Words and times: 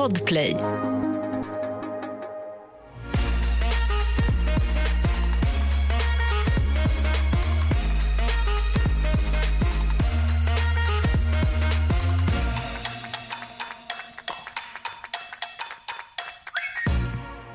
Podplay. 0.00 0.56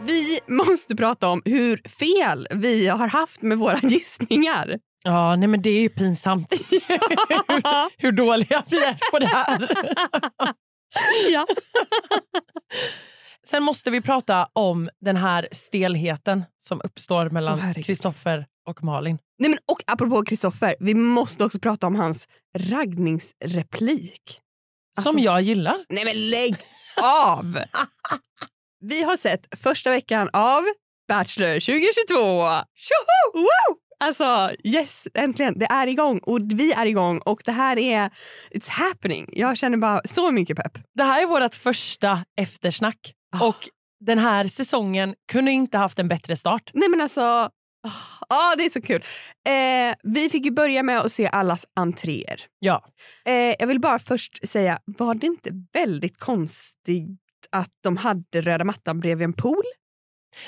Vi 0.04 0.40
måste 0.48 0.96
prata 0.96 1.28
om 1.28 1.42
hur 1.46 1.90
fel 2.00 2.48
vi 2.52 2.88
har 2.88 3.08
haft 3.08 3.42
med 3.42 3.58
våra 3.58 3.78
gissningar. 3.84 4.80
Ja, 5.04 5.36
nej 5.36 5.48
men 5.48 5.62
det 5.62 5.70
är 5.70 5.82
ju 5.82 5.90
pinsamt 5.90 6.54
hur, 6.70 6.82
hur 8.02 8.12
dåliga 8.12 8.64
vi 8.70 8.84
är 8.84 9.12
på 9.12 9.20
det 9.20 9.28
här. 9.28 9.70
Ja. 11.32 11.46
Sen 13.48 13.64
måste 13.64 13.92
vi 13.92 14.02
prata 14.02 14.50
om 14.54 14.90
den 15.02 15.16
här 15.18 15.48
stelheten 15.52 16.44
som 16.58 16.82
uppstår 16.84 17.30
mellan. 17.30 17.74
Kristoffer 17.74 18.46
och 18.68 18.84
Malin. 18.84 19.18
Nej, 19.40 19.50
men, 19.50 19.60
och 19.72 19.84
apropå 19.88 20.24
Kristoffer, 20.26 20.76
vi 20.80 20.94
måste 20.94 21.44
också 21.46 21.60
prata 21.60 21.88
om 21.88 21.96
hans 21.96 22.28
raggningsreplik. 22.58 24.42
Som 25.02 25.10
Alltså, 25.16 25.26
jag 25.26 25.42
gillar. 25.42 25.86
Nej 25.90 26.06
men 26.06 26.30
lägg 26.30 26.56
av! 27.04 27.60
Vi 28.80 29.04
har 29.04 29.18
sett 29.18 29.60
första 29.60 29.90
veckan 29.90 30.30
av 30.34 30.64
Bachelor 31.08 31.54
2022. 31.54 32.66
Tjoho! 32.76 33.42
Woo! 33.42 33.85
Alltså 34.00 34.52
yes, 34.64 35.08
äntligen. 35.14 35.60
Det 35.60 35.66
är 35.66 35.88
igång 35.88 36.20
och 36.20 36.40
vi 36.54 36.72
är 36.72 36.86
igång 36.86 37.20
och 37.20 37.42
det 37.46 37.52
här 37.52 37.80
är 37.80 38.10
it's 38.52 38.70
happening. 38.70 39.30
Jag 39.32 39.58
känner 39.58 39.78
bara 39.78 40.02
så 40.06 40.32
mycket 40.32 40.58
pepp. 40.58 40.78
Det 40.96 41.04
här 41.04 41.22
är 41.22 41.28
vårt 41.28 41.54
första 41.54 42.26
eftersnack. 42.42 43.14
Ah. 43.36 43.48
Och 43.48 43.70
den 44.06 44.20
här 44.20 44.46
säsongen 44.48 45.16
kunde 45.32 45.52
inte 45.52 45.78
haft 45.78 46.00
en 46.00 46.08
bättre 46.08 46.36
start. 46.36 46.72
Nej 46.74 46.90
men 46.90 47.02
alltså, 47.02 47.22
ah, 47.22 47.50
ah, 48.30 48.56
det 48.58 48.66
är 48.66 48.70
så 48.70 48.82
kul. 48.82 49.04
Eh, 49.48 49.96
vi 50.04 50.30
fick 50.30 50.46
ju 50.46 50.52
börja 50.52 50.84
med 50.84 51.00
att 51.00 51.12
se 51.12 51.28
allas 51.28 51.66
entréer. 51.76 52.42
Ja. 52.60 52.86
Eh, 53.26 53.56
jag 53.60 53.68
vill 53.68 53.80
bara 53.80 54.00
först 54.00 54.48
säga, 54.48 54.80
var 54.86 55.14
det 55.14 55.28
inte 55.28 55.50
väldigt 55.74 56.20
konstigt 56.20 57.20
att 57.52 57.72
de 57.84 57.98
hade 57.98 58.42
röda 58.42 58.64
mattan 58.64 59.00
bredvid 59.00 59.26
en 59.26 59.34
pool? 59.34 59.64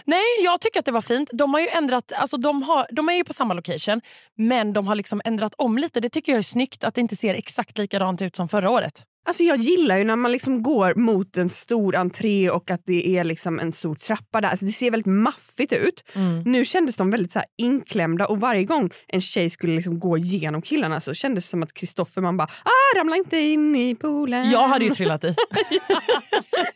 Nej, 0.05 0.23
jag 0.43 0.61
tycker 0.61 0.79
att 0.79 0.85
det 0.85 0.91
var 0.91 1.01
fint. 1.01 1.29
De 1.33 1.53
har 1.53 1.61
ju 1.61 1.67
ändrat, 1.67 2.11
alltså 2.11 2.37
de, 2.37 2.63
har, 2.63 2.87
de 2.91 3.09
är 3.09 3.13
ju 3.13 3.23
på 3.23 3.33
samma 3.33 3.53
location, 3.53 4.01
men 4.35 4.73
de 4.73 4.87
har 4.87 4.95
liksom 4.95 5.21
ändrat 5.25 5.53
om 5.57 5.77
lite. 5.77 5.99
Det 5.99 6.09
tycker 6.09 6.31
jag 6.31 6.39
är 6.39 6.43
snyggt 6.43 6.83
att 6.83 6.95
det 6.95 7.01
inte 7.01 7.15
ser 7.15 7.33
exakt 7.33 7.77
likadant 7.77 8.21
ut 8.21 8.35
som 8.35 8.47
förra 8.47 8.69
året. 8.69 9.03
Alltså 9.27 9.43
jag 9.43 9.57
gillar 9.57 9.97
ju 9.97 10.03
när 10.03 10.15
man 10.15 10.31
liksom 10.31 10.63
går 10.63 10.95
mot 10.95 11.37
en 11.37 11.49
stor 11.49 11.95
entré 11.95 12.49
och 12.49 12.71
att 12.71 12.81
det 12.85 13.17
är 13.17 13.23
liksom 13.23 13.59
en 13.59 13.71
stor 13.71 13.95
trappa 13.95 14.41
där. 14.41 14.49
Alltså 14.49 14.65
det 14.65 14.71
ser 14.71 14.91
väldigt 14.91 15.13
maffigt 15.13 15.73
ut. 15.73 16.03
Nu 16.45 16.65
kändes 16.65 16.95
de 16.95 17.09
väldigt 17.11 17.31
så 17.31 17.41
inklämda 17.57 18.25
och 18.27 18.39
varje 18.39 18.63
gång 18.63 18.91
en 19.07 19.21
tjej 19.21 19.49
skulle 19.49 19.75
liksom 19.75 19.99
gå 19.99 20.17
igenom 20.17 20.61
killarna 20.61 21.01
så 21.01 21.13
kändes 21.13 21.45
det 21.45 21.49
som 21.49 21.63
att 21.63 21.73
Kristoffer 21.73 22.21
man 22.21 22.37
bara 22.37 22.47
ah, 22.63 22.99
ramla 22.99 23.15
inte 23.15 23.37
in 23.37 23.75
i 23.75 23.95
poolen. 23.95 24.49
Jag 24.49 24.67
hade 24.67 24.85
ju 24.85 24.91
trillat 24.91 25.23
i. 25.23 25.27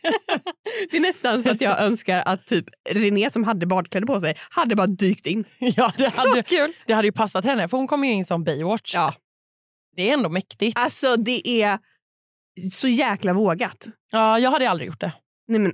Det 0.90 0.96
är 0.96 1.00
nästan 1.00 1.42
så 1.42 1.50
att 1.50 1.60
jag 1.60 1.80
önskar 1.80 2.22
att 2.26 2.46
typ 2.46 2.66
René 2.90 3.30
som 3.30 3.44
hade 3.44 3.66
badkläder 3.66 4.06
på 4.06 4.20
sig 4.20 4.34
hade 4.50 4.76
bara 4.76 4.86
dykt 4.86 5.26
in. 5.26 5.44
Ja, 5.58 5.92
det, 5.96 6.10
Så 6.10 6.28
hade, 6.28 6.42
kul! 6.42 6.72
det 6.86 6.92
hade 6.92 7.08
ju 7.08 7.12
passat 7.12 7.44
henne, 7.44 7.68
för 7.68 7.76
hon 7.76 7.86
kom 7.86 8.04
ju 8.04 8.12
in 8.12 8.24
som 8.24 8.44
Baywatch. 8.44 8.94
Ja. 8.94 9.14
Det 9.96 10.08
är 10.08 10.12
ändå 10.12 10.28
mäktigt. 10.28 10.78
Alltså 10.78 11.16
det 11.16 11.62
är 11.62 11.78
så 12.72 12.88
jäkla 12.88 13.32
vågat. 13.32 13.86
Ja, 14.12 14.38
jag 14.38 14.50
hade 14.50 14.70
aldrig 14.70 14.86
gjort 14.86 15.00
det. 15.00 15.12
Nej 15.48 15.60
men 15.60 15.72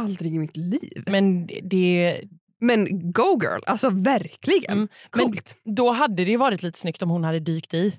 aldrig 0.00 0.34
i 0.34 0.38
mitt 0.38 0.56
liv. 0.56 1.02
Men 1.06 1.46
det- 1.46 2.20
Men 2.62 3.12
go 3.12 3.38
girl, 3.42 3.60
alltså 3.66 3.90
verkligen. 3.90 4.72
Mm, 4.72 4.88
men- 5.16 5.26
Coolt. 5.26 5.56
då 5.76 5.90
hade 5.90 6.24
det 6.24 6.36
varit 6.36 6.62
lite 6.62 6.78
snyggt 6.78 7.02
om 7.02 7.10
hon 7.10 7.24
hade 7.24 7.40
dykt 7.40 7.74
i. 7.74 7.98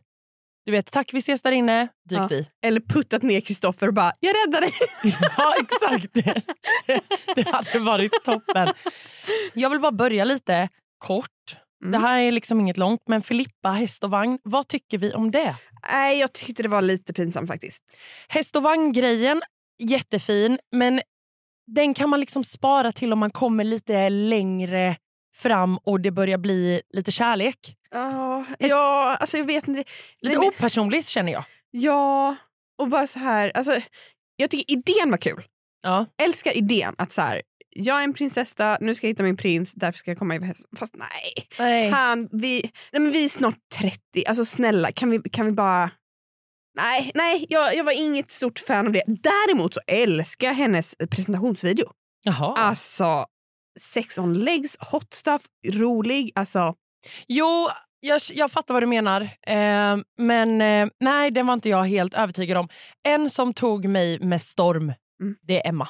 Du 0.66 0.72
vet, 0.72 0.91
tack 0.91 1.13
vi 1.13 1.18
ses 1.19 1.41
där 1.41 1.52
inne, 1.52 1.88
dykt 2.09 2.22
Ja. 2.31 2.35
i. 2.38 2.47
Eller 2.66 2.80
puttat 2.81 3.24
ner 3.24 3.41
Kristoffer 3.41 3.88
och 3.88 3.94
bara 3.94 4.12
“jag 4.19 4.35
räddar 4.35 4.62
dig”. 4.62 4.72
Ja, 5.38 5.53
exakt. 5.62 6.14
Det, 6.14 6.41
det 7.35 7.47
hade 7.50 7.80
varit 7.80 8.12
toppen. 8.25 8.68
Jag 9.53 9.69
vill 9.69 9.80
bara 9.80 9.91
börja 9.91 10.24
lite 10.24 10.69
kort. 10.97 11.28
Mm. 11.84 11.91
Det 11.91 11.97
här 12.08 12.19
är 12.19 12.31
liksom 12.31 12.59
inget 12.59 12.78
långt, 12.78 13.02
men 13.08 13.22
Filippa, 13.22 13.69
häst 13.72 14.03
och 14.03 14.12
vagn, 14.12 14.40
vad 14.44 14.68
tycker 14.68 14.97
vi 14.97 15.14
om 15.14 15.31
det? 15.31 15.56
Nej, 15.92 16.19
jag 16.19 16.34
tyckte 16.34 16.64
det 16.64 16.69
var 16.69 16.81
lite 16.81 17.14
pinsamt 17.14 17.47
faktiskt. 17.47 17.97
Häst 18.28 18.56
och 18.56 18.64
vagn-grejen, 18.64 19.42
jättefin, 19.80 20.59
men 20.72 21.02
den 21.68 21.94
kan 21.94 22.09
man 22.09 22.19
liksom 22.19 22.44
spara 22.44 22.92
till 22.92 23.14
om 23.14 23.19
man 23.19 23.31
kommer 23.31 23.64
lite 23.64 24.09
längre 24.09 24.96
fram 25.36 25.78
och 25.78 26.02
det 26.02 26.12
börjar 26.12 26.38
bli 26.38 26.81
lite 26.90 27.12
kärlek. 27.12 27.75
Ja, 27.91 28.46
ja, 28.59 29.18
alltså 29.20 29.38
jag 29.38 29.46
vet 29.46 29.68
inte. 29.68 29.84
Lite 30.22 30.38
Nej, 30.38 30.47
opersonligt 30.47 31.08
känner 31.08 31.31
jag. 31.31 31.44
Ja, 31.72 32.36
och 32.78 32.88
bara 32.88 33.08
så 33.08 33.20
här. 33.20 33.52
Alltså, 33.58 33.81
jag 34.36 34.50
tycker 34.50 34.74
idén 34.74 35.12
var 35.12 35.18
kul. 35.18 35.44
Ja. 35.81 36.06
Älskar 36.22 36.58
idén 36.58 36.96
att 36.97 37.12
så 37.12 37.22
här, 37.22 37.41
jag 37.76 38.00
är 38.00 38.04
en 38.04 38.14
prinsessa, 38.14 38.78
nu 38.82 38.96
ska 38.96 39.08
jag 39.08 39.12
hitta 39.12 39.24
min 39.24 39.38
prins, 39.38 39.74
därför 39.74 39.98
ska 40.00 40.12
jag 40.12 40.18
komma 40.18 40.36
i 40.36 40.44
häst. 40.44 40.66
Fast 40.78 40.96
nej. 40.96 41.48
Nej. 41.59 41.92
Fan, 41.92 42.30
vi, 42.32 42.62
nej 42.92 43.02
men 43.02 43.12
vi 43.12 43.26
är 43.26 43.30
snart 43.30 43.58
30, 43.76 44.00
alltså 44.28 44.46
snälla 44.46 44.92
kan 44.92 45.09
vi, 45.09 45.20
kan 45.32 45.46
vi 45.46 45.52
bara... 45.52 45.92
Nej, 46.78 47.12
nej 47.16 47.46
jag, 47.50 47.76
jag 47.76 47.84
var 47.84 47.92
inget 47.92 48.32
stort 48.32 48.59
fan 48.59 48.88
av 48.88 48.94
det. 48.94 49.04
Däremot 49.08 49.74
så 49.74 49.80
älskar 49.88 50.48
jag 50.48 50.54
hennes 50.56 50.96
presentationsvideo. 51.12 51.86
Jaha. 52.24 52.54
Alltså, 52.58 53.26
sex 53.80 54.18
on 54.18 54.34
legs, 54.34 54.78
hot 54.92 55.14
stuff, 55.14 55.42
rolig. 55.68 56.32
Alltså, 56.36 56.76
Jo, 57.28 57.68
jag, 58.00 58.22
jag 58.34 58.52
fattar 58.52 58.74
vad 58.74 58.84
du 58.84 58.88
menar. 58.88 59.22
Eh, 59.48 59.98
men 60.18 60.62
eh, 60.62 60.88
nej, 61.00 61.32
den 61.32 61.46
var 61.48 61.53
inte 61.53 61.70
jag 61.70 61.84
helt 61.84 62.14
övertygad 62.14 62.58
om. 62.58 62.70
En 63.08 63.30
som 63.30 63.53
tog 63.53 63.86
mig 63.86 64.20
med 64.20 64.42
storm, 64.42 64.94
Mm. 65.22 65.36
det 65.42 65.66
är 65.66 65.70
Emma. 65.70 65.88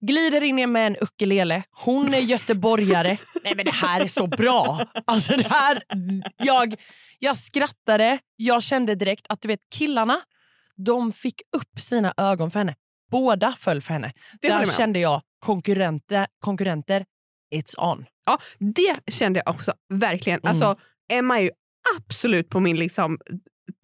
Glider 0.00 0.42
in 0.42 0.58
i 0.58 0.66
med 0.66 0.86
en 0.86 0.96
ukulele. 1.00 1.62
Hon 1.70 2.14
är 2.14 2.18
göteborgare. 2.18 3.18
nej 3.44 3.52
men 3.56 3.64
det 3.64 3.74
här 3.74 4.00
är 4.00 4.06
så 4.06 4.26
bra! 4.26 4.80
Alltså 5.04 5.36
det 5.36 5.48
här, 5.48 5.82
jag, 6.36 6.74
jag 7.18 7.36
skrattade. 7.36 8.18
Jag 8.36 8.62
kände 8.62 8.94
direkt 8.94 9.26
att 9.28 9.40
du 9.40 9.48
vet 9.48 9.60
killarna, 9.74 10.20
de 10.76 11.12
fick 11.12 11.42
upp 11.56 11.80
sina 11.80 12.14
ögon 12.16 12.50
för 12.50 12.58
henne. 12.58 12.74
Båda 13.10 13.52
föll 13.52 13.80
för 13.80 13.92
henne. 13.92 14.12
Det 14.40 14.48
Där 14.48 14.66
kände 14.66 14.98
jag 14.98 15.22
konkurrenter, 15.38 16.26
konkurrenter, 16.38 17.04
it's 17.54 17.90
on. 17.92 18.06
ja, 18.26 18.38
det 18.58 19.12
kände 19.12 19.42
jag 19.44 19.54
också 19.54 19.72
verkligen. 19.94 20.40
Mm. 20.40 20.50
Alltså, 20.50 20.76
Emma 21.12 21.38
är 21.38 21.42
ju 21.42 21.50
absolut 21.98 22.48
på 22.48 22.60
min 22.60 22.76
liksom, 22.76 23.18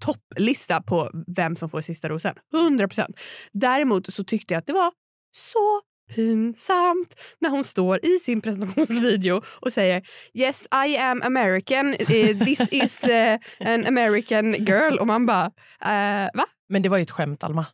topplista 0.04 0.82
på 0.82 1.10
vem 1.36 1.56
som 1.56 1.68
får 1.68 1.80
sista 1.80 2.08
rosen. 2.08 2.34
100%. 2.54 3.06
Däremot 3.52 4.14
så 4.14 4.24
tyckte 4.24 4.54
jag 4.54 4.58
att 4.58 4.66
det 4.66 4.72
var 4.72 4.92
så 5.30 5.80
pinsamt 6.14 7.20
när 7.38 7.50
hon 7.50 7.64
står 7.64 8.06
i 8.06 8.18
sin 8.18 8.40
presentationsvideo 8.40 9.42
och 9.60 9.72
säger 9.72 10.02
“Yes, 10.34 10.66
I 10.86 10.96
am 10.96 11.22
American. 11.22 11.94
Eh, 11.94 12.38
This 12.38 12.68
is 12.72 13.04
eh, 13.04 13.38
an 13.60 13.86
American 13.86 14.52
girl” 14.52 14.98
och 14.98 15.06
man 15.06 15.26
bara 15.26 15.44
eh, 15.84 16.28
“Va?” 16.34 16.44
Men 16.68 16.82
det 16.82 16.88
var 16.88 16.96
ju 16.96 17.02
ett 17.02 17.10
skämt, 17.10 17.44
Alma. 17.44 17.66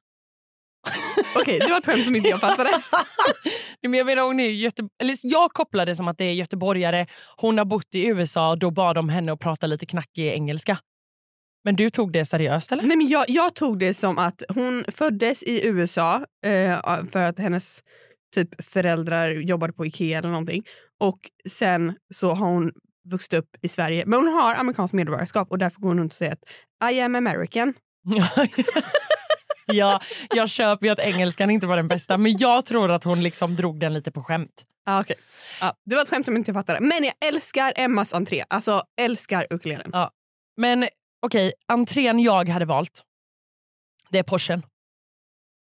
Okej, 1.36 1.58
det 1.58 1.70
var 1.70 1.78
ett 1.78 1.86
skämt 1.86 2.04
som 2.04 2.16
inte 2.16 2.28
jag 2.28 2.40
fattade. 2.40 2.70
Men 3.82 3.94
jag, 3.94 4.06
menar, 4.06 4.22
hon 4.22 4.40
är 4.40 4.48
Göte... 4.50 4.88
Eller, 5.00 5.16
jag 5.22 5.50
kopplar 5.50 5.86
det 5.86 5.96
som 5.96 6.08
att 6.08 6.18
det 6.18 6.24
är 6.24 6.32
göteborgare. 6.32 7.06
Hon 7.36 7.58
har 7.58 7.64
bott 7.64 7.94
i 7.94 8.06
USA 8.06 8.50
och 8.50 8.58
då 8.58 8.70
bad 8.70 8.94
de 8.94 9.08
henne 9.08 9.32
att 9.32 9.40
prata 9.40 9.66
lite 9.66 9.86
knackig 9.86 10.26
engelska. 10.26 10.78
Men 11.64 11.76
du 11.76 11.90
tog 11.90 12.12
det 12.12 12.24
seriöst 12.24 12.72
eller? 12.72 12.82
Nej, 12.82 12.96
men 12.96 13.08
jag, 13.08 13.24
jag 13.28 13.54
tog 13.54 13.78
det 13.78 13.94
som 13.94 14.18
att 14.18 14.42
hon 14.48 14.84
föddes 14.88 15.42
i 15.42 15.66
USA 15.66 16.24
eh, 16.46 17.04
för 17.12 17.22
att 17.22 17.38
hennes 17.38 17.82
typ 18.34 18.64
föräldrar 18.64 19.30
jobbade 19.30 19.72
på 19.72 19.86
Ikea 19.86 20.18
eller 20.18 20.28
någonting. 20.28 20.64
Och 21.00 21.18
sen 21.48 21.94
så 22.14 22.34
har 22.34 22.46
hon 22.46 22.72
vuxit 23.10 23.32
upp 23.32 23.56
i 23.62 23.68
Sverige. 23.68 24.06
Men 24.06 24.18
hon 24.18 24.28
har 24.28 24.54
amerikanskt 24.54 24.94
medborgarskap 24.94 25.50
och 25.50 25.58
därför 25.58 25.80
går 25.80 25.88
hon 25.88 25.98
runt 25.98 26.12
och 26.12 26.16
säger 26.16 26.32
att 26.32 26.92
I 26.92 27.00
am 27.00 27.14
American. 27.14 27.74
ja, 29.66 30.00
jag 30.34 30.48
köper 30.48 30.86
ju 30.86 30.92
att 30.92 30.98
engelskan 30.98 31.50
inte 31.50 31.66
var 31.66 31.76
den 31.76 31.88
bästa 31.88 32.18
men 32.18 32.36
jag 32.38 32.66
tror 32.66 32.90
att 32.90 33.04
hon 33.04 33.22
liksom 33.22 33.56
drog 33.56 33.80
den 33.80 33.94
lite 33.94 34.10
på 34.10 34.22
skämt. 34.22 34.64
Ah, 34.86 35.00
okay. 35.00 35.16
ah, 35.60 35.72
det 35.86 35.94
var 35.94 36.02
ett 36.02 36.08
skämt 36.08 36.28
om 36.28 36.34
jag 36.34 36.40
inte 36.40 36.52
fattade. 36.52 36.80
Men 36.80 37.04
jag 37.04 37.14
älskar 37.28 37.72
Emmas 37.76 38.14
entré. 38.14 38.44
Alltså 38.48 38.82
älskar 39.00 39.46
ukulelen. 39.50 39.90
Ja. 39.92 40.10
Men 40.56 40.88
okej, 41.22 41.52
entrén 41.68 42.20
jag 42.20 42.48
hade 42.48 42.64
valt, 42.64 43.02
det 44.10 44.18
är 44.18 44.22
Porschen. 44.22 44.62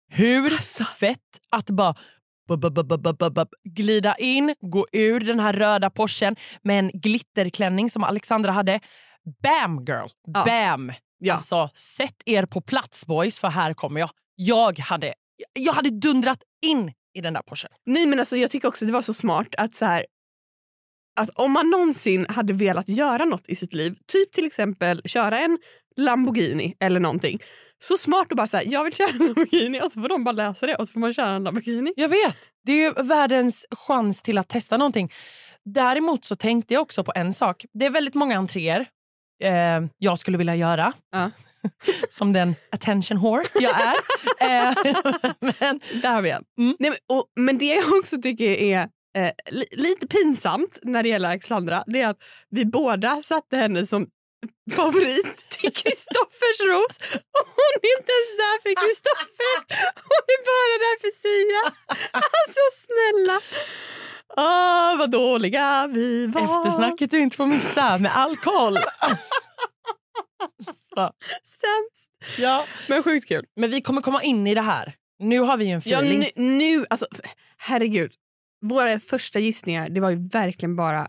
Hur 0.09 0.51
fett 0.85 1.21
att 1.51 1.71
bara 1.71 1.95
glida 3.65 4.15
in, 4.15 4.55
gå 4.61 4.87
ur 4.93 5.21
den 5.21 5.41
här 5.41 5.53
röda 5.53 5.91
Porschen 5.91 6.37
med 6.63 6.79
en 6.79 6.91
glitterklänning 6.95 7.91
som 7.91 8.05
Alexandra 8.05 8.53
hade. 8.53 8.81
Bam 9.43 9.85
girl! 9.85 10.09
Ja. 10.35 10.45
Bam! 10.45 10.93
Ja. 11.19 11.35
Alltså, 11.35 11.71
sätt 11.75 12.23
er 12.27 12.47
på 12.47 12.61
plats 12.61 13.07
boys 13.07 13.39
för 13.39 13.49
här 13.49 13.75
kommer 13.75 14.01
jag. 14.01 14.11
Jag 14.35 14.79
hade, 14.79 15.15
jag 15.53 15.73
hade 15.73 15.91
dundrat 15.91 16.43
in 16.67 16.93
i 17.15 17.21
den 17.21 17.35
där 17.35 17.43
Porschen. 17.43 17.71
Nej 17.87 18.07
men 18.07 18.19
alltså 18.19 18.37
jag 18.37 18.51
tycker 18.51 18.69
också 18.69 18.85
det 18.85 18.93
var 18.93 19.03
så 19.03 19.15
smart 19.15 19.55
att 19.59 19.75
så 19.75 19.85
här, 19.85 20.07
att 21.17 21.31
om 21.35 21.53
man 21.53 21.71
någonsin 21.71 22.27
hade 22.29 22.53
velat 22.53 22.89
göra 22.89 23.25
något 23.25 23.49
i 23.49 23.57
sitt 23.57 23.75
liv, 23.75 23.95
typ 24.07 24.33
till 24.33 24.47
exempel 24.47 25.03
köra 25.05 25.39
en 25.39 25.59
Lamborghini 25.97 26.77
eller 26.81 27.01
någonting. 27.01 27.43
Så 27.79 27.97
smart 27.97 28.27
att 28.31 28.37
bara 28.37 28.47
säga 28.47 28.71
jag 28.71 28.85
vill 28.85 28.93
köra 28.95 29.09
en 29.09 29.19
Lamborghini 29.19 29.81
och 29.81 29.93
så 29.93 30.01
får 30.01 30.09
de 30.09 30.25
bara 30.25 30.33
läsa 30.33 30.67
det 30.67 30.75
och 30.75 30.87
så 30.87 30.93
får 30.93 31.01
man 31.01 31.15
köra 31.15 31.31
en 31.31 31.45
Lamborghini. 31.45 31.93
Jag 31.97 32.09
vet. 32.09 32.37
Det 32.65 32.85
är 32.85 33.03
världens 33.03 33.67
chans 33.71 34.23
till 34.23 34.39
att 34.39 34.49
testa 34.49 34.77
någonting. 34.77 35.13
Däremot 35.65 36.25
så 36.25 36.37
tänkte 36.37 36.75
jag 36.75 36.83
också 36.83 37.05
på 37.05 37.13
en 37.15 37.35
sak. 37.35 37.65
Det 37.73 37.87
är 37.87 37.91
väldigt 37.91 38.15
många 38.15 38.39
entréer 38.39 38.87
eh, 39.43 39.87
jag 39.99 40.19
skulle 40.19 40.39
vilja 40.39 40.57
göra. 40.57 40.93
Ja. 41.13 41.31
Som 42.09 42.33
den 42.33 42.55
attention 42.73 43.19
whore 43.19 43.45
jag 43.55 43.81
är. 43.81 43.95
eh, 44.69 44.75
men, 45.61 45.81
Där 46.03 46.13
har 46.13 46.23
vi 46.23 46.31
en. 46.31 46.45
Mm. 46.59 46.77
Nej, 46.79 46.91
men, 46.91 47.17
och, 47.17 47.25
men 47.37 47.59
det 47.59 47.65
jag 47.65 47.99
också 47.99 48.23
tycker 48.23 48.51
är 48.51 48.89
eh, 49.17 49.31
li, 49.51 49.67
lite 49.73 50.07
pinsamt 50.07 50.79
när 50.83 51.03
det 51.03 51.09
gäller 51.09 51.29
Alexandra 51.29 51.85
det 51.87 52.01
är 52.03 52.09
att 52.09 52.19
vi 52.51 52.65
båda 52.65 53.23
satte 53.23 53.57
henne 53.57 53.87
som 53.87 54.07
favorit 54.73 55.49
till 55.51 55.73
Kristoffers 55.73 56.61
ros. 56.67 56.97
Och 57.13 57.47
hon 57.59 57.73
är 57.83 57.99
inte 57.99 58.13
ens 58.19 58.31
där 58.43 58.57
för 58.63 58.75
Kristoffer. 58.87 59.57
Hon 59.95 60.25
är 60.35 60.41
bara 60.53 60.75
där 60.87 61.01
för 61.01 61.13
Sia. 61.23 61.75
Alltså 62.13 62.63
snälla. 62.87 63.41
Åh, 64.37 64.99
vad 64.99 65.11
dåliga 65.11 65.87
vi 65.95 66.27
var. 66.27 66.41
eftersnacket 66.43 67.11
du 67.11 67.19
inte 67.19 67.37
får 67.37 67.47
missa 67.47 67.99
med 67.99 68.17
alkohol. 68.17 68.77
så, 70.65 70.95
Sämst. 71.45 72.39
ja. 72.39 72.67
Men 72.89 73.03
sjukt 73.03 73.29
kul. 73.29 73.45
Men 73.57 73.71
vi 73.71 73.81
kommer 73.81 74.03
komma 74.03 74.23
in 74.23 74.47
i 74.47 74.55
det 74.55 74.61
här. 74.63 74.95
Nu 75.19 75.41
har 75.41 75.57
vi 75.57 75.65
ju 75.65 75.71
en 75.71 75.83
Ja, 75.85 75.99
feeling. 75.99 76.19
nu, 76.37 76.43
nu, 76.43 76.87
alltså, 76.91 77.07
herregud. 77.59 78.13
Våra 78.61 79.01
första 79.01 79.39
gissningar 79.39 79.89
det 79.89 80.01
var 80.01 80.11
ju 80.11 80.29
verkligen 80.29 80.77
bara 80.77 81.09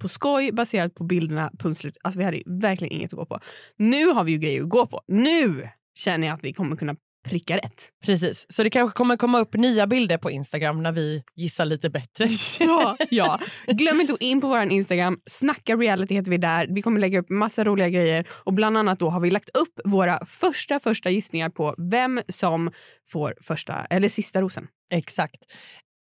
på 0.00 0.08
skoj 0.08 0.52
baserat 0.52 0.94
på 0.94 1.04
bilderna. 1.04 1.50
Punkt 1.58 1.78
slut. 1.80 1.96
Alltså, 2.04 2.18
vi 2.18 2.24
hade 2.24 2.42
verkligen 2.46 2.92
inget 2.92 3.12
att 3.12 3.18
gå 3.18 3.26
på. 3.26 3.40
Nu 3.76 4.06
har 4.06 4.24
vi 4.24 4.32
ju 4.32 4.38
grejer 4.38 4.62
att 4.62 4.68
gå 4.68 4.86
på. 4.86 5.02
Nu 5.08 5.68
känner 5.94 6.26
jag 6.26 6.34
att 6.34 6.44
vi 6.44 6.52
kommer 6.52 6.76
kunna 6.76 6.96
pricka 7.24 7.56
rätt. 7.56 7.88
Precis. 8.04 8.46
Så 8.48 8.62
det 8.62 8.70
kanske 8.70 8.96
kommer 8.96 9.16
komma 9.16 9.40
upp 9.40 9.54
nya 9.54 9.86
bilder 9.86 10.18
på 10.18 10.30
Instagram 10.30 10.82
när 10.82 10.92
vi 10.92 11.22
gissar 11.34 11.64
lite 11.64 11.90
bättre. 11.90 12.28
Ja, 12.60 12.96
ja. 13.10 13.40
Glöm 13.66 14.00
inte 14.00 14.12
att 14.12 14.22
in 14.22 14.40
på 14.40 14.48
vår 14.48 14.60
Instagram. 14.62 15.18
Snacka 15.26 15.76
reality 15.76 16.14
heter 16.14 16.30
vi 16.30 16.38
där. 16.38 16.66
Vi 16.70 16.82
kommer 16.82 17.00
lägga 17.00 17.18
upp 17.18 17.30
massa 17.30 17.64
roliga 17.64 17.88
grejer. 17.88 18.26
Och 18.30 18.52
Bland 18.52 18.78
annat 18.78 18.98
då 18.98 19.10
har 19.10 19.20
vi 19.20 19.30
lagt 19.30 19.56
upp 19.56 19.80
våra 19.84 20.26
första 20.26 20.78
första 20.78 21.10
gissningar 21.10 21.48
på 21.48 21.74
vem 21.78 22.20
som 22.28 22.70
får 23.08 23.34
första 23.40 23.84
eller 23.90 24.08
sista 24.08 24.40
rosen. 24.40 24.68
Exakt. 24.90 25.38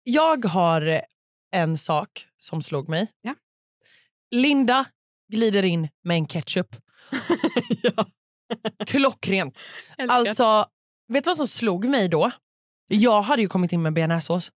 Jag 0.04 0.46
har 0.46 1.02
en 1.52 1.78
sak 1.78 2.28
som 2.38 2.62
slog 2.62 2.90
mig. 2.90 3.12
Ja. 3.22 3.36
Linda 4.32 4.86
glider 5.32 5.66
in 5.66 5.90
med 6.04 6.16
en 6.16 6.26
ketchup. 6.26 6.76
ja. 7.84 8.06
Klockrent. 8.88 9.64
Älskar. 9.98 10.16
Alltså, 10.16 10.66
vet 11.08 11.24
du 11.24 11.30
vad 11.30 11.38
som 11.38 11.48
slog 11.48 11.86
mig 11.86 12.08
då? 12.10 12.32
Jag 12.88 13.22
hade 13.22 13.42
ju 13.42 13.48
kommit 13.48 13.74
in 13.74 13.82
med 13.82 13.94
bearnaisesås. 13.94 14.52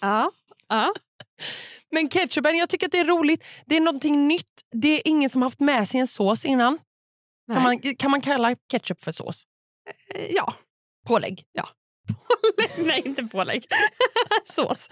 ja. 0.00 0.30
ja. 0.68 0.94
Men 1.90 2.08
ketchupen, 2.08 2.56
jag 2.56 2.68
tycker 2.68 2.86
att 2.86 2.92
det 2.92 2.98
är 2.98 3.04
roligt. 3.04 3.44
Det 3.66 3.76
är 3.76 3.80
någonting 3.80 4.28
nytt. 4.28 4.62
Det 4.70 4.88
är 4.88 5.02
ingen 5.04 5.30
som 5.30 5.42
haft 5.42 5.60
med 5.60 5.88
sig 5.88 6.00
en 6.00 6.06
sås 6.06 6.44
innan. 6.44 6.78
Nej. 7.46 7.56
Kan 7.56 7.62
man, 7.62 7.96
kan 7.96 8.10
man 8.10 8.20
kalla 8.20 8.56
ketchup 8.70 9.00
för 9.00 9.12
sås? 9.12 9.46
Eh, 10.14 10.26
Ja. 11.52 11.68
Pålägg. 12.06 12.86
Nej, 12.86 13.02
inte 13.04 13.24
pålägg. 13.24 13.66
Sås. 14.44 14.88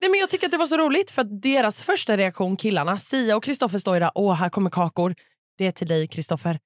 Nej, 0.00 0.10
men 0.10 0.20
jag 0.20 0.30
tycker 0.30 0.46
att 0.46 0.50
det 0.52 0.58
var 0.58 0.66
så 0.66 0.76
roligt 0.76 1.10
för 1.10 1.22
att 1.22 1.42
deras 1.42 1.82
första 1.82 2.16
reaktion, 2.16 2.56
killarna, 2.56 2.98
Sia 2.98 3.36
och 3.36 3.44
Kristoffer 3.44 3.78
står 3.78 3.94
ju 3.94 4.00
där. 4.00 4.10
Åh, 4.14 4.34
här 4.34 4.48
kommer 4.48 4.70
kakor. 4.70 5.14
Det 5.58 5.66
är 5.66 5.72
till 5.72 5.88
dig, 5.88 6.08
Kristoffer. 6.08 6.58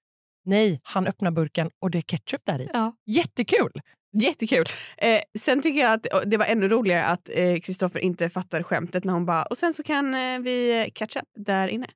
Nej, 0.45 0.81
han 0.83 1.07
öppnar 1.07 1.31
burken 1.31 1.71
och 1.81 1.91
det 1.91 1.99
är 1.99 2.03
ketchup 2.03 2.43
där 2.47 2.61
i. 2.61 2.69
Ja. 2.73 2.93
Jättekul! 3.07 3.73
Jättekul. 4.13 4.67
Eh, 4.97 5.21
sen 5.39 5.63
tycker 5.63 5.81
jag 5.81 5.93
att 5.93 6.07
det 6.27 6.37
var 6.37 6.47
ännu 6.47 6.69
roligare 6.69 7.05
att 7.05 7.31
Kristoffer 7.63 8.01
inte 8.01 8.31
fattar 8.31 8.63
skämtet 8.63 9.05
när 9.05 9.13
hon 9.13 9.27
bara 9.27 9.43
och 9.43 9.59
sen 9.59 9.75
så 9.75 9.83
kan 9.83 10.15
eh, 10.15 10.39
vi 10.39 10.91
catch 10.95 11.17
up 11.17 11.29
där 11.39 11.69
inne. 11.69 11.87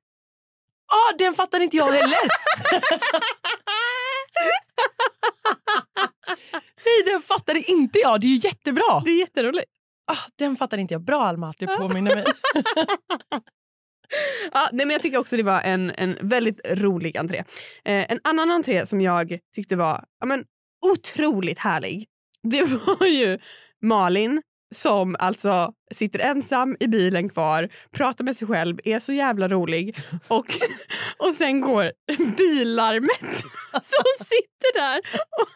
Ah, 0.87 1.17
den 1.17 1.33
fattar 1.33 1.59
inte 1.59 1.77
jag 1.77 1.91
heller! 1.91 2.17
Nej, 6.87 7.13
den 7.13 7.21
fattade 7.21 7.59
inte 7.59 7.99
jag. 7.99 8.21
Det 8.21 8.27
är 8.27 8.29
ju 8.29 8.35
jättebra. 8.35 9.01
Det 9.05 9.11
är 9.11 9.19
jätteroligt. 9.19 9.71
Ah, 10.11 10.29
den 10.35 10.55
fattade 10.55 10.81
inte 10.81 10.93
jag. 10.93 11.01
Bra, 11.01 11.21
Alma, 11.21 11.49
att 11.49 11.59
du 11.59 11.67
påminner 11.67 12.15
mig. 12.15 12.25
Ja, 14.53 14.69
nej, 14.73 14.85
men 14.85 14.93
jag 14.93 15.01
tycker 15.01 15.17
också 15.17 15.37
det 15.37 15.43
var 15.43 15.61
en, 15.61 15.91
en 15.91 16.17
väldigt 16.21 16.59
rolig 16.65 17.17
entré. 17.17 17.37
Eh, 17.85 18.11
en 18.11 18.19
annan 18.23 18.51
entré 18.51 18.85
som 18.85 19.01
jag 19.01 19.39
tyckte 19.55 19.75
var 19.75 20.05
ja, 20.19 20.25
men, 20.25 20.45
otroligt 20.93 21.59
härlig 21.59 22.07
det 22.43 22.63
var 22.85 23.07
ju 23.07 23.39
Malin 23.81 24.41
som 24.75 25.15
alltså 25.19 25.73
sitter 25.93 26.19
ensam 26.19 26.77
i 26.79 26.87
bilen 26.87 27.29
kvar, 27.29 27.69
pratar 27.91 28.23
med 28.23 28.37
sig 28.37 28.47
själv, 28.47 28.79
är 28.83 28.99
så 28.99 29.13
jävla 29.13 29.47
rolig 29.47 29.97
och, 30.27 30.45
och 31.17 31.33
sen 31.33 31.61
går 31.61 31.91
billarmet 32.37 33.43
som 33.71 34.25
sitter 34.25 34.79
där 34.79 34.99
och 35.41 35.47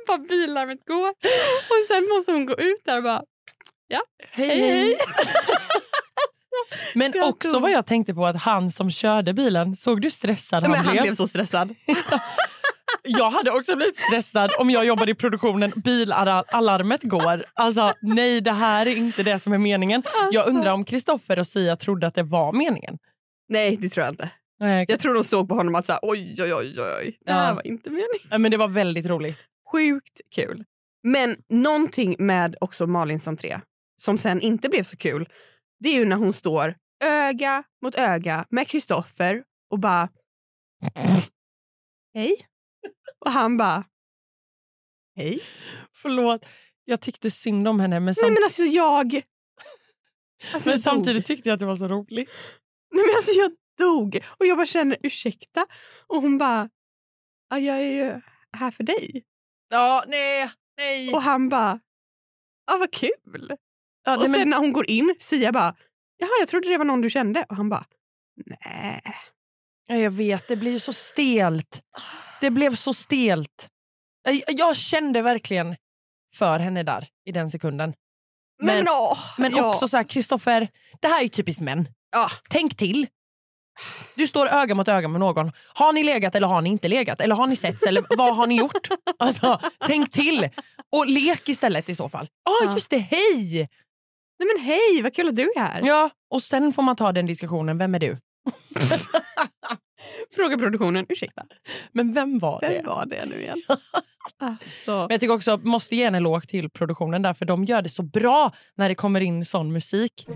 bara 0.06 0.18
billarmet 0.18 0.78
går 0.86 1.08
och 1.10 1.86
sen 1.88 2.08
måste 2.08 2.32
hon 2.32 2.46
gå 2.46 2.54
ut 2.54 2.80
där 2.84 2.96
och 2.96 3.02
bara 3.02 3.22
ja, 3.88 4.00
hej 4.30 4.60
hej. 4.60 4.96
Men 6.94 7.12
Jag 7.16 7.28
också 7.28 7.52
dog. 7.52 7.62
vad 7.62 7.70
jag 7.70 7.86
tänkte 7.86 8.14
på 8.14 8.26
att 8.26 8.42
han 8.42 8.70
som 8.70 8.90
körde 8.90 9.32
bilen, 9.34 9.76
såg 9.76 10.00
du 10.02 10.10
stressad 10.10 10.62
Men 10.62 10.72
han, 10.74 10.84
han 10.84 10.92
blev? 10.92 11.02
blev 11.02 11.14
så 11.14 11.26
stressad. 11.28 11.74
Jag 13.02 13.30
hade 13.30 13.50
också 13.50 13.76
blivit 13.76 13.96
stressad 13.96 14.50
om 14.58 14.70
jag 14.70 14.84
jobbade 14.86 15.10
i 15.12 15.14
produktionen 15.14 15.72
bilalarmet 15.76 17.02
går. 17.02 17.44
Alltså 17.54 17.94
nej, 18.02 18.40
det 18.40 18.52
här 18.52 18.86
är 18.86 18.96
inte 18.96 19.22
det 19.22 19.38
som 19.38 19.52
är 19.52 19.58
meningen. 19.58 20.02
Jag 20.32 20.48
undrar 20.48 20.72
om 20.72 20.84
Kristoffer 20.84 21.38
och 21.38 21.46
Sia 21.46 21.76
trodde 21.76 22.06
att 22.06 22.14
det 22.14 22.22
var 22.22 22.52
meningen. 22.52 22.98
Nej, 23.48 23.76
det 23.76 23.88
tror 23.88 24.04
jag 24.06 24.12
inte. 24.12 24.30
Nej, 24.60 24.86
Jag 24.88 25.00
tror 25.00 25.14
de 25.14 25.24
såg 25.24 25.48
på 25.48 25.54
honom 25.54 25.74
att 25.74 25.86
så 25.86 25.92
här, 25.92 26.00
oj, 26.02 26.34
oj, 26.38 26.54
oj, 26.54 26.74
oj, 26.98 27.18
det 27.26 27.32
här 27.32 27.48
Ja. 27.48 27.54
var 27.54 27.66
inte 27.66 27.90
meningen. 27.90 28.42
Men 28.42 28.50
det 28.50 28.56
var 28.56 28.68
väldigt 28.68 29.06
roligt. 29.06 29.38
Sjukt 29.72 30.20
kul. 30.34 30.64
Men 31.02 31.36
någonting 31.48 32.16
med 32.18 32.56
också 32.60 32.86
Malins 32.86 33.28
entré 33.28 33.60
som 34.00 34.18
sen 34.18 34.40
inte 34.40 34.68
blev 34.68 34.82
så 34.82 34.96
kul, 34.96 35.28
det 35.80 35.88
är 35.88 35.94
ju 35.94 36.04
när 36.04 36.16
hon 36.16 36.32
står 36.32 36.74
öga 37.04 37.62
mot 37.82 37.94
öga 37.94 38.46
med 38.50 38.68
Kristoffer 38.68 39.44
och 39.70 39.78
bara 39.78 40.08
hej. 42.14 42.36
Och 43.24 43.30
han 43.30 43.56
bara 43.56 43.84
hej. 45.16 45.40
Förlåt, 45.92 46.46
jag 46.84 47.00
tyckte 47.00 47.30
synd 47.30 47.68
om 47.68 47.80
henne 47.80 48.00
men, 48.00 48.04
Nej 48.04 48.14
samt- 48.14 48.32
men 48.32 48.42
alltså 48.44 48.62
jag... 48.62 49.22
Alltså, 50.52 50.68
men 50.68 50.72
jag 50.72 50.80
samtidigt 50.80 51.26
tyckte 51.26 51.48
jag 51.48 51.54
att 51.54 51.60
det 51.60 51.66
var 51.66 51.76
så 51.76 51.88
roligt. 51.88 52.30
Nej 52.94 53.04
men 53.06 53.16
alltså 53.16 53.32
jag 53.32 53.50
dog. 53.78 54.24
Och 54.38 54.46
jag 54.46 54.56
bara 54.56 54.66
känner 54.66 54.96
ursäkta. 55.02 55.66
Och 56.06 56.22
hon 56.22 56.38
bara 56.38 56.70
ja, 57.50 57.58
jag 57.58 57.76
är 57.76 57.90
ju 58.04 58.20
här 58.52 58.70
för 58.70 58.84
dig. 58.84 59.24
Ja, 59.70 60.04
nej, 60.06 60.50
nej. 60.78 61.12
Och 61.12 61.22
han 61.22 61.48
bara 61.48 61.80
ja 62.66 62.76
vad 62.78 62.92
kul. 62.92 63.56
Ja, 64.04 64.12
och 64.14 64.18
nej, 64.18 64.28
sen 64.28 64.38
men, 64.40 64.50
när 64.50 64.58
hon 64.58 64.72
går 64.72 64.90
in, 64.90 65.14
Sia 65.18 65.52
bara 65.52 65.74
jaha 66.16 66.30
jag 66.40 66.48
trodde 66.48 66.68
det 66.68 66.78
var 66.78 66.84
någon 66.84 67.00
du 67.00 67.10
kände. 67.10 67.46
Och 67.48 67.56
han 67.56 67.68
bara 67.68 67.84
nej. 68.46 69.02
ja, 69.86 69.94
jag 69.96 70.10
vet, 70.10 70.48
det 70.48 70.56
blir 70.56 70.78
så 70.78 70.92
stelt. 70.92 71.80
Det 72.40 72.50
blev 72.50 72.74
så 72.74 72.94
stelt. 72.94 73.68
Jag, 74.22 74.42
jag 74.48 74.76
kände 74.76 75.22
verkligen 75.22 75.76
för 76.32 76.58
henne 76.58 76.82
där 76.82 77.08
i 77.24 77.32
den 77.32 77.50
sekunden. 77.50 77.94
Men, 78.62 78.76
Men- 78.76 78.86
åh, 78.88 79.18
Men 79.38 79.56
ja. 79.56 79.70
också 79.70 79.88
så 79.88 79.96
här, 79.96 80.04
Kristoffer, 80.04 80.68
det 81.00 81.08
här 81.08 81.18
är 81.18 81.22
ju 81.22 81.28
typiskt 81.28 81.62
män. 81.62 81.88
Ja. 82.12 82.30
Tänk 82.50 82.76
till. 82.76 83.06
Du 84.14 84.26
står 84.26 84.46
öga 84.46 84.74
mot 84.74 84.88
öga 84.88 85.08
med 85.08 85.20
någon. 85.20 85.52
Har 85.74 85.92
ni 85.92 86.04
legat 86.04 86.34
eller 86.34 86.48
har 86.48 86.60
ni 86.60 86.70
inte 86.70 86.88
legat? 86.88 87.20
Eller 87.20 87.34
har 87.34 87.46
ni 87.46 87.56
setts 87.56 87.82
eller 87.82 88.04
vad 88.16 88.36
har 88.36 88.46
ni 88.46 88.56
gjort? 88.58 88.88
Alltså, 89.18 89.60
tänk 89.86 90.10
till. 90.10 90.48
Och 90.92 91.06
lek 91.06 91.48
istället 91.48 91.88
i 91.88 91.94
så 91.94 92.08
fall. 92.08 92.28
Ja, 92.44 92.52
Ja. 92.66 92.72
just 92.74 92.90
det. 92.90 92.98
Hej! 92.98 93.58
Nej 94.38 94.48
men 94.56 94.64
hej 94.64 95.02
vad 95.02 95.14
kul 95.14 95.28
att 95.28 95.36
du 95.36 95.42
är 95.56 95.60
här. 95.60 95.80
Ja, 95.84 96.10
och 96.30 96.42
sen 96.42 96.72
får 96.72 96.82
man 96.82 96.96
ta 96.96 97.12
den 97.12 97.26
diskussionen. 97.26 97.78
Vem 97.78 97.94
är 97.94 97.98
du? 97.98 98.18
Fråga 100.36 100.58
produktionen, 100.58 101.06
ursäkta. 101.08 101.42
Men 101.92 102.12
vem 102.12 102.38
var 102.38 102.60
det? 102.60 102.68
Vem 102.68 102.86
var 102.86 103.06
det 103.06 103.26
nu 103.26 103.40
igen? 103.42 103.62
alltså. 104.38 104.90
Men 104.92 105.06
jag 105.10 105.20
tycker 105.20 105.34
också 105.34 105.56
måste 105.56 105.96
ge 105.96 106.04
en 106.04 106.14
eloge 106.14 106.46
till 106.46 106.70
produktionen 106.70 107.22
där 107.22 107.34
för 107.34 107.44
de 107.44 107.64
gör 107.64 107.82
det 107.82 107.88
så 107.88 108.02
bra 108.02 108.52
när 108.76 108.88
det 108.88 108.94
kommer 108.94 109.20
in 109.20 109.44
sån 109.44 109.72
musik. 109.72 110.26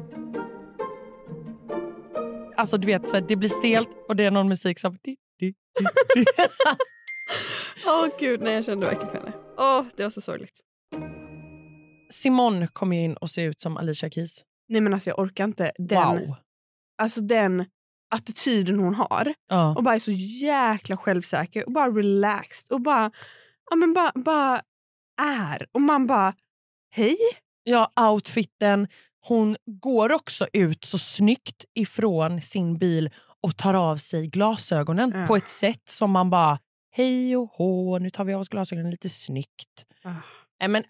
Alltså 2.57 2.79
du 2.79 2.87
vet, 2.87 3.09
så 3.09 3.17
här, 3.17 3.25
det 3.29 3.37
blir 3.37 3.49
stelt 3.49 3.89
och 4.09 4.17
det 4.17 4.25
är 4.25 4.31
någon 4.31 4.49
musik 4.49 4.79
som... 4.79 4.99
Åh 7.87 8.09
gud, 8.19 8.41
nej 8.43 8.55
jag 8.55 8.65
kände 8.65 8.87
verkligen 8.87 9.11
för 9.11 9.19
henne. 9.19 9.33
Åh, 9.59 9.85
det 9.97 10.03
var 10.03 10.11
så 10.11 10.21
sorgligt. 10.21 10.61
Simon 12.11 12.69
kommer 12.69 12.97
ju 12.97 13.03
in 13.03 13.17
och 13.17 13.31
ser 13.31 13.49
ut 13.49 13.61
som 13.61 13.77
Alicia 13.77 14.11
Keys. 14.11 14.45
Nej 14.69 14.81
men 14.81 14.95
alltså 14.95 15.11
jag 15.11 15.19
orkar 15.19 15.45
inte 15.45 15.73
den, 15.79 16.19
Wow. 16.19 16.37
alltså 17.03 17.21
den 17.21 17.65
attityden 18.15 18.79
hon 18.79 18.95
har. 18.95 19.35
Ja. 19.49 19.75
Och 19.77 19.83
bara 19.85 19.95
är 19.95 19.99
så 19.99 20.13
jäkla 20.43 20.97
självsäker 20.97 21.67
och 21.67 21.73
bara 21.73 21.89
relaxed 21.89 22.73
och 22.73 22.81
bara, 22.81 23.11
ja, 23.71 23.77
men 23.77 23.95
bara, 23.95 24.13
bara 24.15 24.63
är. 25.23 25.67
Och 25.73 25.81
man 25.81 26.07
bara, 26.07 26.35
hej? 26.91 27.17
ja, 27.63 27.93
outfiten. 28.13 28.89
Hon 29.29 29.57
går 29.67 30.13
också 30.13 30.47
ut 30.53 30.85
så 30.85 30.99
snyggt 30.99 31.65
ifrån 31.75 32.43
sin 32.43 32.79
bil 32.79 33.11
och 33.43 33.57
tar 33.57 33.75
av 33.75 33.97
sig 33.97 34.27
glasögonen 34.27 35.13
Ja. 35.15 35.27
på 35.27 35.37
ett 35.37 35.49
sätt 35.49 35.89
som 35.89 36.11
man 36.11 36.31
bara, 36.31 36.59
hej 36.93 37.37
och 37.37 37.49
hå, 37.49 37.99
nu 37.99 38.11
tar 38.11 38.25
vi 38.25 38.35
av 38.35 38.41
oss 38.41 38.49
glasögonen 38.49 38.91
lite 38.91 39.09
snyggt. 39.09 39.85
Ah. 40.05 40.11
Nej, 40.61 40.69
men 40.69 40.85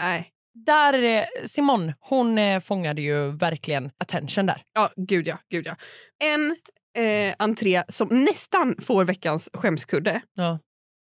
Nej. 0.00 0.30
där, 0.54 0.92
är 0.92 1.02
det- 1.02 1.48
Simon, 1.48 1.92
hon 2.00 2.38
eh, 2.38 2.60
fångade 2.60 3.02
ju 3.02 3.30
verkligen 3.30 3.90
attention 3.98 4.46
där. 4.46 4.62
Ja, 4.74 4.90
gud 4.96 5.28
ja. 5.28 5.38
Gud 5.50 5.66
ja. 5.66 5.76
En 6.24 6.56
eh, 7.04 7.34
entré 7.38 7.82
som 7.88 8.08
nästan 8.24 8.76
får 8.80 9.04
veckans 9.04 9.50
skämskudde 9.52 10.20
Ja. 10.34 10.58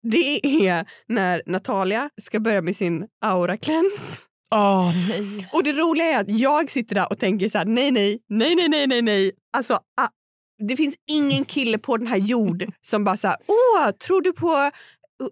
det 0.04 0.46
är 0.68 0.86
när 1.08 1.42
Natalia 1.46 2.10
ska 2.22 2.40
börja 2.40 2.62
med 2.62 2.76
sin 2.76 3.08
aura 3.26 3.58
cleanse. 3.58 4.22
Åh 4.56 4.92
nej. 5.10 5.50
Och 5.54 5.64
det 5.64 5.72
roliga 5.72 6.06
är 6.06 6.20
att 6.20 6.40
jag 6.40 6.72
sitter 6.72 6.96
där 6.96 7.12
och 7.12 7.20
tänker 7.20 7.50
så 7.50 7.58
här: 7.58 7.66
nej, 7.66 7.92
nej, 7.92 8.20
nej, 8.30 8.56
nej, 8.56 8.70
nej, 8.70 8.88
nej, 8.88 9.02
nej. 9.02 9.32
Alltså, 9.58 9.74
ah, 9.74 10.08
det 10.68 10.78
finns 10.78 10.96
ingen 11.08 11.46
kille 11.46 11.78
på 11.78 11.98
den 11.98 12.08
här 12.08 12.18
jord 12.18 12.66
som 12.82 13.04
bara 13.04 13.18
så 13.18 13.28
här, 13.28 13.38
åh, 13.48 13.92
tror 13.92 14.22
du 14.22 14.34
på 14.34 14.72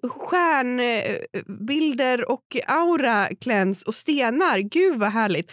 stjärnbilder 0.09 2.31
och 2.31 2.57
aura 2.67 3.29
cleanse 3.41 3.85
och 3.85 3.95
stenar? 3.95 4.57
Gud 4.57 4.99
vad 4.99 5.11
härligt. 5.11 5.51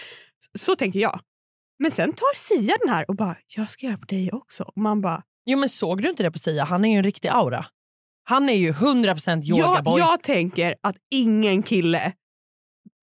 Så 0.58 0.76
tänker 0.76 0.98
jag. 0.98 1.20
Men 1.78 1.90
sen 1.90 2.12
tar 2.12 2.36
Sia 2.36 2.76
den 2.80 2.88
här 2.88 3.10
och 3.10 3.16
bara, 3.16 3.36
jag 3.56 3.70
ska 3.70 3.86
göra 3.86 3.98
på 3.98 4.04
dig 4.04 4.30
också. 4.32 4.62
Och 4.62 4.76
man 4.76 5.00
bara, 5.00 5.22
Jo 5.46 5.58
men 5.58 5.68
såg 5.68 6.02
du 6.02 6.10
inte 6.10 6.22
det 6.22 6.30
på 6.30 6.38
Sia? 6.38 6.64
Han 6.64 6.84
är 6.84 6.88
ju 6.88 6.96
en 6.96 7.04
riktig 7.04 7.28
aura. 7.28 7.66
Han 8.24 8.48
är 8.48 8.54
ju 8.54 8.72
100% 8.72 9.40
jag, 9.44 9.58
yogaboy. 9.58 10.00
jag 10.00 10.22
tänker 10.22 10.74
att 10.82 10.96
ingen 11.10 11.62
kille 11.62 12.12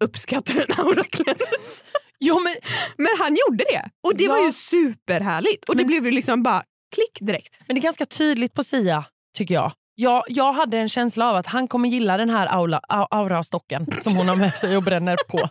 uppskattar 0.04 0.54
en 0.56 0.86
aura 0.86 1.04
cleanse. 1.04 1.84
Jo, 2.20 2.39
men, 2.39 2.54
Men 2.98 3.08
han 3.20 3.36
gjorde 3.48 3.63
det 3.63 3.89
och 4.04 4.16
det 4.18 4.27
var 4.27 4.38
Ja. 4.38 4.46
ju 4.46 4.51
superhärligt. 4.51 5.70
Och 5.70 5.75
det 5.75 5.84
Men- 5.84 5.88
blev 5.88 6.06
ju 6.06 6.12
liksom 6.12 6.44
bara 6.44 6.63
klick 6.96 7.18
direkt. 7.27 7.60
men 7.68 7.75
det 7.75 7.80
är 7.80 7.84
ganska 7.84 8.06
tydligt 8.06 8.54
på 8.54 8.63
Sia, 8.63 9.06
tycker 9.38 9.54
jag. 9.56 9.72
jag. 9.96 10.24
Jag 10.27 10.54
hade 10.54 10.77
en 10.77 10.89
känsla 10.89 11.30
av 11.30 11.36
att 11.36 11.48
han 11.48 11.68
kommer 11.68 11.89
gilla 11.89 12.18
den 12.18 12.30
här 12.30 12.48
aula, 12.48 12.80
au- 12.89 13.08
aura-stocken 13.12 13.88
som 14.01 14.16
hon 14.16 14.27
har 14.30 14.36
med 14.36 14.54
sig 14.56 14.77
och 14.77 14.84
bränner 14.84 15.18
på. 15.27 15.50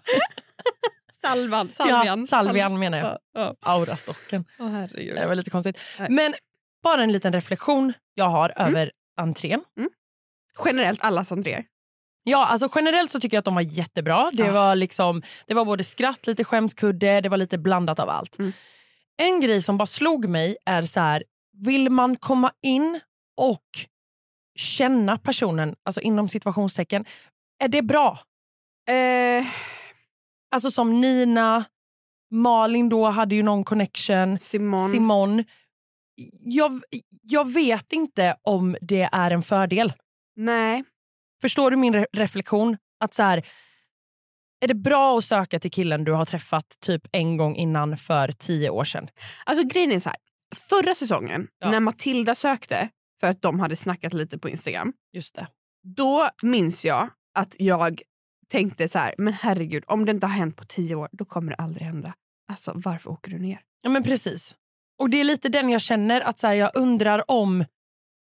Salvan. 1.20 1.70
Ja, 1.78 2.26
salvian 2.28 2.78
menar 2.78 2.98
jag. 2.98 3.06
Ja, 3.06 3.18
ja. 3.34 3.54
Aurastocken. 3.60 4.44
Åh, 4.58 4.68
herregud. 4.70 5.16
Det 5.16 5.26
var 5.26 5.34
lite 5.34 5.50
konstigt. 5.50 5.78
Nej. 5.98 6.10
Men 6.10 6.34
bara 6.82 7.02
en 7.02 7.12
liten 7.12 7.32
reflektion 7.32 7.92
jag 8.14 8.28
har 8.28 8.52
över 8.56 8.90
entrén. 9.20 9.60
Generellt 10.64 11.04
allas 11.04 11.32
entréer. 11.32 11.64
Ja, 12.28 12.46
alltså 12.46 12.68
generellt 12.74 13.10
så 13.10 13.20
tycker 13.20 13.36
jag 13.36 13.38
att 13.40 13.44
de 13.44 13.54
var 13.54 13.62
jättebra. 13.62 14.30
Det, 14.32 14.46
Ja. 14.46 14.52
var, 14.52 14.74
liksom, 14.76 15.22
det 15.46 15.54
var 15.54 15.64
både 15.64 15.84
skratt, 15.84 16.26
lite 16.26 16.44
skämskudde, 16.44 17.20
det 17.20 17.28
var 17.28 17.36
lite 17.36 17.58
blandat 17.58 17.98
av 18.00 18.08
allt. 18.08 18.38
Mm. 18.38 18.52
En 19.22 19.40
grej 19.40 19.62
som 19.62 19.78
bara 19.78 19.86
slog 19.86 20.28
mig 20.28 20.56
är 20.66 20.82
så 20.82 21.00
här, 21.00 21.24
vill 21.52 21.90
man 21.90 22.16
komma 22.16 22.52
in 22.62 23.00
och 23.36 23.64
känna 24.58 25.18
personen, 25.18 25.74
alltså 25.84 26.00
inom 26.00 26.28
situationstecken, 26.28 27.04
är 27.64 27.68
det 27.68 27.82
bra? 27.82 28.18
Eh, 28.88 29.46
Alltså 30.50 30.70
som 30.70 31.00
Nina, 31.00 31.64
Malin 32.30 32.88
då 32.88 33.04
hade 33.06 33.34
ju 33.34 33.42
någon 33.42 33.64
connection, 33.64 34.38
Simon. 34.38 34.90
Simon. 34.90 35.44
Jag, 36.44 36.82
jag 37.22 37.52
vet 37.52 37.92
inte 37.92 38.36
om 38.42 38.76
det 38.80 39.08
är 39.12 39.30
en 39.30 39.42
fördel. 39.42 39.92
Nej. 40.36 40.84
Förstår 41.42 41.70
du 41.70 41.76
min 41.76 41.94
re- 41.94 42.06
reflektion? 42.12 42.76
Att 43.00 43.14
så 43.14 43.22
här, 43.22 43.46
är 44.60 44.68
det 44.68 44.74
bra 44.74 45.18
att 45.18 45.24
söka 45.24 45.58
till 45.60 45.70
killen 45.70 46.04
du 46.04 46.12
har 46.12 46.24
träffat 46.24 46.76
typ 46.80 47.02
en 47.12 47.36
gång 47.36 47.56
innan 47.56 47.96
för 47.96 48.28
tio 48.32 48.70
år 48.70 48.84
sedan? 48.84 49.08
Alltså 49.44 49.64
grejen 49.64 49.92
är 49.92 49.98
så 49.98 50.08
här. 50.08 50.18
Förra 50.56 50.94
säsongen 50.94 51.48
Ja. 51.58 51.70
när 51.70 51.80
Matilda 51.80 52.34
sökte 52.34 52.88
för 53.20 53.26
att 53.26 53.42
de 53.42 53.60
hade 53.60 53.76
snackat 53.76 54.12
lite 54.12 54.38
på 54.38 54.48
Instagram. 54.48 54.92
Just 55.12 55.34
det. 55.34 55.46
Då 55.82 56.30
minns 56.42 56.84
jag 56.84 57.08
att 57.34 57.56
jag 57.58 58.00
tänkte 58.48 58.88
så 58.88 58.98
här, 58.98 59.14
men 59.18 59.32
herregud 59.32 59.84
om 59.86 60.04
det 60.04 60.10
inte 60.10 60.26
har 60.26 60.34
hänt 60.34 60.56
på 60.56 60.64
tio 60.64 60.94
år 60.94 61.08
då 61.12 61.24
kommer 61.24 61.50
det 61.50 61.56
aldrig 61.56 61.86
hända. 61.86 62.14
Alltså 62.48 62.72
varför 62.74 63.10
åker 63.10 63.30
du 63.30 63.38
ner? 63.38 63.60
Ja 63.80 63.90
men 63.90 64.02
precis. 64.02 64.56
Och 64.98 65.10
det 65.10 65.20
är 65.20 65.24
lite 65.24 65.48
den 65.48 65.70
jag 65.70 65.80
känner, 65.80 66.20
att 66.20 66.38
så 66.38 66.46
här, 66.46 66.54
jag 66.54 66.70
undrar 66.74 67.30
om 67.30 67.64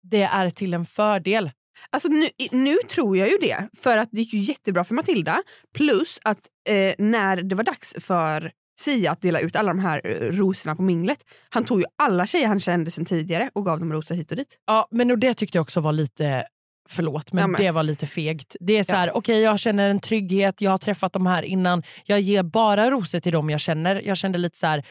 det 0.03 0.21
är 0.21 0.49
till 0.49 0.73
en 0.73 0.85
fördel. 0.85 1.51
Alltså 1.89 2.07
nu, 2.09 2.27
nu 2.51 2.77
tror 2.89 3.17
jag 3.17 3.29
ju 3.29 3.37
det, 3.41 3.67
för 3.77 3.97
att 3.97 4.09
det 4.11 4.21
gick 4.21 4.33
ju 4.33 4.39
jättebra 4.39 4.83
för 4.83 4.95
Matilda. 4.95 5.43
Plus 5.75 6.19
att 6.23 6.39
eh, 6.69 6.93
när 6.97 7.41
det 7.41 7.55
var 7.55 7.63
dags 7.63 7.95
för 7.99 8.51
Sia 8.79 9.11
att 9.11 9.21
dela 9.21 9.39
ut 9.39 9.55
alla 9.55 9.67
de 9.73 9.79
här 9.79 10.01
eh, 10.03 10.11
rosorna 10.31 10.75
på 10.75 10.81
minglet, 10.81 11.19
han 11.49 11.65
tog 11.65 11.79
ju 11.79 11.85
alla 11.97 12.27
tjejer 12.27 12.47
han 12.47 12.59
kände 12.59 12.91
sen 12.91 13.05
tidigare 13.05 13.49
och 13.53 13.65
gav 13.65 13.79
dem 13.79 13.93
rosor 13.93 14.15
hit 14.15 14.31
och 14.31 14.37
dit. 14.37 14.57
Ja, 14.67 14.87
men 14.91 15.11
och 15.11 15.19
det 15.19 15.33
tyckte 15.33 15.57
jag 15.57 15.61
också 15.63 15.81
var 15.81 15.91
lite, 15.93 16.47
förlåt, 16.89 17.33
men, 17.33 17.41
Ja, 17.41 17.47
men- 17.47 17.61
det 17.61 17.71
var 17.71 17.83
lite 17.83 18.07
fegt. 18.07 18.55
Det 18.59 18.77
är 18.77 18.83
så 18.83 18.91
Ja. 18.91 18.95
här, 18.97 19.17
okej 19.17 19.41
jag 19.41 19.59
känner 19.59 19.89
en 19.89 19.99
trygghet, 19.99 20.61
jag 20.61 20.71
har 20.71 20.77
träffat 20.77 21.13
de 21.13 21.25
här 21.25 21.43
innan, 21.43 21.83
jag 22.05 22.19
ger 22.21 22.43
bara 22.43 22.91
rosor 22.91 23.19
till 23.19 23.31
dem 23.33 23.49
jag 23.49 23.59
känner. 23.59 24.01
Jag 24.05 24.17
kände 24.17 24.37
lite 24.37 24.57
så 24.57 24.67
här, 24.67 24.85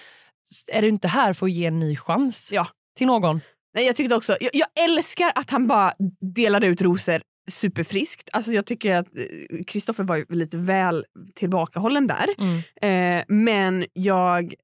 är 0.73 0.83
du 0.83 0.89
inte 0.89 1.09
här 1.09 1.33
för 1.33 1.47
att 1.47 1.53
ge 1.53 1.67
en 1.67 1.79
ny 1.79 1.97
chans 1.97 2.51
Ja. 2.53 2.67
till 2.97 3.07
någon? 3.07 3.41
Nej, 3.77 3.87
jag, 3.87 3.97
tyckte 3.97 4.15
också, 4.15 4.37
jag, 4.41 4.51
jag 4.53 4.69
älskar 4.85 5.33
att 5.35 5.51
han 5.51 5.67
bara 5.67 5.93
delade 6.35 6.67
ut 6.67 6.83
rosor 6.83 7.23
superfriskt. 7.49 8.29
Alltså 8.33 8.53
jag 8.53 8.67
tycker 8.67 8.97
att 8.97 9.07
eh, 9.17 9.65
Kristoffer 9.67 10.05
var 10.05 10.35
lite 10.35 10.59
väl 10.59 11.05
tillbakahållen 11.35 12.07
där. 12.07 12.27
Mm. 12.39 12.59
Eh, 12.83 13.25
men 13.29 13.87
jag 13.93 14.55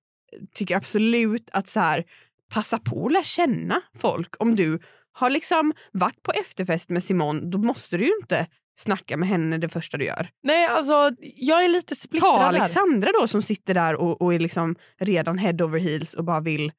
tycker 0.55 0.77
absolut 0.77 1.51
att 1.53 1.69
så 1.69 1.81
här, 1.81 2.05
passa 2.53 2.79
på 2.79 3.07
att 3.07 3.13
lära 3.13 3.23
känna 3.23 3.81
folk. 3.99 4.35
Om 4.39 4.57
du 4.57 4.79
har 5.13 5.31
liksom 5.31 5.73
varit 5.93 6.23
på 6.23 6.33
efterfest 6.33 6.91
med 6.91 7.05
Simon 7.05 7.51
då 7.51 7.59
måste 7.59 7.97
du 7.97 8.05
ju 8.05 8.13
inte 8.21 8.47
snacka 8.75 9.17
med 9.17 9.29
henne 9.29 9.59
det 9.59 9.69
första 9.69 9.97
du 9.99 10.05
gör. 10.05 10.29
Nej, 10.43 10.67
alltså 10.67 11.11
jag 11.37 11.65
är 11.65 11.69
lite 11.69 11.95
splittrad 11.95 12.35
Ta 12.35 12.41
här. 12.41 12.49
Alexandra 12.49 13.11
då 13.21 13.29
som 13.29 13.43
sitter 13.43 13.75
där 13.75 13.95
och, 13.95 14.23
och 14.23 14.35
är 14.35 14.39
liksom 14.39 14.77
redan 14.99 15.39
head 15.39 15.65
over 15.65 15.79
heels 15.79 16.15
och 16.15 16.25
bara 16.25 16.41
vill, 16.41 16.73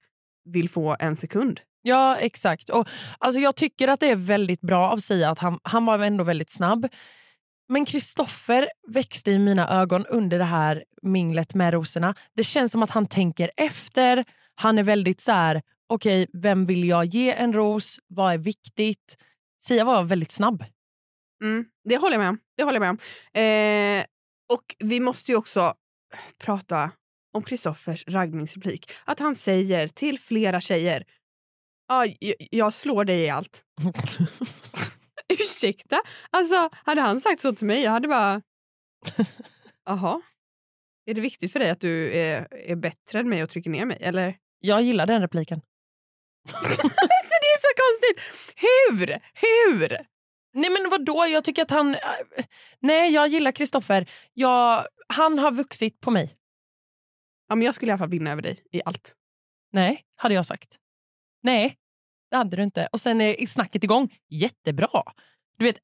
vill 0.46 0.70
få 0.70 0.96
en 1.00 1.16
sekund. 1.16 1.60
Ja, 1.82 2.18
exakt. 2.18 2.70
Och, 2.70 2.90
alltså, 3.18 3.40
jag 3.40 3.56
tycker 3.56 3.88
att 3.88 4.00
det 4.00 4.10
är 4.10 4.16
väldigt 4.16 4.62
bra 4.62 4.90
av 4.90 4.98
Sia 4.98 5.30
att 5.30 5.40
han, 5.40 5.60
han 5.64 5.86
var 5.86 6.00
ändå 6.00 6.24
väldigt 6.24 6.52
snabb. 6.52 6.88
Men 7.70 7.86
Kristoffer 7.86 8.70
växte 8.88 9.32
i 9.32 9.40
mina 9.40 9.70
ögon 9.70 10.06
under 10.06 10.40
det 10.40 10.46
här 10.46 10.84
minglet 11.02 11.54
med 11.54 11.74
rosorna. 11.74 12.16
Det 12.36 12.44
känns 12.44 12.72
som 12.72 12.84
att 12.84 12.92
han 12.92 13.06
tänker 13.06 13.52
efter. 13.58 14.26
Han 14.56 14.78
är 14.78 14.84
väldigt 14.84 15.22
så 15.22 15.32
här, 15.32 15.62
okej, 15.90 16.28
vem 16.34 16.66
vill 16.66 16.84
jag 16.84 17.06
ge 17.06 17.34
en 17.34 17.54
ros? 17.54 18.00
Vad 18.08 18.34
är 18.34 18.38
viktigt? 18.38 19.18
Sia 19.64 19.86
var 19.86 20.04
väldigt 20.04 20.32
snabb. 20.32 20.64
Mm, 21.44 21.66
det 21.84 21.98
håller 21.98 22.14
jag 22.14 22.20
med 22.20 22.30
om. 22.30 22.40
Det 22.58 22.64
håller 22.64 22.82
jag 22.82 22.98
med. 23.34 24.00
Eh, 24.00 24.06
och 24.54 24.76
vi 24.80 25.00
måste 25.00 25.32
ju 25.32 25.38
också 25.38 25.74
prata 26.38 26.92
om 27.34 27.44
Kristoffers 27.44 28.04
raggningsreplik. 28.08 28.92
Att 29.06 29.20
han 29.20 29.36
säger 29.36 29.88
till 29.88 30.20
flera 30.20 30.62
tjejer 30.62 31.04
ah, 31.88 32.06
jag, 32.52 32.74
slår 32.74 33.06
dig 33.06 33.22
i 33.22 33.30
allt. 33.30 33.64
Ursäkta? 35.40 36.02
Alltså, 36.30 36.70
hade 36.74 37.02
han 37.02 37.22
sagt 37.22 37.42
så 37.42 37.54
till 37.54 37.68
mig, 37.68 37.82
jag 37.82 37.92
hade 37.92 38.08
bara... 38.08 38.42
Jaha. 39.86 40.22
Är 41.06 41.14
det 41.14 41.22
viktigt 41.22 41.52
för 41.52 41.60
dig 41.60 41.70
att 41.70 41.80
du 41.80 42.14
är, 42.14 42.48
är 42.52 42.76
bättre 42.76 43.20
än 43.20 43.30
mig 43.30 43.44
och 43.44 43.50
trycker 43.50 43.70
ner 43.70 43.86
mig? 43.86 43.98
Eller? 44.02 44.36
Jag 44.60 44.82
gillar 44.82 45.06
den 45.06 45.22
repliken. 45.22 45.62
det 46.52 47.50
är 47.50 47.60
så 47.60 47.74
konstigt! 47.84 48.56
Hur? 48.56 49.20
Hur? 49.34 49.98
Nej 50.54 50.70
men 50.70 50.90
vadå, 50.90 51.26
jag 51.26 51.44
tycker 51.44 51.62
att 51.62 51.72
han... 51.72 51.96
äh, 51.96 52.00
Nej, 52.80 53.14
jag 53.14 53.28
gillar 53.28 53.52
Kristoffer. 53.52 54.10
Jag... 54.34 54.88
Han 55.08 55.40
har 55.40 55.52
vuxit 55.52 56.02
på 56.02 56.12
mig. 56.12 56.36
Ja, 57.54 57.56
men 57.56 57.66
jag 57.66 57.76
skulle 57.76 57.90
i 57.90 57.94
alla 57.94 57.98
fall 57.98 58.10
vinna 58.10 58.32
över 58.32 58.42
dig 58.42 58.60
i 58.72 58.82
allt. 58.86 59.14
Nej, 59.72 60.02
hade 60.16 60.34
jag 60.34 60.46
sagt. 60.46 60.78
Nej, 61.44 61.76
det 62.32 62.38
hade 62.38 62.58
du 62.58 62.64
inte. 62.64 62.88
Och 62.92 63.00
sen 63.00 63.22
är 63.22 63.46
snacket 63.46 63.84
igång. 63.84 64.14
Jättebra. 64.30 65.04
Du 65.58 65.66
vet, 65.66 65.78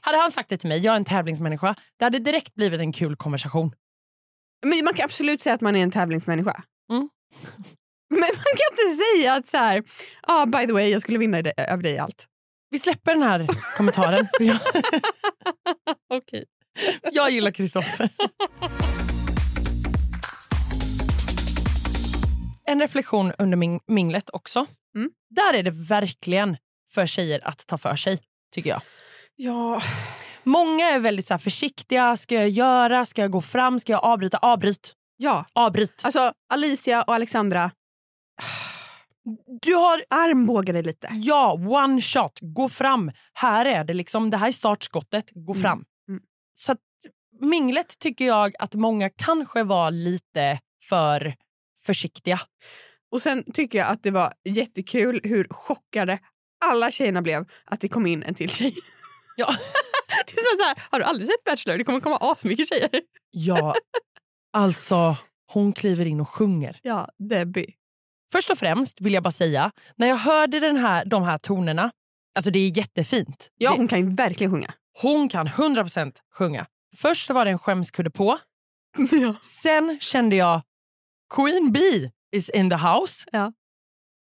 hade 0.00 0.18
han 0.18 0.30
sagt 0.30 0.48
det 0.48 0.56
till 0.56 0.68
mig, 0.68 0.78
jag 0.78 0.92
är 0.92 0.96
en 0.96 1.04
tävlingsmänniska, 1.04 1.74
det 1.98 2.04
hade 2.04 2.18
direkt 2.18 2.54
blivit 2.54 2.80
en 2.80 2.92
kul 2.92 3.16
konversation. 3.16 3.74
Men 4.66 4.84
man 4.84 4.94
kan 4.94 5.04
absolut 5.04 5.42
säga 5.42 5.54
att 5.54 5.60
man 5.60 5.76
är 5.76 5.82
en 5.82 5.90
tävlingsmänniska. 5.90 6.62
Mm. 6.90 7.08
Men 8.10 8.20
man 8.20 8.54
kan 8.56 8.86
inte 8.86 9.02
säga 9.02 9.34
att 9.34 9.46
så 9.46 9.56
här, 9.56 9.82
ah, 10.22 10.46
by 10.46 10.66
the 10.66 10.72
way, 10.72 10.88
jag 10.88 11.02
skulle 11.02 11.18
vinna 11.18 11.38
över 11.56 11.82
dig 11.82 11.92
i 11.92 11.98
allt. 11.98 12.26
Vi 12.70 12.78
släpper 12.78 13.14
den 13.14 13.22
här 13.22 13.46
kommentaren. 13.76 14.28
Okej. 16.14 16.44
jag 17.12 17.30
gillar 17.30 17.50
Kristoffer. 17.50 18.10
En 22.70 22.80
reflektion 22.80 23.32
under 23.38 23.56
min, 23.56 23.80
minglet 23.86 24.30
också. 24.32 24.66
Mm. 24.96 25.10
Där 25.30 25.54
är 25.54 25.62
det 25.62 25.70
verkligen 25.70 26.56
för 26.90 27.06
tjejer 27.06 27.40
att 27.48 27.66
ta 27.66 27.78
för 27.78 27.96
sig, 27.96 28.18
tycker 28.54 28.70
jag. 28.70 28.82
Ja, 29.36 29.82
Många 30.42 30.90
är 30.90 30.98
väldigt 31.00 31.26
så 31.26 31.38
försiktiga. 31.38 32.16
Ska 32.16 32.34
jag 32.34 32.48
göra? 32.48 33.04
Ska 33.06 33.22
jag 33.22 33.30
gå 33.30 33.40
fram? 33.40 33.78
Ska 33.78 33.92
jag 33.92 34.04
avbryta? 34.04 34.38
Avbryt. 34.38 34.94
ja. 35.16 35.44
Avbryt. 35.52 36.00
Alltså 36.04 36.32
Alicia 36.52 37.02
och 37.02 37.14
Alexandra, 37.14 37.70
Du 39.62 39.74
har 39.74 40.04
armbåga 40.10 40.72
dig 40.72 40.82
lite. 40.82 41.08
Ja, 41.12 41.52
one 41.52 42.00
shot. 42.00 42.38
Gå 42.40 42.68
fram. 42.68 43.12
Här 43.34 43.64
är 43.64 43.84
det 43.84 43.94
liksom, 43.94 44.30
det 44.30 44.36
här 44.36 44.48
är 44.48 44.52
startskottet. 44.52 45.30
Gå 45.34 45.52
Mm. 45.52 45.62
fram. 45.62 45.84
Mm. 46.08 46.20
Så 46.54 46.72
att, 46.72 46.78
minglet 47.40 47.98
tycker 47.98 48.24
jag 48.26 48.54
att 48.58 48.74
många 48.74 49.10
kanske 49.10 49.62
var 49.62 49.90
lite 49.90 50.58
för 50.88 51.34
försiktiga. 51.90 52.38
Och 53.12 53.22
sen 53.22 53.44
tycker 53.52 53.78
jag 53.78 53.88
att 53.88 54.02
det 54.02 54.10
var 54.10 54.32
jättekul 54.44 55.20
hur 55.24 55.46
chockade 55.50 56.18
alla 56.64 56.90
tjejerna 56.90 57.22
blev 57.22 57.44
att 57.64 57.80
det 57.80 57.88
kom 57.88 58.06
in 58.06 58.22
en 58.22 58.34
till 58.34 58.50
tjej. 58.50 58.74
Ja. 59.36 59.46
det 60.26 60.32
är 60.32 60.58
så 60.58 60.64
här, 60.64 60.82
har 60.90 60.98
du 60.98 61.04
aldrig 61.04 61.26
sett 61.28 61.44
Bachelor? 61.44 61.78
Det 61.78 61.84
kommer 61.84 62.00
komma 62.00 62.18
asmycket 62.20 62.68
tjejer. 62.68 62.90
Ja, 63.30 63.74
alltså 64.52 65.16
hon 65.52 65.72
kliver 65.72 66.06
in 66.06 66.20
och 66.20 66.28
sjunger. 66.28 66.78
Ja, 66.82 67.08
Debbie. 67.28 67.74
Först 68.32 68.50
och 68.50 68.58
främst 68.58 69.00
vill 69.00 69.14
jag 69.14 69.22
bara 69.22 69.30
säga, 69.32 69.70
när 69.96 70.06
jag 70.08 70.16
hörde 70.16 70.60
den 70.60 70.76
här, 70.76 71.04
de 71.04 71.22
här 71.22 71.38
tonerna, 71.38 71.90
alltså 72.34 72.50
det 72.50 72.58
är 72.58 72.78
jättefint. 72.78 73.48
Ja, 73.56 73.70
det, 73.70 73.76
hon 73.76 73.88
kan 73.88 73.98
ju 73.98 74.14
verkligen 74.14 74.52
sjunga. 74.52 74.72
hon 75.02 75.28
kan 75.28 75.48
100% 75.48 76.12
sjunga. 76.34 76.66
Först 76.96 77.30
var 77.30 77.44
det 77.44 77.50
en 77.50 77.58
skämskudde 77.58 78.10
på. 78.10 78.38
Ja. 79.10 79.34
Sen 79.62 79.98
kände 80.00 80.36
jag 80.36 80.62
Queen 81.34 81.72
Bee 81.72 82.10
is 82.32 82.48
in 82.48 82.70
the 82.70 82.76
house. 82.76 83.26
Ja. 83.32 83.52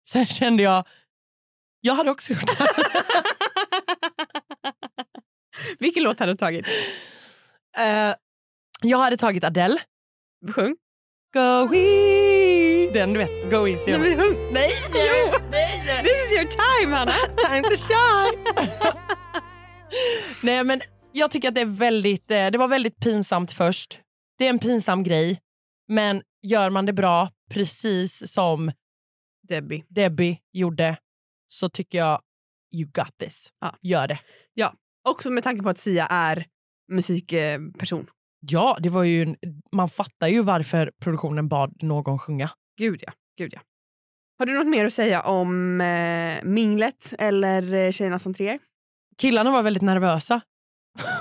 Sen 0.07 0.25
kände 0.25 0.63
jag, 0.63 0.87
jag 1.81 1.93
hade 1.93 2.11
också 2.11 2.33
gjort 2.33 2.47
det. 2.47 2.67
Vilken 5.79 6.03
låt 6.03 6.19
hade 6.19 6.31
du 6.31 6.37
tagit? 6.37 6.67
Eh, 7.77 8.13
jag 8.81 8.97
hade 8.97 9.17
tagit 9.17 9.43
Adele. 9.43 9.79
Sjung. 10.55 10.75
Go 11.33 11.67
we. 11.71 12.91
Den 12.93 13.13
du 13.13 13.19
vet, 13.19 13.51
Go 13.51 13.67
easy. 13.67 13.97
Nej, 13.97 14.15
men. 14.17 14.53
Nej, 14.53 14.71
jo, 14.93 15.37
nej. 15.51 16.03
This 16.03 16.25
is 16.25 16.31
your 16.31 16.47
time, 16.47 16.95
Hanna. 16.95 17.13
Time 17.49 17.63
to 17.63 17.75
shine. 17.75 18.67
nej 20.43 20.63
men 20.63 20.81
jag 21.11 21.31
tycker 21.31 21.47
att 21.47 21.55
det 21.55 21.61
är 21.61 21.65
väldigt, 21.65 22.31
eh, 22.31 22.47
det 22.47 22.57
var 22.57 22.67
väldigt 22.67 22.99
pinsamt 22.99 23.51
först. 23.51 23.99
Det 24.37 24.45
är 24.45 24.49
en 24.49 24.59
pinsam 24.59 25.03
grej. 25.03 25.39
Men 25.87 26.23
gör 26.43 26.69
man 26.69 26.85
det 26.85 26.93
bra, 26.93 27.29
precis 27.51 28.31
som 28.33 28.71
Debbie. 29.47 29.83
Debbie 29.89 30.39
gjorde, 30.51 30.97
så 31.47 31.69
tycker 31.69 31.97
jag 31.97 32.21
you 32.75 32.89
got 32.93 33.17
this. 33.17 33.49
Ja. 33.59 33.75
Gör 33.81 34.07
det. 34.07 34.19
Också 35.09 35.29
med 35.29 35.43
tanke 35.43 35.63
på 35.63 35.69
att 35.69 35.77
Sia 35.77 36.05
är 36.05 36.45
musikperson. 36.91 38.09
Ja, 38.39 38.77
det 38.79 38.89
var 38.89 39.03
ju 39.03 39.21
en, 39.21 39.37
man 39.71 39.89
fattar 39.89 40.27
ju 40.27 40.41
varför 40.41 40.91
produktionen 41.01 41.47
bad 41.47 41.83
någon 41.83 42.19
sjunga. 42.19 42.49
Gud 42.77 43.03
ja. 43.07 43.13
Gud 43.37 43.53
ja. 43.53 43.61
Har 44.39 44.45
du 44.45 44.53
något 44.53 44.67
mer 44.67 44.85
att 44.85 44.93
säga 44.93 45.21
om 45.21 45.81
eh, 45.81 46.43
minglet 46.43 47.13
eller 47.19 47.73
eh, 47.73 47.91
tjejernas 47.91 48.27
entréer? 48.27 48.59
Killarna 49.17 49.51
var 49.51 49.63
väldigt 49.63 49.83
nervösa. 49.83 50.41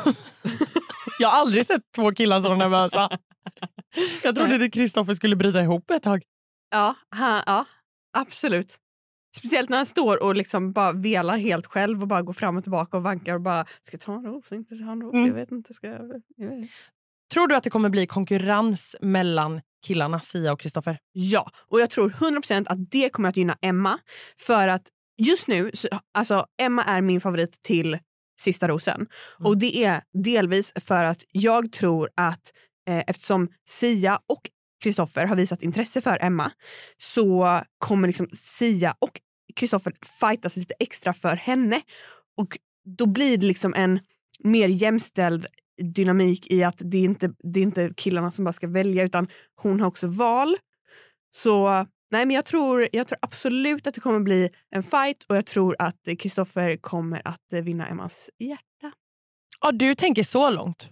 jag 1.18 1.28
har 1.28 1.40
aldrig 1.40 1.66
sett 1.66 1.82
två 1.96 2.12
killar 2.12 2.40
så 2.40 2.54
nervösa. 2.54 3.08
Jag 4.24 4.34
trodde 4.34 4.64
att 4.64 4.72
Kristoffer 4.72 5.14
skulle 5.14 5.36
bryta 5.36 5.60
ihop 5.62 5.90
ett 5.90 6.02
tag. 6.02 6.22
Ja, 6.70 6.94
ha, 7.18 7.42
ja, 7.46 7.64
absolut. 8.18 8.76
Speciellt 9.36 9.68
när 9.68 9.76
han 9.76 9.86
står 9.86 10.22
och 10.22 10.34
liksom 10.34 10.72
bara 10.72 10.92
velar 10.92 11.36
helt 11.36 11.66
själv 11.66 12.02
och 12.02 12.08
bara 12.08 12.22
går 12.22 12.32
fram 12.32 12.56
och 12.56 12.62
tillbaka 12.62 12.96
och 12.96 13.02
vankar 13.02 13.34
och 13.34 13.40
bara 13.40 13.64
ska 13.82 13.94
jag 13.94 14.00
ta 14.00 14.14
en 14.14 14.24
ros, 14.24 14.52
inte 14.52 14.76
ta 14.76 14.92
en 14.92 15.02
ros, 15.02 15.14
Mm. 15.14 15.26
jag 15.26 15.34
vet 15.34 15.52
inte. 15.52 15.74
Ska 15.74 15.86
jag... 15.86 16.22
jag. 16.36 16.68
Tror 17.32 17.46
du 17.48 17.54
att 17.54 17.64
det 17.64 17.70
kommer 17.70 17.88
bli 17.88 18.06
konkurrens 18.06 18.96
mellan 19.00 19.60
killarna 19.86 20.20
Sia 20.20 20.52
och 20.52 20.60
Kristoffer? 20.60 20.98
Ja, 21.12 21.50
och 21.68 21.80
jag 21.80 21.90
tror 21.90 22.10
100% 22.10 22.64
att 22.68 22.90
det 22.90 23.08
kommer 23.08 23.28
att 23.28 23.36
gynna 23.36 23.56
Emma. 23.60 23.98
För 24.38 24.68
att 24.68 24.82
just 25.18 25.48
nu, 25.48 25.70
så, 25.74 25.88
alltså 26.14 26.46
Emma 26.62 26.84
är 26.84 27.00
min 27.00 27.20
favorit 27.20 27.62
till 27.62 27.98
Sista 28.40 28.68
rosen. 28.68 29.06
Och 29.38 29.58
det 29.58 29.84
är 29.84 30.02
delvis 30.12 30.72
för 30.80 31.04
att 31.04 31.24
jag 31.32 31.72
tror 31.72 32.10
att 32.16 32.52
eh, 32.88 33.02
eftersom 33.06 33.48
Sia 33.68 34.20
och 34.26 34.50
Kristoffer 34.82 35.26
har 35.26 35.36
visat 35.36 35.62
intresse 35.62 36.00
för 36.00 36.18
Emma 36.20 36.50
så 36.98 37.60
kommer 37.78 38.08
liksom 38.08 38.28
Sia 38.32 38.94
och 38.98 39.20
Kristoffer 39.56 39.92
fightas 40.20 40.56
lite 40.56 40.74
extra 40.78 41.12
för 41.12 41.36
henne. 41.36 41.80
Och 42.36 42.58
då 42.98 43.06
blir 43.06 43.36
det 43.36 43.46
liksom 43.46 43.74
en 43.74 44.00
mer 44.44 44.68
jämställd 44.68 45.46
dynamik 45.82 46.50
i 46.50 46.64
att 46.64 46.76
det 46.78 46.98
är 46.98 47.04
inte 47.04 47.34
det 47.38 47.60
är 47.60 47.62
inte 47.62 47.92
killarna 47.96 48.30
som 48.30 48.44
bara 48.44 48.52
ska 48.52 48.66
välja 48.66 49.04
utan 49.04 49.28
hon 49.54 49.80
har 49.80 49.88
också 49.88 50.06
val. 50.06 50.56
Så 51.30 51.86
nej 52.10 52.26
men 52.26 52.30
jag 52.30 52.44
tror, 52.44 52.88
jag 52.92 53.08
tror 53.08 53.18
absolut 53.22 53.86
att 53.86 53.94
det 53.94 54.00
kommer 54.00 54.20
bli 54.20 54.50
en 54.70 54.82
fight 54.82 55.22
och 55.28 55.36
jag 55.36 55.46
tror 55.46 55.76
att 55.78 56.08
Kristoffer 56.18 56.76
kommer 56.76 57.22
att 57.24 57.62
vinna 57.62 57.86
Emmas 57.86 58.30
hjärta. 58.38 58.92
Ja, 59.60 59.72
du 59.72 59.94
tänker 59.94 60.22
så 60.22 60.50
långt? 60.50 60.90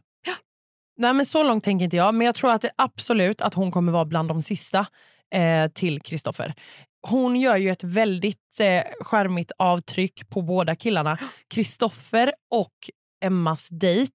Nej, 1.01 1.15
men 1.15 1.27
så 1.27 1.43
långt 1.43 1.65
tänker 1.65 1.85
inte 1.85 1.97
jag. 1.97 2.15
Men 2.15 2.25
jag 2.25 2.35
tror 2.35 2.51
att 2.51 2.63
det 2.63 2.71
absolut 2.77 3.41
att 3.41 3.55
hon 3.55 3.71
kommer 3.71 3.93
vara 3.93 4.05
bland 4.05 4.29
de 4.29 4.43
sista 4.43 4.87
eh, 5.35 5.71
till 5.71 6.01
Kristoffer. 6.01 6.55
Hon 7.09 7.37
gör 7.37 7.57
ju 7.57 7.71
ett 7.71 7.85
väldigt 7.85 8.61
eh, 8.61 8.83
skärmigt 9.01 9.53
avtryck 9.59 10.31
på 10.31 10.43
båda 10.43 10.77
killarna. 10.77 11.19
Kristoffer 11.55 12.33
och 12.51 12.75
Emmas 13.25 13.69
dejt. 13.69 14.13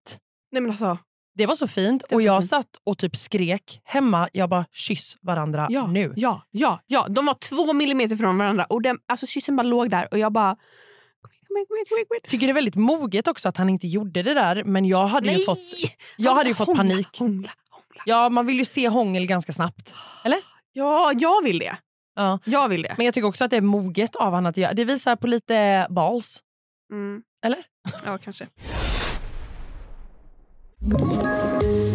Nej 0.52 0.62
men 0.62 0.72
alltså, 0.72 0.98
Det 1.36 1.46
var 1.46 1.56
så 1.56 1.68
fint. 1.68 2.04
Var 2.10 2.18
och 2.18 2.22
så 2.22 2.28
jag 2.28 2.42
fint. 2.42 2.50
satt 2.50 2.70
och 2.84 2.98
typ 2.98 3.16
skrek 3.16 3.82
hemma. 3.84 4.30
Jag 4.34 4.50
bara 4.50 4.66
kyss 4.72 5.18
varandra 5.22 5.68
ja, 5.70 5.88
nu. 5.88 6.14
ja, 6.16 6.42
ja, 6.52 6.80
ja. 6.88 7.08
De 7.10 7.26
var 7.26 7.34
två 7.34 7.74
millimeter 7.74 8.16
från 8.16 8.38
varandra 8.38 8.66
och 8.70 8.82
den, 8.82 8.98
alltså, 9.08 9.28
kyssen 9.28 9.56
bara 9.56 9.64
låg 9.64 9.90
där 9.90 10.08
och 10.12 10.20
jag 10.20 10.32
bara... 10.32 10.58
Tycker 12.28 12.48
det 12.48 12.52
är 12.52 12.54
väldigt 12.54 12.76
moget 12.76 13.28
också 13.28 13.50
att 13.50 13.58
han 13.58 13.70
inte 13.70 13.88
gjorde 13.88 14.24
det 14.24 14.34
där. 14.34 14.64
Men 14.64 14.86
jag 14.86 15.08
hade 15.08 15.32
ju 15.32 15.40
fått, 15.46 15.58
jag 16.18 16.28
Alltså, 16.28 16.40
hade 16.40 16.50
ju 16.50 16.56
fått 16.56 16.68
hångla, 16.68 16.84
panik. 16.84 17.08
Hångla, 17.20 17.50
hångla. 17.70 18.04
Ja, 18.06 18.30
man 18.30 18.46
vill 18.46 18.60
ju 18.60 18.66
se 18.66 18.88
hångel 18.90 19.26
ganska 19.26 19.54
snabbt. 19.54 19.94
Eller? 20.26 20.40
Ja, 20.74 21.12
jag 21.16 21.44
vill 21.44 21.60
det. 21.60 21.76
Ja. 22.16 22.40
Jag 22.46 22.70
vill 22.70 22.82
det. 22.82 22.94
Men 22.98 23.06
jag 23.06 23.14
tycker 23.14 23.28
också 23.28 23.46
att 23.46 23.52
det 23.52 23.58
är 23.58 23.62
moget 23.62 24.16
av 24.16 24.32
honom 24.32 24.46
att 24.50 24.58
göra. 24.58 24.74
Det 24.74 24.86
visar 24.86 25.16
på 25.16 25.28
lite 25.28 25.88
balls. 25.90 26.40
Mm. 26.92 27.22
Eller? 27.46 27.60
Ja, 28.06 28.18
kanske. 28.18 28.48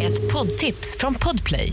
Ett 0.02 0.32
poddtips 0.32 0.96
från 0.98 1.14
Podplay. 1.14 1.72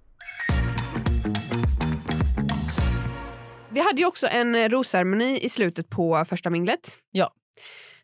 Vi 3.73 3.79
hade 3.79 4.01
ju 4.01 4.05
också 4.07 4.27
en 4.27 4.55
eh, 4.55 4.69
rosceremoni 4.69 5.39
i 5.39 5.49
slutet 5.49 5.89
på 5.89 6.25
första 6.25 6.49
minglet. 6.49 6.97
Ja. 7.11 7.33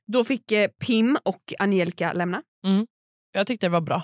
Då 0.08 0.24
fick 0.24 0.52
eh, 0.52 0.68
Pim 0.68 1.18
och 1.26 1.54
Angelica 1.60 2.14
lämna. 2.14 2.44
Jag 3.32 3.48
tyckte 3.48 3.66
det 3.66 3.70
var 3.72 3.82
bra. 3.82 4.04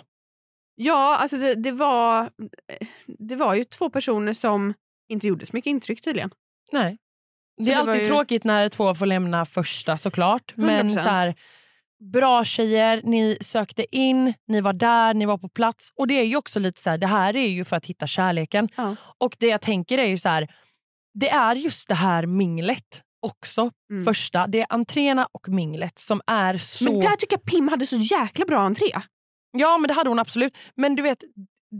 Ja, 0.75 1.17
alltså 1.17 1.37
det, 1.37 1.55
det, 1.55 1.71
var, 1.71 2.21
eh, 2.21 2.87
det 3.07 3.35
var 3.35 3.53
ju 3.53 3.63
två 3.63 3.89
personer 3.89 4.33
som 4.33 4.73
inte 5.09 5.27
gjorde 5.27 5.45
så 5.45 5.49
mycket 5.55 5.69
intryck 5.69 6.01
tydligen. 6.01 6.31
Nej. 6.71 6.97
Det 7.57 7.63
är 7.63 7.65
det 7.67 7.81
var 7.81 7.87
alltid 7.91 8.01
ju- 8.03 8.07
tråkigt 8.09 8.43
när 8.43 8.69
två 8.69 8.95
får 8.95 9.05
lämna 9.05 9.45
första 9.45 9.97
såklart. 9.97 10.53
Men 10.55 10.89
100%. 10.89 10.93
så 11.03 11.09
här, 11.09 11.35
bra 12.13 12.43
tjejer, 12.45 13.01
ni 13.03 13.37
sökte 13.41 13.95
in, 13.95 14.33
ni 14.47 14.61
var 14.61 14.73
där, 14.73 15.13
ni 15.13 15.25
var 15.25 15.37
på 15.37 15.49
plats. 15.49 15.91
Och 15.95 16.07
det 16.07 16.13
är 16.13 16.23
ju 16.23 16.35
också 16.35 16.59
lite 16.59 16.81
så 16.81 16.89
här, 16.89 16.97
det 16.97 17.07
här 17.07 17.35
är 17.35 17.47
ju 17.47 17.63
för 17.65 17.75
att 17.75 17.85
hitta 17.85 18.07
kärleken. 18.07 18.69
Ja. 18.75 18.95
Och 19.17 19.35
det 19.39 19.47
jag 19.47 19.61
tänker 19.61 19.97
är 19.97 20.05
ju 20.07 20.17
så 20.17 20.29
här, 20.29 20.47
det 21.13 21.29
är 21.29 21.55
just 21.55 21.87
det 21.87 21.95
här 21.95 22.25
minglet 22.25 23.01
också. 23.21 23.71
Mm. 23.91 24.05
Första, 24.05 24.47
det 24.47 24.61
är 24.61 24.67
entréerna 24.69 25.27
och 25.31 25.49
minglet 25.49 25.99
som 25.99 26.21
är 26.27 26.57
så... 26.57 26.83
Men 26.83 26.99
där 26.99 27.15
tycker 27.15 27.37
jag 27.37 27.45
Pim 27.45 27.67
hade 27.67 27.87
så 27.87 27.95
jäkla 27.97 28.45
bra 28.45 28.59
entré. 28.59 28.91
Ja, 29.51 29.77
men 29.77 29.87
det 29.87 29.93
hade 29.93 30.09
hon 30.09 30.19
absolut. 30.19 30.57
Men 30.75 30.95
du 30.95 31.03
vet, 31.03 31.23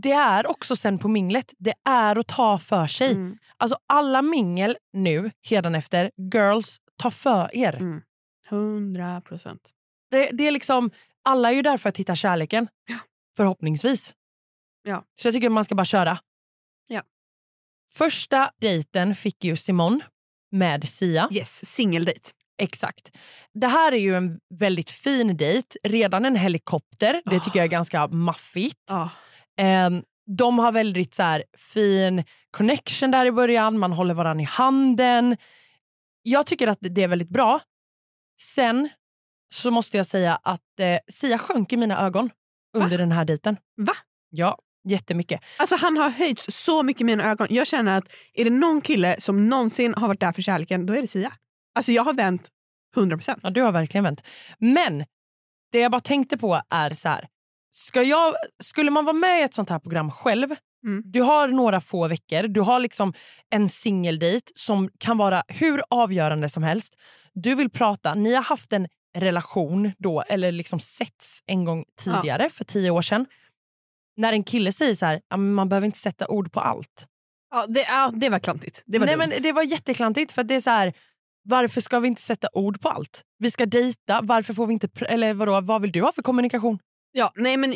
det 0.02 0.12
är 0.12 0.46
också 0.46 0.76
sen 0.76 0.98
på 0.98 1.08
minglet, 1.08 1.54
det 1.58 1.74
är 1.84 2.18
att 2.18 2.26
ta 2.26 2.58
för 2.58 2.86
sig. 2.86 3.12
Mm. 3.12 3.38
Alltså 3.56 3.76
alla 3.86 4.22
mingel 4.22 4.76
nu, 4.92 5.30
efter 5.74 6.10
girls, 6.34 6.78
ta 6.96 7.10
för 7.10 7.56
er. 7.56 7.76
Mm. 7.76 8.02
100 8.48 9.20
procent. 9.20 9.70
Det, 10.10 10.30
det 10.32 10.46
är 10.46 10.50
liksom, 10.50 10.90
alla 11.24 11.50
är 11.50 11.54
ju 11.54 11.62
där 11.62 11.76
för 11.76 11.88
att 11.88 11.96
hitta 11.96 12.14
kärleken. 12.14 12.68
Ja. 12.86 12.98
Förhoppningsvis. 13.36 14.14
Ja. 14.82 15.04
Så 15.20 15.28
jag 15.28 15.34
tycker 15.34 15.48
man 15.48 15.64
ska 15.64 15.74
bara 15.74 15.84
köra. 15.84 16.18
Första 17.96 18.50
dejten 18.60 19.14
fick 19.14 19.44
ju 19.44 19.56
Simon 19.56 20.02
med 20.52 20.88
Sia. 20.88 21.28
Yes, 21.32 21.66
singeldejt. 21.66 22.30
Exakt. 22.58 23.10
Det 23.54 23.66
här 23.66 23.92
är 23.92 23.96
ju 23.96 24.16
en 24.16 24.38
väldigt 24.54 24.90
fin 24.90 25.36
dejt. 25.36 25.78
Redan 25.82 26.24
en 26.24 26.36
helikopter. 26.36 27.22
Det 27.24 27.40
tycker 27.40 27.58
jag 27.58 27.64
är 27.64 27.70
ganska 27.70 28.08
maffigt. 28.08 28.90
Ehm, 29.56 30.02
de 30.38 30.58
har 30.58 30.72
väldigt 30.72 31.14
så 31.14 31.22
här, 31.22 31.44
fin 31.58 32.24
connection 32.50 33.10
där 33.10 33.26
i 33.26 33.32
början. 33.32 33.78
Man 33.78 33.92
håller 33.92 34.14
varandra 34.14 34.42
i 34.42 34.46
handen. 34.46 35.36
Jag 36.22 36.46
tycker 36.46 36.68
att 36.68 36.78
det 36.80 37.02
är 37.02 37.08
väldigt 37.08 37.30
bra. 37.30 37.60
Sen 38.40 38.88
så 39.54 39.70
måste 39.70 39.96
jag 39.96 40.06
säga 40.06 40.36
att 40.42 40.80
eh, 40.80 40.98
Sia 41.08 41.38
sjönk 41.38 41.72
i 41.72 41.76
mina 41.76 42.00
ögon 42.06 42.30
under 42.76 42.98
den 42.98 43.12
här 43.12 43.24
dejten. 43.24 43.56
Va? 43.76 43.94
Ja, 44.30 44.58
jättemycket. 44.84 45.40
Alltså 45.58 45.76
han 45.76 45.96
har 45.96 46.10
höjts 46.10 46.46
så 46.48 46.82
mycket 46.82 47.00
i 47.00 47.04
mina 47.04 47.24
ögon. 47.30 47.46
Jag 47.50 47.66
känner 47.66 47.98
att 47.98 48.04
är 48.34 48.44
det 48.44 48.50
någon 48.50 48.80
kille 48.80 49.16
som 49.18 49.48
någonsin 49.48 49.94
har 49.96 50.08
varit 50.08 50.20
där 50.20 50.32
för 50.32 50.42
kärleken, 50.42 50.86
då 50.86 50.92
är 50.96 51.00
det 51.02 51.08
Sia. 51.08 51.32
Alltså 51.74 51.92
jag 51.92 52.04
har 52.04 52.12
vänt 52.12 52.48
100 52.96 53.16
procent. 53.16 53.40
Ja, 53.42 53.50
du 53.50 53.62
har 53.62 53.72
verkligen 53.72 54.04
vänt. 54.04 54.26
Men 54.58 55.04
det 55.72 55.78
jag 55.78 55.90
bara 55.92 56.00
tänkte 56.00 56.36
på 56.38 56.62
är 56.70 56.90
så 56.90 57.08
här. 57.08 57.28
Ska 57.70 58.02
jag, 58.02 58.34
skulle 58.62 58.90
man 58.90 59.04
vara 59.04 59.16
med 59.16 59.40
i 59.40 59.42
ett 59.42 59.54
sånt 59.54 59.70
här 59.70 59.78
program 59.78 60.10
själv, 60.10 60.54
Mm. 60.84 61.02
du 61.04 61.22
har 61.22 61.48
några 61.48 61.80
få 61.80 62.08
veckor, 62.08 62.42
du 62.48 62.60
har 62.60 62.80
liksom 62.80 63.12
en 63.50 63.68
singeldejt 63.68 64.52
som 64.54 64.90
kan 64.98 65.18
vara 65.18 65.42
hur 65.48 65.82
avgörande 65.90 66.48
som 66.48 66.62
helst. 66.62 66.94
Du 67.34 67.54
vill 67.54 67.70
prata, 67.70 68.14
ni 68.14 68.34
har 68.34 68.42
haft 68.42 68.72
en 68.72 68.88
relation 69.16 69.92
då, 69.98 70.22
eller 70.22 70.52
liksom 70.52 70.80
setts 70.80 71.40
en 71.46 71.64
gång 71.64 71.84
tidigare 72.04 72.48
för 72.48 72.64
tio 72.64 72.90
år 72.90 73.02
sedan. 73.02 73.26
När 74.16 74.32
en 74.32 74.44
kille 74.44 74.72
säger 74.72 74.94
så 74.94 75.06
här, 75.06 75.20
"Ja, 75.28 75.36
men 75.36 75.54
man 75.54 75.68
behöver 75.68 75.86
inte 75.86 75.98
sätta 75.98 76.28
ord 76.28 76.52
på 76.52 76.60
allt. 76.60 77.06
Ja, 77.50 77.66
det, 77.68 77.80
ja, 77.88 78.10
det 78.14 78.28
var 78.28 78.38
klantigt. 78.38 78.82
Det 78.86 78.98
var 78.98 79.06
Nej, 79.06 79.16
dumt. 79.16 79.28
men 79.28 79.42
det 79.42 79.52
var 79.52 79.62
jätteklantigt 79.62 80.32
för 80.32 80.44
det 80.44 80.54
är 80.54 80.60
så 80.60 80.70
här, 80.70 80.92
varför 81.44 81.80
ska 81.80 82.00
vi 82.00 82.08
inte 82.08 82.22
sätta 82.22 82.48
ord 82.52 82.80
på 82.80 82.88
allt? 82.88 83.22
Vi 83.38 83.50
ska 83.50 83.66
dejta, 83.66 84.20
varför 84.22 84.54
får 84.54 84.66
vi 84.66 84.72
inte, 84.72 84.88
eller 85.06 85.34
vadå, 85.34 85.60
vad 85.60 85.82
vill 85.82 85.92
du 85.92 86.02
ha 86.02 86.12
för 86.12 86.22
kommunikation? 86.22 86.78
Ja, 87.12 87.32
nej 87.36 87.56
men 87.56 87.74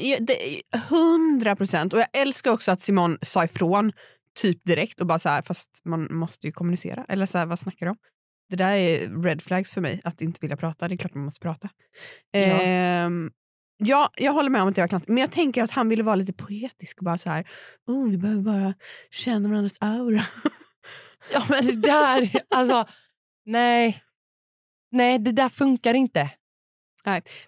100 0.74 1.56
procent. 1.56 1.92
Och 1.92 1.98
jag 2.00 2.08
älskar 2.12 2.50
också 2.50 2.70
att 2.72 2.80
Simon 2.80 3.18
sa 3.22 3.44
ifrån 3.44 3.92
typ 4.40 4.64
direkt 4.64 5.00
och 5.00 5.06
bara 5.06 5.18
så 5.18 5.28
här, 5.28 5.42
fast 5.42 5.70
man 5.84 6.08
måste 6.10 6.46
ju 6.46 6.52
kommunicera. 6.52 7.04
Eller 7.08 7.26
så 7.26 7.38
här, 7.38 7.46
vad 7.46 7.58
snackar 7.58 7.86
du 7.86 7.90
om? 7.90 7.96
Det 8.50 8.56
där 8.56 8.72
är 8.74 9.22
red 9.22 9.42
flags 9.42 9.72
för 9.72 9.80
mig, 9.80 10.00
att 10.04 10.20
inte 10.22 10.38
vilja 10.40 10.56
prata. 10.56 10.88
Det 10.88 10.94
är 10.94 10.96
klart 10.96 11.14
man 11.14 11.24
måste 11.24 11.40
prata. 11.40 11.68
Ja. 12.30 12.38
Ehm, 12.40 13.30
ja, 13.78 14.10
jag 14.16 14.32
håller 14.32 14.50
med 14.50 14.62
om 14.62 14.68
att 14.68 14.74
det 14.74 14.80
var 14.80 14.88
klantigt. 14.88 15.08
Men 15.08 15.18
jag 15.18 15.30
tänker 15.32 15.62
att 15.62 15.70
han 15.70 15.88
ville 15.88 16.02
vara 16.02 16.16
lite 16.16 16.32
poetisk 16.32 16.98
och 16.98 17.04
bara 17.04 17.18
så 17.18 17.30
här, 17.30 17.48
oh, 17.86 18.08
vi 18.10 18.16
behöver 18.18 18.42
bara 18.42 18.74
känna 19.10 19.48
varandras 19.48 19.76
aura. 19.80 20.22
Ja 21.32 21.42
men 21.48 21.66
det 21.66 21.72
där, 21.76 22.30
alltså 22.50 22.84
nej. 23.46 24.02
Nej 24.90 25.18
det 25.18 25.32
där 25.32 25.48
funkar 25.48 25.94
inte. 25.94 26.30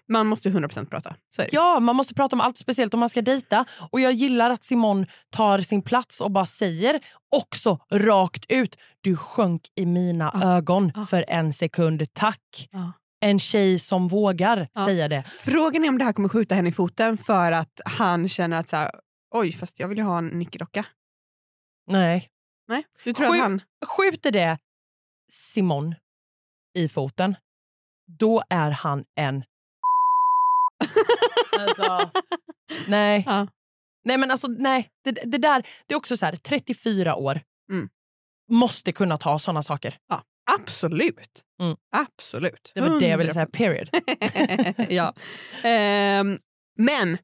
Man 0.09 0.27
måste 0.27 0.49
100 0.49 0.67
procent 0.69 0.89
prata. 0.89 1.15
Ja 1.51 1.79
man 1.79 1.95
måste 1.95 2.13
prata 2.13 2.35
om 2.35 2.41
allt 2.41 2.57
speciellt 2.57 2.93
om 2.93 2.99
man 2.99 3.09
ska 3.09 3.21
dejta. 3.21 3.65
Och 3.91 4.01
jag 4.01 4.13
gillar 4.13 4.49
att 4.49 4.63
Simon 4.63 5.05
tar 5.29 5.59
sin 5.59 5.81
plats 5.81 6.21
och 6.21 6.31
bara 6.31 6.45
säger 6.45 6.99
också 7.35 7.79
rakt 7.91 8.45
ut. 8.51 8.75
Du 9.01 9.15
sjönk 9.17 9.61
i 9.75 9.85
mina 9.85 10.31
Ja. 10.33 10.43
ögon 10.57 10.91
Ja. 10.95 11.05
för 11.05 11.25
en 11.27 11.53
sekund. 11.53 12.13
Tack. 12.13 12.69
Ja. 12.71 12.91
En 13.25 13.39
tjej 13.39 13.79
som 13.79 14.07
vågar 14.07 14.69
Ja. 14.73 14.85
säga 14.85 15.07
det. 15.07 15.23
Frågan 15.23 15.83
är 15.85 15.89
om 15.89 15.97
det 15.97 16.05
här 16.05 16.13
kommer 16.13 16.29
skjuta 16.29 16.55
henne 16.55 16.69
i 16.69 16.71
foten 16.71 17.17
för 17.17 17.51
att 17.51 17.81
han 17.85 18.29
känner 18.29 18.57
att 18.59 18.69
så 18.69 18.77
här, 18.77 18.91
oj 19.35 19.51
fast 19.51 19.79
jag 19.79 19.87
vill 19.87 19.97
ju 19.97 20.03
ha 20.03 20.17
en 20.17 20.27
nickedocka. 20.27 20.85
Nej. 21.87 22.29
Nej, 22.67 22.85
du 23.03 23.13
tror 23.13 23.27
Sju- 23.27 23.33
att 23.37 23.41
han... 23.43 23.61
Skjuter 23.97 24.31
det 24.31 24.57
Simon 25.31 25.95
i 26.77 26.89
foten, 26.89 27.35
då 28.07 28.43
är 28.49 28.71
han 28.71 29.05
en... 29.15 29.43
alltså, 31.59 32.11
nej. 32.87 33.23
Ja. 33.27 33.47
Nej 34.03 34.17
men 34.17 34.31
alltså 34.31 34.47
nej, 34.47 34.89
det, 35.03 35.11
det 35.11 35.37
där, 35.37 35.67
det 35.87 35.93
är 35.93 35.97
också 35.97 36.17
så 36.17 36.25
här 36.25 36.35
34 36.35 37.15
år. 37.15 37.41
Mm. 37.71 37.89
Måste 38.51 38.91
kunna 38.91 39.17
ta 39.17 39.39
såna 39.39 39.61
saker. 39.63 39.97
Absolut. 40.59 41.41
Mm. 41.61 41.75
Absolut. 41.95 42.71
Det 42.75 42.81
var 42.81 42.99
det 42.99 43.07
jag 43.07 43.17
ville 43.17 43.33
säga, 43.33 43.45
100%. 43.45 43.51
period. 43.51 43.89
ja. 44.89 45.13
Ehm, 45.63 46.39
men 46.77 47.17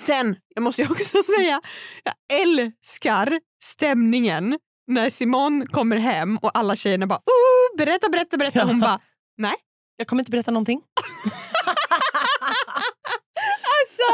sen, 0.00 0.36
jag 0.54 0.62
måste 0.62 0.82
ju 0.82 0.88
också 0.88 1.22
säga, 1.38 1.60
jag 2.04 2.14
älskar 2.42 3.40
stämningen 3.62 4.58
när 4.86 5.10
Simon 5.10 5.66
kommer 5.66 5.96
hem 5.96 6.38
och 6.38 6.58
alla 6.58 6.76
tjejerna 6.76 7.06
bara 7.06 7.18
oh, 7.18 7.76
berätta, 7.78 8.08
berätta, 8.08 8.36
berätta. 8.36 8.58
Ja. 8.58 8.64
Hon 8.64 8.80
bara 8.80 9.00
Jag 9.96 10.06
kommer 10.06 10.20
inte 10.20 10.30
berätta 10.30 10.50
någonting. 10.50 10.80
alltså 13.78 14.08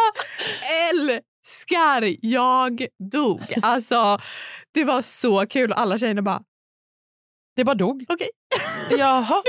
älskar 0.90 2.16
jag 2.26 2.86
dog. 3.12 3.54
Alltså 3.62 4.18
det 4.74 4.84
var 4.84 5.02
så 5.02 5.46
kul 5.46 5.72
och 5.72 5.80
alla 5.80 5.98
tjejerna 5.98 6.22
bara 6.22 6.42
Det 7.56 7.64
bara 7.64 7.74
dog. 7.74 8.04
okej. 8.08 8.28
Jaha. 8.98 9.42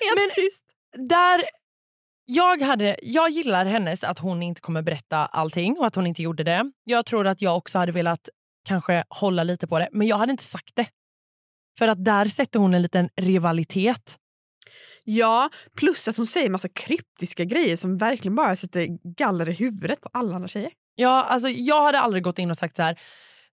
Helt 0.00 0.16
Men- 0.16 0.30
tyst. 0.34 0.64
Där, 1.08 1.44
jag, 2.26 2.62
hade, 2.62 2.96
jag 3.02 3.30
gillar 3.30 3.64
hennes 3.64 4.04
att 4.04 4.18
hon 4.18 4.42
inte 4.42 4.60
kommer 4.60 4.82
berätta 4.82 5.16
allting 5.26 5.78
och 5.78 5.86
att 5.86 5.94
hon 5.94 6.06
inte 6.06 6.22
gjorde 6.22 6.44
det. 6.44 6.72
Jag 6.84 7.06
tror 7.06 7.26
att 7.26 7.42
jag 7.42 7.56
också 7.56 7.78
hade 7.78 7.92
velat 7.92 8.28
kanske 8.68 9.04
hålla 9.08 9.44
lite 9.44 9.66
på 9.66 9.78
det, 9.78 9.88
men 9.92 10.06
jag 10.06 10.16
hade 10.16 10.30
inte 10.30 10.44
sagt 10.44 10.76
det. 10.76 10.86
För 11.78 11.88
att 11.88 12.04
där 12.04 12.24
sätter 12.24 12.58
hon 12.60 12.74
en 12.74 12.82
liten 12.82 13.08
rivalitet. 13.16 14.16
Ja, 15.04 15.50
plus 15.76 16.08
att 16.08 16.16
hon 16.16 16.26
säger 16.26 16.50
massa 16.50 16.68
kryptiska 16.68 17.44
grejer 17.44 17.76
som 17.76 17.98
verkligen 17.98 18.34
bara 18.34 18.56
sätter 18.56 18.86
galler 19.16 19.48
i 19.48 19.52
huvudet 19.52 20.00
på 20.00 20.08
alla 20.12 20.34
andra 20.36 20.48
tjejer. 20.48 20.70
Ja, 20.94 21.22
alltså, 21.22 21.48
jag 21.48 21.82
hade 21.82 21.98
aldrig 22.00 22.22
gått 22.22 22.38
in 22.38 22.50
och 22.50 22.56
sagt 22.56 22.76
så 22.76 22.82
här. 22.82 23.00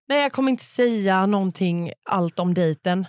Nej, 0.08 0.22
jag 0.22 0.32
kommer 0.32 0.52
inte 0.52 0.64
säga 0.64 1.26
någonting 1.26 1.92
allt 2.10 2.40
om 2.40 2.54
dejten. 2.54 3.06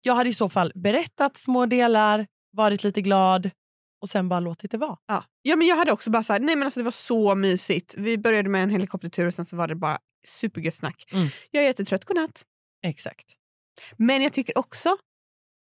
Jag 0.00 0.14
hade 0.14 0.30
i 0.30 0.34
så 0.34 0.48
fall 0.48 0.72
berättat 0.74 1.36
små 1.36 1.66
delar, 1.66 2.26
varit 2.52 2.84
lite 2.84 3.02
glad 3.02 3.50
och 4.00 4.08
sen 4.08 4.28
bara 4.28 4.40
låtit 4.40 4.70
det 4.70 4.78
vara. 4.78 4.98
Ja. 5.06 5.24
ja 5.42 5.56
men 5.56 5.66
jag 5.66 5.76
hade 5.76 5.92
också 5.92 6.10
bara 6.10 6.22
så 6.22 6.32
här, 6.32 6.40
nej 6.40 6.56
men 6.56 6.66
alltså 6.66 6.80
det 6.80 6.84
var 6.84 6.90
så 6.90 7.34
mysigt. 7.34 7.94
Vi 7.98 8.18
började 8.18 8.48
med 8.48 8.62
en 8.62 8.70
helikoptertur 8.70 9.26
och 9.26 9.34
sen 9.34 9.46
så 9.46 9.56
var 9.56 9.68
det 9.68 9.74
bara 9.74 9.98
supergött 10.26 10.74
snack. 10.74 11.04
Mm. 11.12 11.28
Jag 11.50 11.62
är 11.62 11.66
jättetrött, 11.66 12.04
godnatt. 12.04 12.42
Exakt. 12.82 13.26
Men 13.96 14.22
jag 14.22 14.32
tycker 14.32 14.58
också 14.58 14.96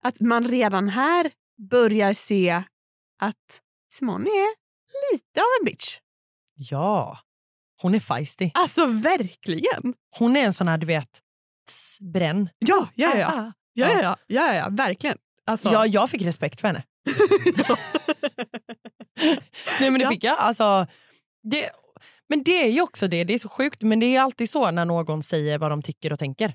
att 0.05 0.21
man 0.21 0.49
redan 0.49 0.89
här 0.89 1.31
börjar 1.71 2.15
se 2.15 2.63
att 3.19 3.61
Simone 3.93 4.31
är 4.31 4.55
lite 5.13 5.41
av 5.41 5.47
en 5.61 5.65
bitch. 5.65 5.99
Ja, 6.55 7.19
hon 7.83 7.95
är 7.95 8.01
feisty. 8.01 8.51
Alltså 8.55 8.87
verkligen. 8.87 9.95
Hon 10.19 10.37
är 10.37 10.45
en 10.45 10.53
sån 10.53 10.69
här, 10.69 10.79
du 10.79 10.87
vet, 10.87 11.21
tss, 11.69 12.01
bränn. 12.01 12.49
Ja, 12.59 12.89
ja, 12.95 13.17
ja. 13.17 13.27
Ah, 13.27 13.41
ah. 13.41 13.53
Ja, 13.73 13.89
ja, 13.93 14.01
ja, 14.03 14.17
ja, 14.27 14.55
ja 14.55 14.69
verkligen. 14.71 15.19
Alltså, 15.47 15.73
Ja, 15.73 15.87
jag 15.87 16.11
fick 16.11 16.23
respekt 16.23 16.61
för 16.61 16.69
henne. 16.69 16.83
Nej 19.81 19.91
men 19.91 19.95
det 19.95 20.03
Ja. 20.05 20.11
fick 20.11 20.25
jag. 20.25 20.39
Alltså, 20.39 20.87
det, 21.43 21.71
men 22.29 22.43
det 22.43 22.65
är 22.65 22.69
ju 22.71 22.81
också 22.83 23.09
det, 23.09 23.25
det 23.25 23.35
är 23.35 23.39
så 23.39 23.49
sjukt 23.49 23.83
men 23.83 24.01
det 24.01 24.17
är 24.17 24.21
alltid 24.21 24.51
så 24.51 24.71
när 24.71 24.85
någon 24.85 25.23
säger 25.23 25.59
vad 25.59 25.71
de 25.71 25.83
tycker 25.83 26.13
och 26.13 26.19
tänker. 26.19 26.55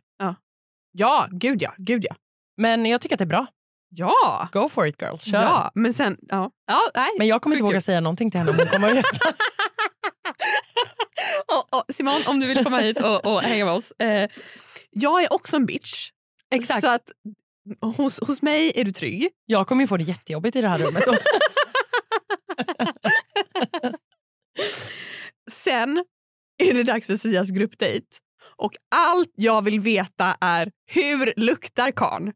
ja, 0.92 1.28
gud 1.32 1.62
ja, 1.62 1.74
gud 1.78 2.06
ja. 2.10 2.16
Men 2.62 2.86
jag 2.86 3.02
tycker 3.02 3.16
att 3.16 3.20
det 3.20 3.24
är 3.24 3.26
bra. 3.26 3.48
Ja, 3.90 4.50
Go 4.52 4.70
for 4.70 4.88
it 4.88 5.02
girl, 5.02 5.18
kör. 5.18 5.42
ja 5.42 5.72
men 5.76 5.94
sen, 5.94 6.18
ja. 6.22 6.52
ja 6.68 6.80
nej. 6.96 7.10
Men 7.18 7.28
jag 7.28 7.42
kommer 7.42 7.56
inte 7.56 7.64
våga 7.64 7.82
säga 7.82 8.00
någonting 8.00 8.32
till 8.32 8.38
henne 8.40 8.52
om 8.52 8.58
hon 8.58 8.68
kommer 8.68 8.90
och 8.90 8.96
gästa. 8.96 9.30
och, 11.48 11.78
och, 11.80 11.84
Simon, 11.96 12.22
om 12.28 12.40
du 12.40 12.48
vill 12.48 12.64
komma 12.64 12.80
hit 12.80 13.04
och, 13.04 13.26
och 13.26 13.42
hänga 13.42 13.66
med 13.66 13.74
oss. 13.74 13.92
Eh, 13.92 14.30
jag 14.90 15.24
är 15.24 15.34
också 15.34 15.56
en 15.56 15.66
bitch. 15.66 16.10
Exakt. 16.56 16.82
Så 16.82 16.88
att 16.88 17.12
hos, 17.98 18.20
hos 18.28 18.42
mig 18.42 18.72
är 18.76 18.84
du 18.86 18.92
trygg. 18.92 19.30
Jag 19.46 19.68
kommer 19.68 19.84
ju 19.84 19.88
få 19.88 19.98
det 19.98 20.04
jättejobbigt 20.04 20.56
i 20.56 20.62
det 20.62 20.68
här 20.68 20.78
rummet. 20.78 21.04
Sen 25.52 26.04
är 26.64 26.74
det 26.74 26.84
dags 26.84 27.08
för 27.08 27.16
Sias 27.16 27.50
gruppdate. 27.50 28.02
Och 28.56 28.72
allt 28.96 29.32
jag 29.36 29.62
vill 29.62 29.80
veta 29.80 30.36
är 30.42 30.72
hur 30.86 31.34
luktar 31.38 31.92
karn? 31.92 32.34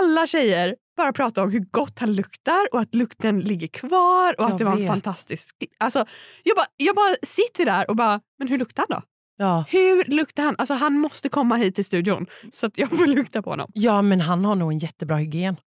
Alla 0.00 0.26
tjejer 0.26 0.76
bara 0.96 1.12
pratar 1.12 1.42
om 1.42 1.50
hur 1.50 1.66
gott 1.70 1.98
han 1.98 2.12
luktar 2.14 2.68
och 2.72 2.80
att 2.80 2.94
lukten 2.94 3.40
ligger 3.40 3.68
kvar 3.68 4.34
och 4.38 4.44
Jag 4.44 4.52
att 4.52 4.58
det 4.58 4.64
var 4.64 4.76
vet. 4.76 4.86
fantastisk... 4.86 5.54
Alltså, 5.78 6.06
jag, 6.42 6.56
bara, 6.56 6.66
jag 6.76 6.96
bara 6.96 7.14
sitter 7.22 7.64
där 7.64 7.90
och 7.90 7.96
bara, 7.96 8.20
men 8.38 8.48
hur 8.48 8.58
luktar 8.58 8.84
han 8.88 9.00
då? 9.00 9.06
Ja. 9.36 9.64
Hur 9.68 10.04
luktar 10.04 10.42
han? 10.42 10.54
Alltså 10.58 10.74
han 10.74 10.98
måste 10.98 11.28
komma 11.28 11.56
hit 11.56 11.74
till 11.74 11.84
studion 11.84 12.26
så 12.52 12.66
att 12.66 12.78
jag 12.78 12.90
får 12.90 13.06
lukta 13.06 13.42
på 13.42 13.50
honom. 13.50 13.70
ja 13.74 14.02
men 14.02 14.20
han 14.20 14.44
har 14.44 14.54
nog 14.54 14.72
en 14.72 14.78
jättebra 14.78 15.16
hygien. 15.16 15.56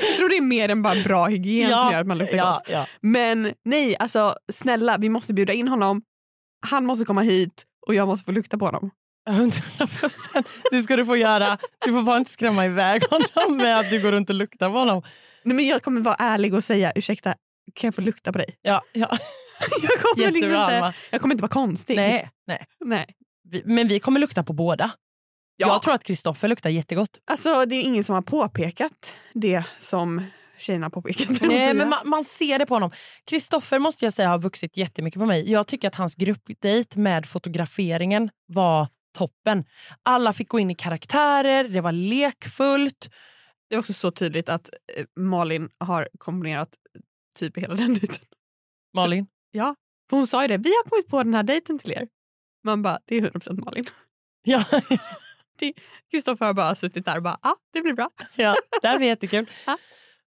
Jag 0.00 0.16
tror 0.16 0.28
det 0.28 0.36
är 0.36 0.40
mer 0.42 0.68
än 0.68 0.82
bara 0.82 1.02
bra 1.04 1.26
hygien 1.26 1.70
som 1.70 1.92
gör 1.92 2.00
att 2.00 2.06
man 2.06 2.18
luktar 2.18 2.36
ja, 2.36 2.52
gott. 2.52 2.68
ja. 2.70 2.86
Men 3.00 3.52
nej, 3.64 3.96
alltså 3.96 4.36
snälla 4.52 4.98
vi 4.98 5.08
måste 5.08 5.34
bjuda 5.34 5.52
in 5.52 5.68
honom. 5.68 6.02
Han 6.66 6.86
måste 6.86 7.04
komma 7.04 7.20
hit 7.22 7.64
och 7.86 7.94
jag 7.94 8.08
måste 8.08 8.24
få 8.24 8.32
lukta 8.32 8.58
på 8.58 8.64
honom. 8.64 8.90
100 9.30 9.56
procent. 10.00 10.48
Det 10.70 10.82
ska 10.82 10.96
du 10.96 11.06
få 11.06 11.16
göra. 11.16 11.58
Du 11.84 11.92
får 11.92 12.02
bara 12.02 12.18
inte 12.18 12.30
skrämma 12.30 12.66
iväg 12.66 13.02
honom 13.10 13.56
med 13.56 13.78
att 13.78 13.90
du 13.90 14.02
går 14.02 14.12
runt 14.12 14.28
och 14.30 14.36
luktar 14.36 14.70
på 14.70 14.78
honom. 14.78 15.02
Nej, 15.44 15.56
men 15.56 15.66
jag 15.66 15.82
kommer 15.82 16.00
vara 16.00 16.16
ärlig 16.18 16.54
och 16.54 16.64
säga 16.64 16.92
ursäkta, 16.94 17.34
kan 17.74 17.88
jag 17.88 17.94
få 17.94 18.00
lukta 18.00 18.32
på 18.32 18.38
dig? 18.38 18.56
Ja, 18.62 18.82
ja. 18.92 19.08
Jag 19.82 20.00
kommer, 20.00 20.30
liksom 20.30 20.54
inte, 20.54 20.94
jag 21.10 21.20
kommer 21.20 21.34
inte 21.34 21.42
vara 21.42 21.52
konstig. 21.52 21.96
Nej, 21.96 22.30
nej. 22.46 22.66
nej. 22.84 23.06
Vi, 23.50 23.62
men 23.64 23.88
vi 23.88 24.00
kommer 24.00 24.20
lukta 24.20 24.42
på 24.42 24.52
båda. 24.52 24.90
Ja. 25.56 25.68
Jag 25.68 25.82
tror 25.82 25.94
att 25.94 26.04
Kristoffer 26.04 26.48
luktar 26.48 26.70
jättegott. 26.70 27.20
Alltså 27.24 27.66
det 27.66 27.76
är 27.76 27.82
ingen 27.82 28.04
som 28.04 28.14
har 28.14 28.22
påpekat 28.22 29.16
det 29.34 29.64
som 29.78 30.22
tjejerna 30.58 30.90
påpekat. 30.90 31.40
Nej, 31.40 31.74
men 31.74 31.88
man, 31.88 31.98
man 32.08 32.24
ser 32.24 32.58
det 32.58 32.66
på 32.66 32.74
honom. 32.74 32.90
Kristoffer 33.24 33.78
måste 33.78 34.04
jag 34.04 34.12
säga 34.12 34.28
har 34.28 34.38
vuxit 34.38 34.76
jättemycket 34.76 35.20
på 35.20 35.26
mig. 35.26 35.50
Jag 35.50 35.66
tycker 35.66 35.88
att 35.88 35.94
hans 35.94 36.14
gruppdate 36.14 36.98
med 36.98 37.26
fotograferingen 37.26 38.30
var 38.46 38.88
toppen. 39.18 39.64
Alla 40.02 40.32
fick 40.32 40.48
gå 40.48 40.58
in 40.58 40.70
i 40.70 40.74
karaktärer, 40.74 41.68
det 41.68 41.80
var 41.80 41.92
lekfullt. 41.92 43.10
Det 43.68 43.74
är 43.74 43.78
också 43.78 43.92
så 43.92 44.10
tydligt 44.10 44.48
att 44.48 44.70
eh, 44.96 45.04
Malin 45.16 45.68
har 45.78 46.08
komponerat 46.18 46.68
typ 47.38 47.58
hela 47.58 47.74
den 47.74 47.94
dejten. 47.94 48.24
Malin? 48.94 49.26
Ja, 49.52 49.74
för 50.10 50.16
hon 50.16 50.26
sa 50.26 50.42
ju 50.42 50.48
det. 50.48 50.58
Vi 50.58 50.70
har 50.70 50.90
kommit 50.90 51.08
på 51.08 51.22
den 51.22 51.34
här 51.34 51.42
dejten 51.42 51.78
till 51.78 51.92
er. 51.92 52.08
Man 52.64 52.82
bara, 52.82 52.98
det 53.04 53.16
är 53.16 53.20
100% 53.30 53.64
Malin. 53.64 53.84
Ja, 54.42 54.64
Kristoffer 56.10 56.46
har 56.46 56.54
bara 56.54 56.74
suttit 56.74 57.04
där 57.04 57.16
och 57.16 57.22
bara, 57.22 57.38
ja 57.42 57.50
ah, 57.50 57.56
det 57.72 57.80
blir 57.82 57.92
bra. 57.92 58.10
ja 58.36 58.54
det 58.82 58.88
här 58.88 58.98
blir 58.98 59.08
jättekul. 59.08 59.50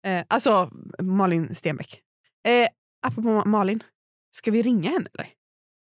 Eh, 0.06 0.25
alltså 0.30 0.69
Malin 1.01 1.56
Stenbeck. 1.56 2.01
Eh, 2.47 2.67
apropå 3.08 3.30
Ma- 3.30 3.45
Malin, 3.45 3.84
ska 4.32 4.51
vi 4.51 4.62
ringa 4.62 4.89
henne 4.89 5.06
eller? 5.13 5.28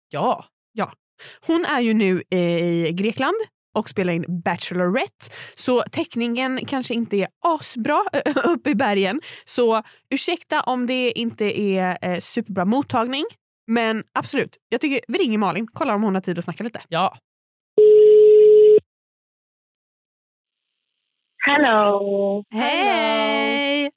Ja. 0.09 0.45
Hon 1.47 1.65
är 1.65 1.81
ju 1.81 1.95
nu 1.95 2.23
i 2.31 2.93
Grekland 2.93 3.37
och 3.79 3.89
spelar 3.89 4.13
in 4.13 4.25
Bachelorette. 4.45 5.27
Så 5.57 5.83
täckningen 5.83 6.61
kanske 6.67 6.95
inte 6.95 7.17
är 7.17 7.29
asbra 7.45 8.05
uppe 8.45 8.71
i 8.71 8.75
bergen. 8.75 9.21
Så 9.45 9.83
ursäkta 10.11 10.61
om 10.61 10.87
det 10.87 11.11
inte 11.19 11.61
är 11.61 11.99
eh, 12.03 12.19
superbra 12.19 12.65
mottagning. 12.65 13.25
Men 13.67 14.05
absolut, 14.15 14.57
jag 14.69 14.81
tycker 14.81 15.01
vi 15.09 15.19
ringer 15.19 15.39
Malin, 15.39 15.67
kollar 15.67 15.95
om 15.95 16.03
hon 16.03 16.15
har 16.15 16.23
tid 16.23 16.39
att 16.39 16.45
snacka 16.45 16.65
lite. 16.65 16.81
ja. 16.89 17.17
Hello! 21.47 22.45
Hej! 22.51 23.91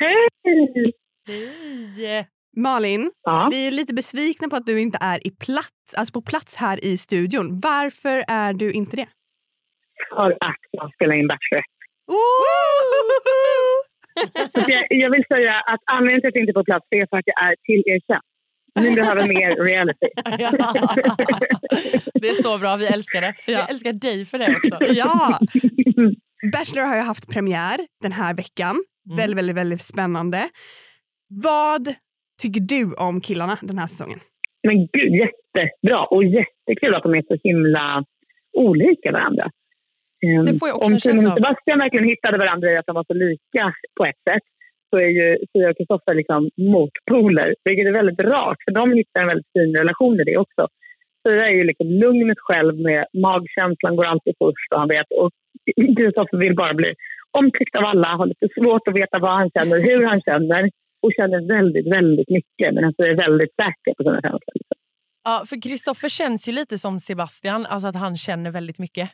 Hej! 0.00 0.92
Hej! 1.96 2.28
Malin, 2.62 3.10
Ja. 3.22 3.48
vi 3.52 3.66
är 3.66 3.70
lite 3.70 3.94
besvikna 3.94 4.48
på 4.48 4.56
att 4.56 4.66
du 4.66 4.80
inte 4.80 4.98
är 5.00 5.26
i 5.26 5.30
plats, 5.30 5.94
alltså 5.96 6.12
på 6.12 6.22
plats 6.22 6.56
här 6.56 6.84
i 6.84 6.96
studion. 6.96 7.60
Varför 7.60 8.24
är 8.28 8.52
du 8.52 8.72
inte 8.72 8.96
det? 8.96 9.06
För 10.16 10.30
att 10.30 10.56
jag 10.70 10.94
spelar 10.94 11.14
in 11.16 11.28
Bachelorette. 11.28 11.66
Jag, 14.72 14.86
jag 14.90 15.10
vill 15.10 15.24
säga 15.28 15.54
att 15.66 15.80
anledningen 15.92 16.20
till 16.20 16.28
att 16.28 16.34
jag 16.34 16.42
inte 16.42 16.50
är 16.50 16.60
på 16.62 16.64
plats 16.64 16.86
är 16.90 17.06
för 17.10 17.16
att 17.16 17.24
jag 17.26 17.44
är 17.50 17.54
tillerkänd. 17.62 18.22
Ni 18.80 18.94
behöver 18.94 19.28
mer 19.28 19.64
reality. 19.64 20.06
Ja. 20.38 20.74
Det 22.14 22.28
är 22.28 22.42
så 22.42 22.58
bra, 22.58 22.76
vi 22.76 22.86
älskar 22.86 23.20
det. 23.20 23.34
Ja. 23.46 23.64
Vi 23.66 23.72
älskar 23.72 23.92
dig 23.92 24.26
för 24.26 24.38
det 24.38 24.56
också. 24.56 24.92
ja! 24.94 25.38
Bachelor 26.52 26.86
har 26.86 26.96
ju 26.96 27.02
haft 27.02 27.28
premiär 27.32 27.80
den 28.02 28.12
här 28.12 28.34
veckan. 28.34 28.70
Mm. 29.06 29.16
Väldigt, 29.16 29.38
väldigt, 29.38 29.56
väldigt 29.56 29.82
spännande. 29.82 30.48
Vad 31.42 31.94
tycker 32.42 32.60
du 32.60 32.94
om 32.94 33.20
killarna 33.20 33.56
den 33.70 33.78
här 33.78 33.86
säsongen? 33.86 34.20
Men 34.66 34.76
gud, 34.96 35.12
jättebra 35.24 36.00
och 36.14 36.24
jättekul 36.24 36.94
att 36.94 37.02
de 37.02 37.14
är 37.14 37.24
så 37.30 37.36
himla 37.48 38.04
olika 38.58 39.12
varandra. 39.12 39.46
Ehm, 40.26 40.44
Det 40.44 40.54
får 40.58 40.68
jag 40.68 40.76
också 40.76 40.92
Om 40.92 40.98
Simon 40.98 41.26
och 41.26 41.36
Sebastian 41.38 41.78
verkligen 41.78 42.08
hittade 42.12 42.38
varandra 42.38 42.72
i 42.72 42.76
att 42.76 42.86
de 42.86 42.94
var 42.94 43.04
så 43.04 43.14
lika 43.14 43.64
på 43.96 44.04
ett 44.10 44.22
sätt 44.30 44.46
så 44.90 44.96
är 45.06 45.10
ju 45.18 45.38
Sia 45.52 45.70
och 45.70 45.76
Kristoffer 45.76 46.14
liksom 46.14 46.50
motpoler, 46.74 47.54
vilket 47.64 47.86
är 47.86 47.92
väldigt 47.92 48.20
rart 48.20 48.60
för 48.64 48.72
de 48.80 48.92
hittar 48.92 49.20
en 49.20 49.26
väldigt 49.32 49.52
fin 49.54 49.76
relation 49.76 50.20
i 50.20 50.24
det 50.24 50.36
också. 50.36 50.62
Sia 51.22 51.46
är 51.46 51.54
ju 51.58 51.64
liksom 51.64 51.86
lugnet 51.86 52.38
själv 52.38 52.74
med 52.88 53.04
magkänslan 53.26 53.96
går 53.96 54.04
alltid 54.04 54.34
först 54.42 54.68
och 54.72 54.80
han 54.82 54.88
vet 54.88 55.06
och 55.20 55.30
Kristoffer 55.98 56.38
vill 56.38 56.56
bara 56.62 56.74
bli 56.74 56.94
omtyckt 57.38 57.76
av 57.76 57.84
alla, 57.84 58.08
har 58.08 58.26
lite 58.26 58.48
svårt 58.58 58.88
att 58.88 58.96
veta 58.96 59.18
vad 59.18 59.34
han 59.40 59.50
känner, 59.50 59.78
hur 59.88 60.06
han 60.06 60.20
känner 60.20 60.70
och 61.02 61.12
känner 61.16 61.48
väldigt, 61.56 61.92
väldigt 61.92 62.28
mycket 62.28 62.74
men 62.74 62.84
alltså 62.84 63.02
är 63.02 63.16
väldigt 63.26 63.54
säker 63.62 63.94
på 63.96 64.02
sina 64.02 64.20
känslor. 64.20 64.54
Liksom. 64.54 64.76
Ja, 65.24 65.44
för 65.48 65.62
Kristoffer 65.62 66.08
känns 66.08 66.48
ju 66.48 66.52
lite 66.52 66.78
som 66.78 66.98
Sebastian, 66.98 67.66
alltså 67.66 67.88
att 67.88 67.96
han 67.96 68.16
känner 68.16 68.50
väldigt 68.50 68.78
mycket. 68.78 69.10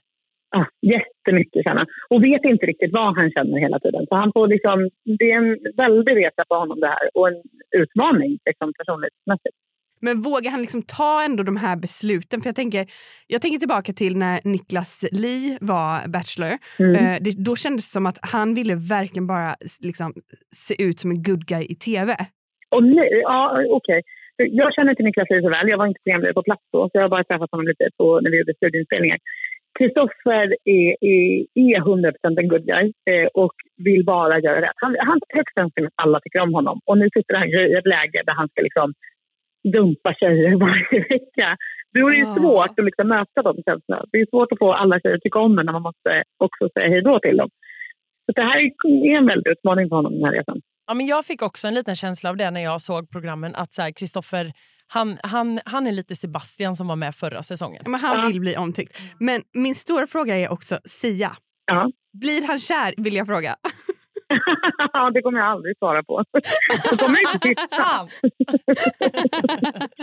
Ja, 0.50 0.66
jättemycket 0.96 1.64
känner 1.64 1.76
han. 1.76 1.86
Och 2.10 2.24
vet 2.24 2.44
inte 2.44 2.66
riktigt 2.66 2.92
vad 2.92 3.16
han 3.16 3.30
känner 3.30 3.58
hela 3.60 3.78
tiden. 3.78 4.06
Så 4.08 4.14
han 4.14 4.32
får 4.32 4.48
liksom, 4.48 4.78
det 5.18 5.30
är 5.32 5.36
en 5.36 5.58
väldig 5.76 6.16
resa 6.16 6.42
på 6.48 6.54
honom 6.54 6.80
det 6.80 6.86
här 6.86 7.06
och 7.14 7.28
en 7.28 7.42
utmaning 7.82 8.38
liksom, 8.48 8.72
personlighetsmässigt. 8.78 9.56
Men 10.00 10.22
vågar 10.22 10.50
han 10.50 10.60
liksom 10.60 10.82
ta 10.82 11.22
ändå 11.24 11.42
de 11.42 11.56
här 11.56 11.76
besluten? 11.76 12.40
För 12.40 12.48
jag 12.48 12.56
tänker, 12.56 12.86
jag 13.26 13.42
tänker 13.42 13.58
tillbaka 13.58 13.92
till 13.92 14.16
när 14.16 14.40
Niklas 14.44 15.04
Li 15.12 15.58
var 15.60 16.08
Bachelor. 16.08 16.58
Mm. 16.78 16.94
Eh, 16.96 17.16
det, 17.20 17.44
då 17.44 17.56
kändes 17.56 17.88
det 17.88 17.92
som 17.92 18.06
att 18.06 18.18
han 18.22 18.54
ville 18.54 18.74
verkligen 18.74 19.26
bara 19.26 19.56
liksom, 19.80 20.12
se 20.56 20.82
ut 20.82 21.00
som 21.00 21.10
en 21.10 21.22
good 21.22 21.46
guy 21.46 21.64
i 21.68 21.74
tv. 21.74 22.12
Och 22.70 22.84
nej, 22.84 23.20
ja, 23.22 23.64
okej. 23.70 24.02
Jag 24.36 24.74
känner 24.74 24.90
inte 24.90 25.02
Niklas 25.02 25.30
Lie 25.30 25.42
så 25.42 25.50
väl. 25.50 25.68
Jag 25.68 25.78
var 25.78 25.86
inte 25.86 26.00
programledare 26.04 26.34
på 26.34 26.42
plats 26.42 26.64
då, 26.72 26.80
så 26.88 26.90
jag 26.92 27.02
har 27.02 27.08
bara 27.08 27.24
träffat 27.24 27.50
honom 27.50 27.66
lite 27.66 27.88
på, 27.98 28.20
när 28.20 28.30
vi 28.30 28.38
gjorde 28.38 28.54
studieinspelningar. 28.54 29.18
Kristoffer 29.78 30.46
är, 30.64 30.90
är, 31.14 31.24
är 31.54 31.78
100% 31.80 32.40
en 32.40 32.48
good 32.48 32.66
guy 32.72 32.92
eh, 33.10 33.28
och 33.34 33.56
vill 33.76 34.04
bara 34.04 34.40
göra 34.40 34.60
rätt. 34.60 34.76
Han, 34.76 34.96
han 34.98 35.20
högst 35.28 35.58
önskar 35.58 35.82
att 35.84 36.02
alla 36.02 36.20
tycker 36.20 36.40
om 36.40 36.54
honom. 36.54 36.80
Och 36.84 36.98
nu 36.98 37.08
sitter 37.16 37.34
han 37.34 37.48
i 37.48 37.72
ett 37.78 37.92
läge 37.96 38.22
där 38.26 38.34
han 38.40 38.48
ska 38.48 38.62
liksom 38.62 38.94
dumpa 39.72 40.14
tjejer 40.14 40.56
varje 40.66 41.00
vecka. 41.00 41.56
Då 41.94 42.06
är 42.08 42.10
det 42.10 42.16
ju 42.16 42.24
Ja. 42.24 42.34
svårt 42.36 42.78
att 42.78 42.84
liksom 42.84 43.08
möta 43.08 43.42
de 43.42 43.54
känslorna. 43.66 44.04
Det 44.12 44.18
är 44.18 44.26
svårt 44.30 44.52
att 44.52 44.58
få 44.58 44.72
alla 44.72 45.00
tjejer 45.00 45.16
att 45.16 45.22
tycka 45.22 45.38
om 45.38 45.58
en 45.58 45.66
när 45.66 45.72
man 45.72 45.82
måste 45.82 46.22
också 46.44 46.68
säga 46.74 46.88
hej 46.88 47.02
då 47.02 47.18
till 47.20 47.36
dem. 47.36 47.50
Så 48.26 48.32
det 48.32 48.42
här 48.42 48.58
är 48.58 49.18
en 49.18 49.26
väldig 49.26 49.50
utmaning 49.50 49.88
för 49.88 49.96
honom 49.96 50.12
den 50.12 50.24
här 50.24 50.32
resan. 50.32 50.60
Ja, 50.86 50.94
men 50.94 51.06
jag 51.06 51.24
fick 51.24 51.42
också 51.42 51.68
en 51.68 51.74
liten 51.74 51.96
känsla 51.96 52.30
av 52.30 52.36
det 52.36 52.50
när 52.50 52.60
jag 52.60 52.80
såg 52.80 53.10
programmen. 53.10 53.54
Att 53.54 53.78
Kristoffer, 53.96 54.52
han, 54.86 55.16
han, 55.22 55.60
han 55.64 55.86
är 55.86 55.92
lite 55.92 56.14
Sebastian 56.16 56.76
som 56.76 56.88
var 56.88 56.96
med 56.96 57.14
förra 57.14 57.42
säsongen. 57.42 57.82
Men 57.86 58.00
han 58.00 58.20
Ja. 58.20 58.26
vill 58.28 58.40
bli 58.40 58.56
omtyckt. 58.56 59.00
Men 59.20 59.42
min 59.54 59.74
stora 59.74 60.06
fråga 60.06 60.36
är 60.36 60.52
också 60.52 60.78
Sia. 60.84 61.30
Ja. 61.66 61.90
Blir 62.20 62.46
han 62.46 62.58
kär 62.58 62.94
vill 62.96 63.14
jag 63.16 63.26
fråga. 63.26 63.54
det 65.14 65.22
kommer 65.22 65.38
jag 65.38 65.48
aldrig 65.48 65.78
svara 65.78 66.02
på. 66.02 66.24
Så 66.82 66.96
kommer 66.96 67.18
jag 67.22 67.34
inte 67.34 67.48
titta. 67.48 68.08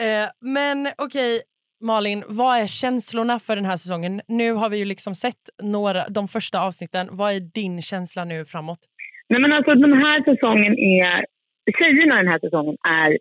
Eh, 0.00 0.28
men 0.40 0.88
okej, 0.98 1.40
Malin, 1.80 2.24
vad 2.28 2.58
är 2.58 2.66
känslorna 2.66 3.38
för 3.38 3.56
den 3.56 3.64
här 3.64 3.76
säsongen? 3.76 4.20
Nu 4.28 4.52
har 4.52 4.68
vi 4.70 4.78
ju 4.78 4.84
liksom 4.84 5.14
sett 5.14 5.42
några, 5.62 6.08
de 6.08 6.28
första 6.28 6.60
avsnitten. 6.60 7.08
Vad 7.10 7.32
är 7.32 7.40
din 7.40 7.82
känsla 7.82 8.24
nu 8.24 8.44
framåt? 8.44 8.78
Nej, 9.28 9.40
men 9.40 9.52
alltså, 9.52 9.74
den 9.74 9.92
här 9.92 10.24
säsongen 10.24 10.78
är... 10.78 11.24
Tjejerna 11.78 12.16
den 12.16 12.28
här 12.28 12.38
säsongen 12.38 12.76
är 12.88 13.18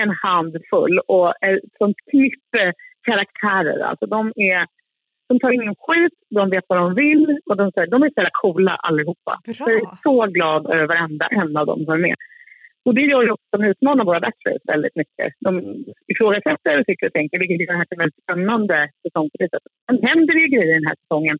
en 0.00 0.10
handfull 0.22 0.98
och 1.06 1.28
ett 1.28 1.60
sånt 1.78 1.96
knippe 2.10 2.72
karaktärer. 3.06 3.80
Alltså, 3.80 4.06
de, 4.06 4.32
är, 4.36 4.66
de 5.32 5.38
tar 5.40 5.52
ingen 5.58 5.74
skit, 5.84 6.16
de 6.38 6.50
vet 6.54 6.64
vad 6.68 6.78
de 6.78 6.88
vill 6.94 7.24
och 7.46 7.56
de, 7.56 7.64
de 7.94 7.96
är 8.02 8.08
så 8.08 8.18
jävla 8.20 8.38
coola 8.42 8.74
allihopa. 8.88 9.32
Bra. 9.44 9.54
Jag 9.58 9.70
är 9.70 9.86
så 10.02 10.26
glad 10.36 10.62
över 10.74 10.86
varenda 10.86 11.26
en 11.26 11.56
av 11.56 11.66
dem 11.66 11.80
som 11.84 11.94
är 11.94 12.02
med. 12.08 12.16
Och 12.84 12.94
det 12.94 13.04
gör 13.10 13.22
ju 13.22 13.30
också 13.30 13.46
att 13.50 13.60
de 13.60 13.66
utmanar 13.72 14.04
våra 14.04 14.20
bachelors 14.20 14.64
väldigt 14.74 14.96
mycket. 14.96 15.28
De 15.46 15.50
ifrågasätter 16.12 16.80
och 16.80 16.86
tycker 16.86 17.06
och 17.06 17.12
tänker, 17.12 17.38
vilket 17.38 17.60
gör 17.60 17.72
det 17.72 17.78
här 17.78 17.84
till 17.84 17.98
en 17.98 18.04
väldigt 18.04 18.22
spännande 18.24 18.76
säsong 19.02 19.26
på 19.32 19.36
det 19.42 19.48
sättet. 19.54 19.72
Sen 19.86 19.98
händer 20.08 20.32
det 20.34 20.40
ju 20.40 20.50
grejer 20.56 20.74
den 20.80 20.88
här 20.90 20.96
säsongen 21.02 21.36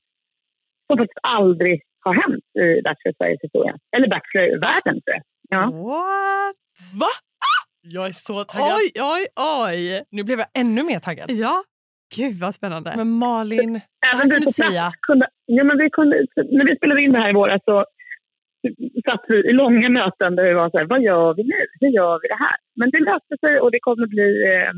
som 0.87 0.97
faktiskt 0.99 1.23
aldrig 1.23 1.83
har 2.05 2.15
hänt 2.23 2.45
i 2.65 2.67
Bachelor 2.87 3.15
Sveriges 3.19 3.43
historia. 3.47 3.75
Eller 3.97 4.09
Bachelor-världen, 4.15 4.97
tror 5.03 5.15
jag. 5.17 5.25
Ja. 5.55 5.63
What? 5.89 6.81
Va? 7.03 7.13
Jag 7.97 8.07
är 8.07 8.17
så 8.29 8.45
taggad. 8.45 8.79
Oj, 8.79 8.87
oj, 9.15 9.25
oj. 9.67 10.03
Nu 10.11 10.21
blev 10.25 10.39
jag 10.39 10.49
ännu 10.63 10.83
mer 10.83 10.99
taggad. 10.99 11.31
Ja. 11.31 11.65
Gud 12.17 12.37
vad 12.41 12.55
spännande. 12.55 12.93
Men 12.97 13.11
Malin, 13.11 13.81
så 14.11 14.17
här 14.17 14.19
Även 14.25 14.31
kan 14.31 14.41
du 14.41 14.53
säga. 14.53 14.93
kunde, 15.07 15.27
ja, 15.47 15.65
men 15.65 15.79
vi 15.79 15.91
kunde, 15.91 16.27
när 16.37 16.65
vi 16.65 16.77
spelade 16.77 17.03
in 17.03 17.13
det 17.13 17.19
här 17.19 17.31
i 17.31 17.33
våras 17.33 17.63
så 17.65 17.85
satt 19.09 19.25
vi 19.29 19.37
i 19.51 19.53
långa 19.53 19.89
möten 19.89 20.37
där 20.37 20.45
vi 20.45 20.53
var 20.53 20.71
så 20.71 20.79
här, 20.79 20.85
vad 20.85 21.03
gör 21.03 21.35
vi 21.35 21.43
nu? 21.43 21.61
Hur 21.81 21.89
gör 21.89 22.19
vi 22.23 22.29
det 22.29 22.41
här? 22.47 22.57
Men 22.77 22.91
det 22.91 23.01
löste 23.01 23.37
sig 23.47 23.61
och 23.61 23.71
det 23.71 23.81
kommer 23.81 24.07
bli 24.07 24.31
eh, 24.53 24.73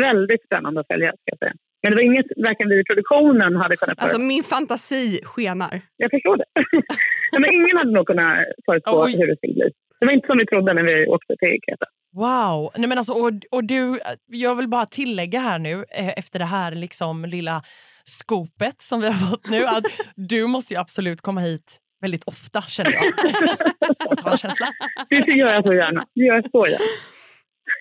väldigt 0.00 0.44
spännande 0.44 0.80
att 0.80 0.86
följa, 0.86 1.08
ska 1.10 1.22
jag 1.24 1.38
säga. 1.38 1.52
Men 1.82 1.90
det 1.92 1.96
var 1.96 2.02
inget 2.02 2.26
varken 2.36 2.68
vi 2.68 2.80
i 2.80 2.84
produktionen 2.84 3.56
hade 3.56 3.76
kunnat 3.76 3.98
Alltså 3.98 4.16
förutspå. 4.16 4.32
min 4.34 4.42
fantasi 4.42 5.20
skenar. 5.24 5.80
Jag 5.96 6.10
förstår 6.10 6.36
det. 6.36 6.44
Nej, 7.32 7.40
men 7.42 7.54
ingen 7.54 7.76
hade 7.76 7.90
nog 7.98 8.06
kunnat 8.06 8.38
förutspå 8.66 9.06
hur 9.06 9.26
det 9.26 9.36
skulle 9.36 9.54
bli. 9.54 9.70
Det 10.00 10.06
var 10.06 10.12
inte 10.12 10.26
som 10.26 10.38
vi 10.38 10.46
trodde 10.46 10.72
när 10.74 10.82
vi 10.82 11.06
åkte 11.06 11.36
till 11.36 11.58
Kreta. 11.66 11.86
Wow! 12.12 12.70
Nej, 12.76 12.88
men 12.88 12.98
alltså, 12.98 13.12
och, 13.12 13.32
och 13.50 13.64
du, 13.64 14.00
jag 14.26 14.54
vill 14.54 14.68
bara 14.68 14.86
tillägga 14.86 15.40
här 15.40 15.58
nu 15.58 15.84
eh, 15.90 16.08
efter 16.16 16.38
det 16.38 16.44
här 16.44 16.72
liksom 16.72 17.24
lilla 17.24 17.62
skopet 18.04 18.82
som 18.82 19.00
vi 19.00 19.06
har 19.06 19.30
fått 19.30 19.48
nu 19.48 19.66
att 19.66 19.84
du 20.16 20.46
måste 20.46 20.74
ju 20.74 20.80
absolut 20.80 21.20
komma 21.20 21.40
hit 21.40 21.78
väldigt 22.00 22.24
ofta 22.24 22.62
känner 22.62 22.92
jag. 22.92 23.04
Spontan 23.96 24.36
känsla. 24.36 24.66
Det 25.08 25.16
gör 25.16 25.54
jag 25.54 25.66
så 25.66 25.74
gärna. 25.74 26.06
Det 26.14 26.20
gör 26.20 26.34
jag 26.34 26.50
så 26.50 26.66
gärna. 26.66 26.84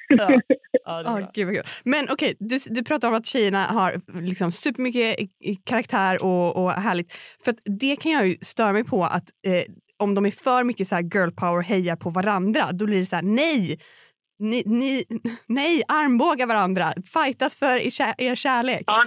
Ja. 0.09 0.41
Ja, 0.85 1.03
bra. 1.17 1.31
gud 1.33 1.55
kul. 1.55 1.63
Men 1.83 2.07
okej, 2.09 2.35
du, 2.39 2.59
du 2.69 2.83
pratar 2.83 3.07
om 3.07 3.13
att 3.13 3.25
tjejerna 3.25 3.63
har 3.63 4.21
liksom 4.21 4.51
supermycket 4.51 5.19
i 5.39 5.55
karaktär 5.65 6.23
och, 6.23 6.55
och 6.55 6.71
härligt. 6.71 7.13
För 7.43 7.55
det 7.79 7.95
kan 7.95 8.11
jag 8.11 8.27
ju 8.27 8.37
störa 8.41 8.73
mig 8.73 8.83
på 8.83 9.05
att 9.05 9.29
eh, 9.47 9.63
om 9.97 10.15
de 10.15 10.25
är 10.25 10.31
för 10.31 10.63
mycket 10.63 10.87
så 10.87 10.95
här 10.95 11.01
girl 11.01 11.31
power 11.31 11.57
och 11.57 11.63
hejar 11.63 11.95
på 11.95 12.09
varandra, 12.09 12.71
då 12.71 12.85
blir 12.85 12.99
det 12.99 13.05
så 13.05 13.15
här 13.15 13.23
nej. 13.23 13.79
Ni, 14.39 14.63
ni, 14.65 15.03
nej, 15.47 15.83
armbåga 15.87 16.45
varandra. 16.45 16.85
Fightas 17.15 17.59
för 17.59 17.75
er, 17.85 17.89
kär, 17.89 18.13
er 18.17 18.35
kärlek. 18.35 18.83
Ja. 18.87 19.03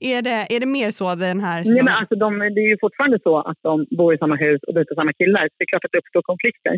Är, 0.00 0.22
det, 0.22 0.46
är 0.54 0.60
det 0.60 0.66
mer 0.66 0.90
så 0.90 1.14
den 1.14 1.40
här 1.40 1.62
Nej, 1.66 1.82
men 1.82 1.94
alltså, 2.00 2.14
de, 2.14 2.38
det 2.38 2.60
är 2.66 2.70
ju 2.74 2.78
fortfarande 2.80 3.18
så 3.22 3.38
att 3.38 3.58
de 3.62 3.86
bor 3.98 4.14
i 4.14 4.18
samma 4.18 4.36
hus 4.36 4.60
och 4.66 4.74
dejtar 4.74 4.94
samma 4.94 5.12
killar. 5.12 5.42
Det 5.42 5.64
är 5.64 5.70
klart 5.72 5.84
att 5.84 5.92
det 5.92 5.98
uppstår 5.98 6.22
konflikter. 6.22 6.74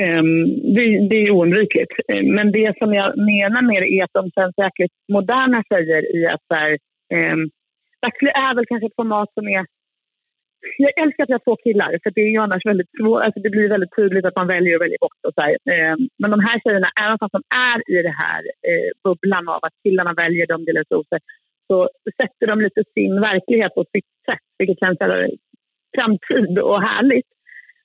Ehm, 0.00 0.34
det, 0.74 0.84
det 1.10 1.18
är 1.22 1.30
oundvikligt. 1.30 1.92
Ehm, 2.08 2.26
Men 2.36 2.52
det 2.52 2.78
som 2.78 2.94
jag 2.94 3.08
menar 3.32 3.62
med 3.70 3.82
det 3.82 3.90
är 3.98 4.04
att 4.04 4.18
de 4.20 4.30
känns 4.30 4.54
jäkligt 4.64 4.92
moderna 5.12 5.62
tjejer 5.70 6.02
i 6.16 6.26
att 6.26 6.44
så 6.48 6.54
här, 6.54 6.72
um, 7.14 7.50
Bachelor 8.02 8.32
är 8.46 8.54
väl 8.54 8.66
kanske 8.66 8.86
ett 8.86 9.00
format 9.02 9.30
som 9.34 9.48
är... 9.48 9.66
Jag 10.78 10.92
älskar 11.02 11.22
att 11.22 11.30
vi 11.30 11.38
har 11.38 11.46
två 11.46 11.56
killar, 11.56 11.90
för 12.02 12.10
det 12.14 12.20
är 12.20 12.30
ju 12.34 12.40
annars 12.46 12.66
väldigt 12.66 12.92
svårt. 12.98 13.22
Alltså 13.22 13.40
det 13.40 13.50
blir 13.50 13.68
väldigt 13.68 13.96
tydligt 13.96 14.26
att 14.26 14.36
man 14.40 14.52
väljer 14.54 14.76
och 14.76 14.82
väljer 14.84 14.98
bort. 15.06 15.20
Och 15.26 15.34
så 15.34 15.40
här. 15.44 15.52
Ehm, 15.74 16.00
men 16.20 16.30
de 16.34 16.40
här 16.46 16.56
tjejerna, 16.64 16.90
även 17.04 17.18
fast 17.18 17.36
de 17.38 17.42
är 17.70 17.78
i 17.94 17.96
det 18.08 18.16
här 18.24 18.42
eh, 18.70 18.90
bubblan 19.04 19.48
av 19.54 19.60
att 19.66 19.76
killarna 19.84 20.12
väljer 20.22 20.46
dem, 20.46 20.64
delar 20.64 20.80
ut 20.80 20.94
rosor, 20.96 21.20
så 21.68 21.76
sätter 22.20 22.46
de 22.46 22.60
lite 22.60 22.82
sin 22.94 23.20
verklighet 23.20 23.74
på 23.74 23.84
sitt 23.94 24.10
sätt, 24.28 24.44
vilket 24.58 24.78
känns 24.82 24.98
framtid 25.96 26.58
och 26.58 26.80
härligt. 26.90 27.30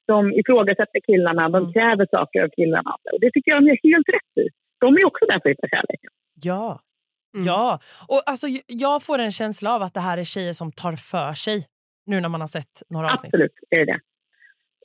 De 0.08 0.34
ifrågasätter 0.39 1.00
killarna, 1.10 1.50
de 1.50 1.74
kräver 1.74 2.08
saker 2.15 2.39
av 2.44 2.50
killarna. 2.60 2.92
Och 3.13 3.20
det 3.22 3.32
tycker 3.32 3.52
jag 3.52 3.60
de 3.62 3.68
gör 3.70 3.80
helt 3.92 4.10
rätt 4.18 4.34
i. 4.44 4.46
De 4.80 4.88
är 5.00 5.06
också 5.06 5.26
där 5.26 5.39
för 5.39 5.50
att 5.50 5.56
hitta 5.56 5.68
kärleken. 5.76 6.12
Ja. 6.50 6.80
Mm. 7.36 7.48
ja. 7.48 7.80
Och 8.08 8.22
alltså, 8.26 8.48
jag 8.68 9.04
får 9.04 9.20
en 9.20 9.32
känsla 9.32 9.76
av 9.76 9.82
att 9.82 9.94
det 9.94 10.00
här 10.00 10.18
är 10.18 10.24
tjejer 10.24 10.54
som 10.54 10.72
tar 10.72 10.96
för 11.12 11.34
sig 11.34 11.65
nu 12.10 12.22
när 12.22 12.30
man 12.30 12.41
har 12.41 12.48
sett 12.48 12.84
några 12.89 13.12
avsnitt. 13.12 13.34
Absolut, 13.34 13.52
är 13.69 13.86
det. 13.86 14.00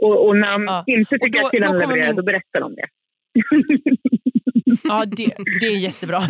Och, 0.00 0.26
och 0.26 0.36
när 0.36 0.52
de 0.52 0.64
Ja. 0.64 0.84
inte 0.86 1.18
tycker 1.18 1.40
då- 1.40 1.46
att 1.46 1.50
killarna 1.50 1.72
levererar, 1.76 2.06
min- 2.06 2.16
då 2.16 2.22
berättar 2.22 2.60
de 2.60 2.74
det. 2.74 2.86
Ja, 4.84 5.04
det, 5.06 5.24
det 5.60 5.66
är 5.66 5.78
jättebra. 5.78 6.20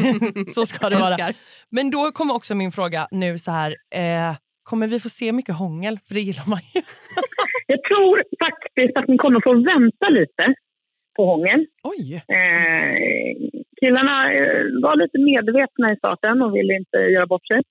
så 0.48 0.66
ska 0.66 0.90
det 0.90 0.96
vara. 0.96 1.16
Men 1.70 1.90
då 1.90 2.10
kommer 2.12 2.34
också 2.34 2.54
min 2.54 2.72
fråga 2.72 3.08
nu 3.10 3.38
så 3.38 3.50
här. 3.50 3.70
Eh, 3.94 4.36
kommer 4.62 4.88
vi 4.88 5.00
få 5.00 5.08
se 5.08 5.32
mycket 5.32 5.56
hångel? 5.58 5.98
För 6.08 6.14
det 6.14 6.20
gillar 6.20 6.48
man 6.48 6.58
ju. 6.74 6.80
Jag 7.66 7.82
tror 7.84 8.22
faktiskt 8.46 8.96
att 8.98 9.08
ni 9.08 9.16
kommer 9.18 9.40
få 9.40 9.54
vänta 9.54 10.08
lite 10.08 10.54
på 11.16 11.26
hångel. 11.26 11.66
Oj! 11.82 12.14
Eh, 12.14 12.94
killarna 13.80 14.32
eh, 14.32 14.64
var 14.82 14.96
lite 14.96 15.18
medvetna 15.18 15.92
i 15.92 15.96
starten 15.96 16.42
och 16.42 16.56
ville 16.56 16.74
inte 16.74 16.96
göra 16.96 17.26
bort 17.26 17.46
sig. 17.46 17.62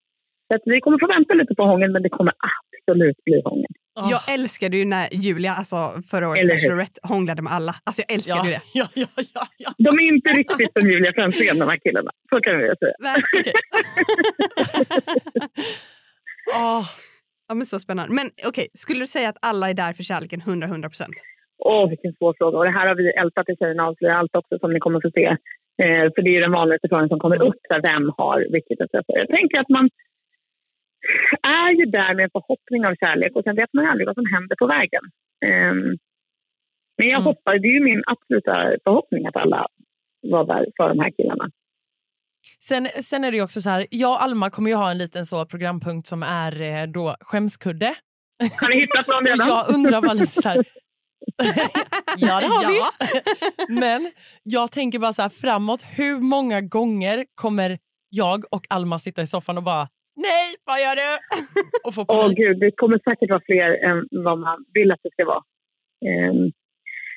Så 0.53 0.57
att 0.57 0.63
vi 0.65 0.81
kommer 0.81 0.99
få 0.99 1.07
vänta 1.07 1.33
lite 1.33 1.55
på 1.55 1.63
hångel, 1.63 1.91
men 1.91 2.03
det 2.03 2.09
kommer 2.09 2.33
absolut 2.49 3.23
bli 3.25 3.41
hångel. 3.45 3.73
Oh. 3.99 4.07
Jag 4.11 4.33
älskade 4.35 4.77
ju 4.77 4.85
när 4.85 5.07
Julia, 5.11 5.51
alltså 5.51 5.75
förra 6.11 6.29
året, 6.29 6.39
Eller 6.39 6.53
hur? 6.53 6.59
Bachelorette, 6.59 6.99
hånglade 7.03 7.41
med 7.41 7.53
alla. 7.53 7.73
Alltså 7.83 8.01
jag 8.07 8.15
älskade 8.15 8.49
ja. 8.49 8.51
det. 8.53 8.61
Ja, 8.79 8.85
ja, 8.93 9.07
ja, 9.35 9.43
ja. 9.57 9.69
De 9.77 9.91
är 10.01 10.07
inte 10.13 10.29
riktigt 10.29 10.71
som 10.79 10.89
Julia 10.91 11.13
Franzén, 11.13 11.59
de 11.59 11.69
här 11.69 11.77
killarna. 11.77 12.11
Så 12.29 12.41
kan 12.41 12.57
vi 12.57 12.63
säga. 12.63 12.95
Nej, 12.99 13.15
Ja, 17.47 17.55
men 17.55 17.65
så 17.65 17.79
spännande. 17.79 18.13
Men 18.13 18.25
okej, 18.47 18.67
skulle 18.73 18.99
du 18.99 19.07
säga 19.07 19.29
att 19.29 19.39
alla 19.41 19.69
är 19.69 19.73
där 19.73 19.93
för 19.93 20.03
kärleken 20.03 20.41
100-100 20.41 20.81
procent? 20.93 21.15
Åh, 21.57 21.89
vilken 21.89 22.13
svår 22.13 22.33
fråga. 22.37 22.57
Och 22.57 22.65
det 22.65 22.77
här 22.79 22.87
har 22.87 22.95
vi 22.95 23.09
ältat 23.23 23.49
i 23.49 23.55
Tjejerna 23.55 23.87
avslöjar 23.87 24.15
allt 24.15 24.35
också 24.35 24.59
som 24.59 24.73
ni 24.73 24.79
kommer 24.79 24.99
få 25.01 25.11
se. 25.19 25.25
Eh, 25.83 26.05
för 26.13 26.21
det 26.21 26.29
är 26.29 26.37
ju 26.37 26.41
den 26.47 26.57
vanligaste 26.59 26.87
frågan 26.89 27.09
som 27.09 27.19
kommer 27.19 27.41
upp. 27.47 27.61
Så 27.67 27.73
här, 27.73 27.81
vem 27.91 28.11
har 28.17 28.37
vilket 28.55 28.79
intresse? 28.83 29.11
Jag 29.21 29.29
tänker 29.37 29.59
att 29.59 29.69
man 29.69 29.89
är 31.41 31.71
ju 31.79 31.85
där 31.85 32.15
med 32.15 32.23
en 32.23 32.29
förhoppning 32.37 32.85
av 32.85 32.95
kärlek 32.95 33.31
och 33.35 33.43
sen 33.43 33.55
vet 33.55 33.73
man 33.73 33.83
ju 33.85 33.89
aldrig 33.91 34.07
vad 34.07 34.15
som 34.15 34.25
händer 34.33 34.55
på 34.55 34.67
vägen. 34.67 35.03
Ehm, 35.45 35.97
men 36.97 37.07
jag 37.07 37.19
Mm. 37.21 37.23
hoppas, 37.23 37.53
det 37.61 37.67
är 37.67 37.73
ju 37.79 37.83
min 37.83 38.03
absoluta 38.07 38.53
förhoppning 38.83 39.25
att 39.27 39.35
alla 39.35 39.67
var 40.21 40.45
där 40.45 40.65
för 40.77 40.89
de 40.89 40.99
här 40.99 41.11
killarna. 41.17 41.49
Sen, 42.59 42.87
sen 42.87 43.23
är 43.23 43.31
det 43.31 43.37
ju 43.37 43.43
också 43.43 43.61
så 43.61 43.69
här, 43.69 43.85
jag 43.89 44.11
och 44.11 44.23
Alma 44.23 44.49
kommer 44.49 44.69
ju 44.69 44.75
ha 44.75 44.91
en 44.91 44.97
liten 44.97 45.25
så 45.25 45.45
programpunkt 45.45 46.07
som 46.07 46.23
är 46.23 46.61
eh, 46.61 46.83
då 46.87 47.15
skämskudde. 47.19 47.95
Har 48.61 48.69
ni 48.69 48.79
hittat 48.81 49.07
någon 49.07 49.25
redan? 49.25 49.47
Jag 49.47 49.69
undrar 49.73 50.01
bara 50.01 50.13
lite 50.13 50.31
så 50.41 50.49
här... 50.49 50.57
ja, 52.17 52.39
det 52.39 52.47
har 52.47 52.67
vi. 52.67 52.77
Ja. 52.77 52.89
Men 53.79 54.11
jag 54.43 54.71
tänker 54.71 54.99
bara 54.99 55.13
så 55.13 55.21
här 55.21 55.29
framåt. 55.29 55.85
Hur 55.97 56.19
många 56.19 56.61
gånger 56.61 57.25
kommer 57.35 57.79
jag 58.09 58.43
och 58.53 58.65
Alma 58.69 58.99
sitta 58.99 59.21
i 59.21 59.27
soffan 59.27 59.57
och 59.57 59.63
bara 59.63 59.87
nej, 60.15 60.55
vad 60.65 60.81
gör 60.81 60.95
du? 60.95 61.09
Och 61.87 61.93
få 61.93 62.05
Åh 62.07 62.29
gud, 62.29 62.59
det 62.59 62.71
kommer 62.71 62.99
säkert 63.09 63.29
vara 63.29 63.41
fler 63.45 63.69
än 63.89 64.07
vad 64.11 64.39
man 64.39 64.65
vill 64.73 64.91
att 64.91 64.99
det 65.03 65.11
ska 65.11 65.25
vara. 65.25 65.43
Ehm, 66.09 66.51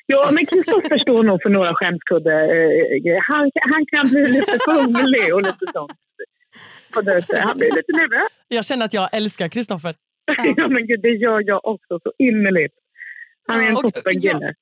ja, 0.05 0.29
men 0.33 0.45
Kristoffer 0.45 0.97
står 1.07 1.23
nog 1.23 1.41
för 1.41 1.49
några 1.49 1.73
skämskudde. 1.75 2.35
Uh, 2.55 3.19
han, 3.27 3.51
han 3.73 3.85
kan 3.85 4.07
bli 4.09 4.27
lite 4.27 4.57
fumlig 4.65 5.33
och 5.35 5.41
lite 5.41 5.65
sånt. 5.73 5.91
Han 7.45 7.57
blir 7.57 7.71
lite 7.75 7.91
nervös. 7.91 8.27
Jag 8.47 8.65
känner 8.65 8.85
att 8.85 8.93
jag 8.93 9.09
älskar 9.13 9.47
Kristoffer. 9.47 9.95
Ja. 10.57 10.67
men 10.67 10.87
gud, 10.87 11.01
det 11.01 11.09
gör 11.09 11.43
jag 11.45 11.65
också 11.65 11.99
så 12.03 12.13
innerligt. 12.17 12.73
Han 13.47 13.63
är 13.63 13.67
en 13.67 13.75
toppenkille. 13.75 14.53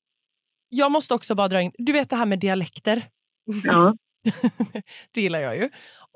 Jag 0.70 0.92
måste 0.92 1.14
också 1.14 1.36
bara 1.36 1.48
dra 1.48 1.62
in, 1.62 1.72
du 1.78 1.92
vet 1.92 2.10
det 2.10 2.16
här 2.16 2.26
med 2.26 2.40
dialekter. 2.40 3.02
Ja. 3.64 3.96
det 5.14 5.22
gillar 5.22 5.40
jag 5.40 5.58
ju. 5.58 5.70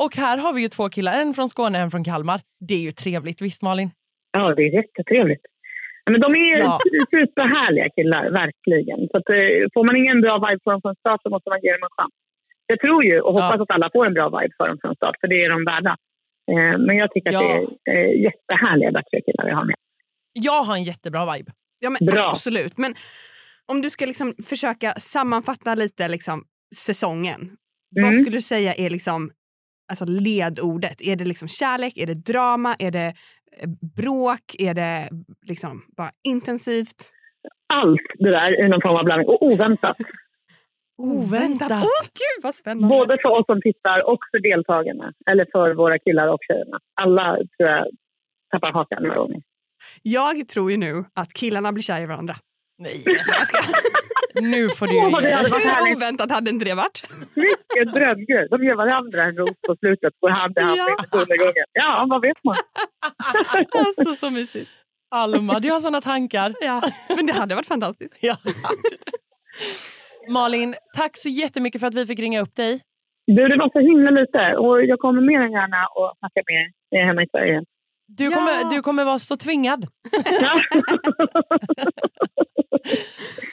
Och 0.03 0.15
här 0.15 0.37
har 0.37 0.53
vi 0.53 0.61
ju 0.61 0.67
två 0.67 0.89
killar, 0.89 1.21
en 1.21 1.33
från 1.33 1.49
Skåne 1.49 1.79
en 1.79 1.91
från 1.91 2.03
Kalmar. 2.03 2.41
Det 2.67 2.73
är 2.73 2.79
ju 2.81 2.91
trevligt, 2.91 3.41
visst 3.41 3.61
Malin? 3.61 3.89
ja, 4.31 4.55
det 4.55 4.61
är 4.63 4.73
jättetrevligt. 4.73 5.41
Men 6.11 6.21
de 6.21 6.35
är 6.35 6.57
Ja. 6.59 6.79
superhärliga 7.09 7.89
killar, 7.89 8.29
verkligen. 8.31 8.99
Så 9.11 9.17
att, 9.17 9.29
eh, 9.29 9.67
får 9.73 9.83
man 9.87 9.95
ingen 9.95 10.21
bra 10.21 10.35
vibe 10.37 10.59
dem 10.65 10.81
från 10.81 10.95
start 10.95 11.21
så 11.23 11.29
måste 11.29 11.49
man 11.49 11.59
ge 11.63 11.71
dem 11.71 11.83
en 11.83 11.89
chans. 11.97 12.13
Jag 12.67 12.79
tror 12.79 13.03
ju 13.03 13.19
och 13.21 13.33
hoppas 13.33 13.55
Ja. 13.57 13.63
att 13.63 13.71
alla 13.71 13.89
får 13.93 14.05
en 14.05 14.13
bra 14.13 14.27
vibe 14.29 14.53
för 14.57 14.67
dem 14.67 14.77
från 14.81 14.95
start, 14.95 15.15
för 15.21 15.27
det 15.27 15.43
är 15.45 15.49
de 15.49 15.65
värda. 15.65 15.97
Eh, 16.51 16.77
Men 16.87 16.97
jag 16.97 17.11
tycker 17.11 17.29
att 17.29 17.33
Ja. 17.33 17.67
det 17.85 17.91
är 17.91 17.95
eh, 17.97 18.21
jättehärliga 18.23 18.91
Bachelor-killar 18.91 19.45
vi 19.45 19.51
har 19.51 19.65
med. 19.65 19.75
Jag 20.33 20.63
har 20.63 20.73
en 20.75 20.83
jättebra 20.83 21.33
vibe. 21.33 21.51
Ja, 21.79 21.89
men 21.89 22.05
Bra. 22.05 22.29
Absolut. 22.29 22.77
Men 22.77 22.93
om 23.71 23.81
du 23.81 23.89
ska 23.89 24.05
liksom 24.05 24.33
försöka 24.45 24.91
sammanfatta 24.91 25.75
lite 25.75 26.07
liksom, 26.07 26.43
säsongen. 26.75 27.41
Vad 27.95 28.03
Mm. 28.13 28.19
skulle 28.23 28.37
du 28.37 28.41
säga 28.41 28.73
är 28.73 28.89
liksom, 28.89 29.31
alltså, 29.89 30.05
ledordet? 30.05 31.01
Är 31.01 31.15
det 31.15 31.25
liksom 31.25 31.47
kärlek? 31.47 31.97
Är 31.97 32.05
det 32.05 32.13
drama? 32.13 32.75
Är 32.79 32.91
det 32.91 33.13
eh, 33.57 33.69
bråk? 33.95 34.55
Är 34.59 34.73
det 34.73 35.09
liksom 35.47 35.81
bara 35.97 36.11
intensivt? 36.23 37.11
Allt 37.73 38.01
det 38.19 38.31
där 38.31 38.65
i 38.65 38.69
någon 38.69 38.81
form 38.81 38.95
av 38.95 39.03
blandning. 39.03 39.27
Och 39.27 39.43
oväntat. 39.43 39.97
Oväntat. 40.97 41.71
Åh 41.71 42.05
gud 42.21 42.43
vad 42.43 42.55
spännande! 42.55 42.87
Både 42.87 43.17
för 43.21 43.29
oss 43.29 43.45
som 43.45 43.61
tittar 43.61 44.09
och 44.11 44.19
för 44.31 44.39
deltagarna. 44.39 45.13
Eller 45.31 45.45
för 45.51 45.73
våra 45.73 45.99
killar 45.99 46.27
och 46.27 46.39
tjejerna. 46.47 46.79
Alla 47.01 47.35
tror 47.35 47.69
jag 47.69 47.85
tappar 48.51 48.73
hakan 48.73 49.03
några 49.03 49.19
gånger. 49.19 49.41
Jag 50.01 50.47
tror 50.47 50.71
ju 50.71 50.77
nu 50.77 51.05
att 51.13 51.33
killarna 51.33 51.71
blir 51.71 51.83
kära 51.83 52.01
i 52.01 52.05
varandra. 52.05 52.35
Nej, 52.77 53.03
jag 53.05 53.47
ska. 53.47 53.57
Nu 54.35 54.69
får 54.69 54.87
du 54.87 54.93
ju 54.93 55.09
varit 55.09 55.25
Hur 55.25 55.95
oväntat 55.95 56.31
hade 56.31 56.49
inte 56.49 56.65
det 56.65 56.73
varit? 56.73 57.09
Vilken 57.35 57.93
drömgrej. 57.93 58.47
De 58.49 58.63
ger 58.63 58.75
varandra 58.75 59.21
en 59.23 59.35
ros 59.37 59.55
på 59.67 59.75
slutet. 59.75 60.13
Går 60.19 60.29
hand 60.29 60.57
i 60.57 60.61
hand 60.61 60.77
Ja. 60.77 60.95
undergången. 61.19 61.65
Ja, 61.73 62.07
vad 62.09 62.21
vet 62.21 62.43
man? 62.43 62.55
Alltså 63.85 64.15
så 64.15 64.29
mysigt. 64.31 64.69
Alma, 65.15 65.59
du 65.59 65.71
har 65.71 65.79
såna 65.79 66.01
tankar. 66.01 66.53
Ja, 66.61 66.81
men 67.15 67.25
det 67.25 67.33
hade 67.33 67.55
varit 67.55 67.67
fantastiskt. 67.67 68.15
Ja. 68.19 68.37
Malin, 70.29 70.75
tack 70.97 71.11
så 71.17 71.29
jättemycket 71.29 71.81
för 71.81 71.87
att 71.87 71.95
vi 71.95 72.05
fick 72.05 72.19
ringa 72.19 72.41
upp 72.41 72.55
dig. 72.55 72.81
Du, 73.27 73.47
det 73.47 73.57
var 73.57 73.69
så 73.73 73.79
himla 73.79 74.11
lite. 74.11 74.57
Och 74.57 74.85
jag 74.85 74.99
kommer 74.99 75.21
mer 75.21 75.39
än 75.45 75.51
gärna 75.51 75.85
och 75.95 76.13
snacka 76.19 76.41
med 76.49 76.71
er 77.01 77.05
hemma 77.05 77.23
i 77.23 77.27
Sverige. 77.31 77.63
Du 78.17 78.23
Ja. 78.23 78.31
kommer, 78.31 78.75
du 78.75 78.81
kommer 78.81 79.05
vara 79.05 79.19
så 79.19 79.35
tvingad. 79.35 79.87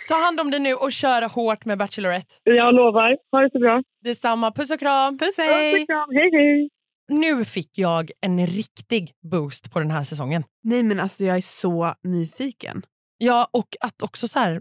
Ta 0.09 0.15
hand 0.15 0.41
om 0.41 0.51
dig 0.51 0.61
nu 0.61 0.75
och 0.75 0.93
kör 0.93 1.35
hårt 1.35 1.65
med 1.65 1.79
Bachelorette. 1.79 2.35
jag 2.43 2.75
lovar. 2.75 3.17
Ha 3.33 3.41
det 3.41 3.51
så 3.53 3.59
bra. 3.59 3.83
Detsamma. 4.05 4.53
Puss 4.53 4.71
och 4.71 4.79
kram. 4.79 5.19
Puss 5.19 5.29
Puss 5.29 5.39
hej! 5.39 5.81
och 5.83 5.87
kram. 5.89 6.09
Hej, 6.13 6.31
hej. 6.33 6.69
nu 7.09 7.45
fick 7.45 7.79
jag 7.79 8.11
en 8.21 8.47
riktig 8.47 9.13
boost 9.31 9.73
på 9.73 9.79
den 9.79 9.91
här 9.91 10.03
säsongen. 10.03 10.45
Nej 10.65 10.83
men 10.83 11.01
alltså 11.01 11.25
jag 11.25 11.37
är 11.37 11.41
så 11.41 11.95
nyfiken. 12.05 12.83
Ja, 13.19 13.49
och 13.53 13.69
att 13.81 14.03
också 14.03 14.29
så 14.29 14.39
här, 14.39 14.61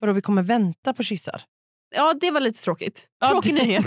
vadå 0.00 0.12
vi 0.12 0.20
kommer 0.20 0.42
vänta 0.42 0.92
på 0.94 1.02
kyssar. 1.02 1.42
Ja 1.96 2.14
det 2.20 2.30
var 2.30 2.40
lite 2.40 2.62
tråkigt. 2.62 3.06
Ja, 3.20 3.28
Tråkig 3.28 3.54
det- 3.56 3.62
nyhet. 3.62 3.84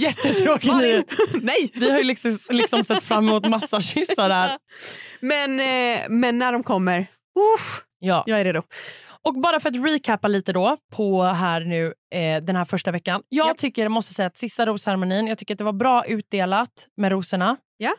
Jättetråkig 0.00 0.72
nyhet. 0.76 1.06
Nej! 1.42 1.70
Vi 1.74 1.90
har 1.90 1.98
ju 1.98 2.04
liksom, 2.04 2.36
liksom 2.50 2.84
sett 2.84 3.02
fram 3.02 3.28
emot 3.28 3.48
massa 3.48 3.80
kyssar 3.80 4.28
där. 4.28 4.58
Men, 5.20 5.60
eh, 5.60 6.00
men 6.08 6.38
när 6.38 6.52
de 6.52 6.62
kommer, 6.62 7.00
usch, 7.54 7.84
Ja. 7.98 8.24
jag 8.26 8.40
är 8.40 8.44
redo. 8.44 8.62
Och 9.22 9.34
bara 9.40 9.60
för 9.60 9.68
att 9.70 9.76
recappa 9.76 10.28
lite 10.28 10.52
då 10.52 10.76
på 10.92 11.22
här 11.22 11.60
nu 11.60 11.94
eh, 12.14 12.42
den 12.42 12.56
här 12.56 12.64
första 12.64 12.90
veckan. 12.90 13.22
Jag 13.28 13.48
Japp. 13.48 13.56
tycker, 13.58 13.88
måste 13.88 14.14
säga 14.14 14.26
att 14.26 14.38
sista 14.38 14.66
rosceremonin, 14.66 15.26
jag 15.26 15.38
tycker 15.38 15.54
att 15.54 15.58
det 15.58 15.64
var 15.64 15.72
bra 15.72 16.04
utdelat 16.06 16.88
med 16.96 17.12
rosorna. 17.12 17.56
Ja. 17.76 17.94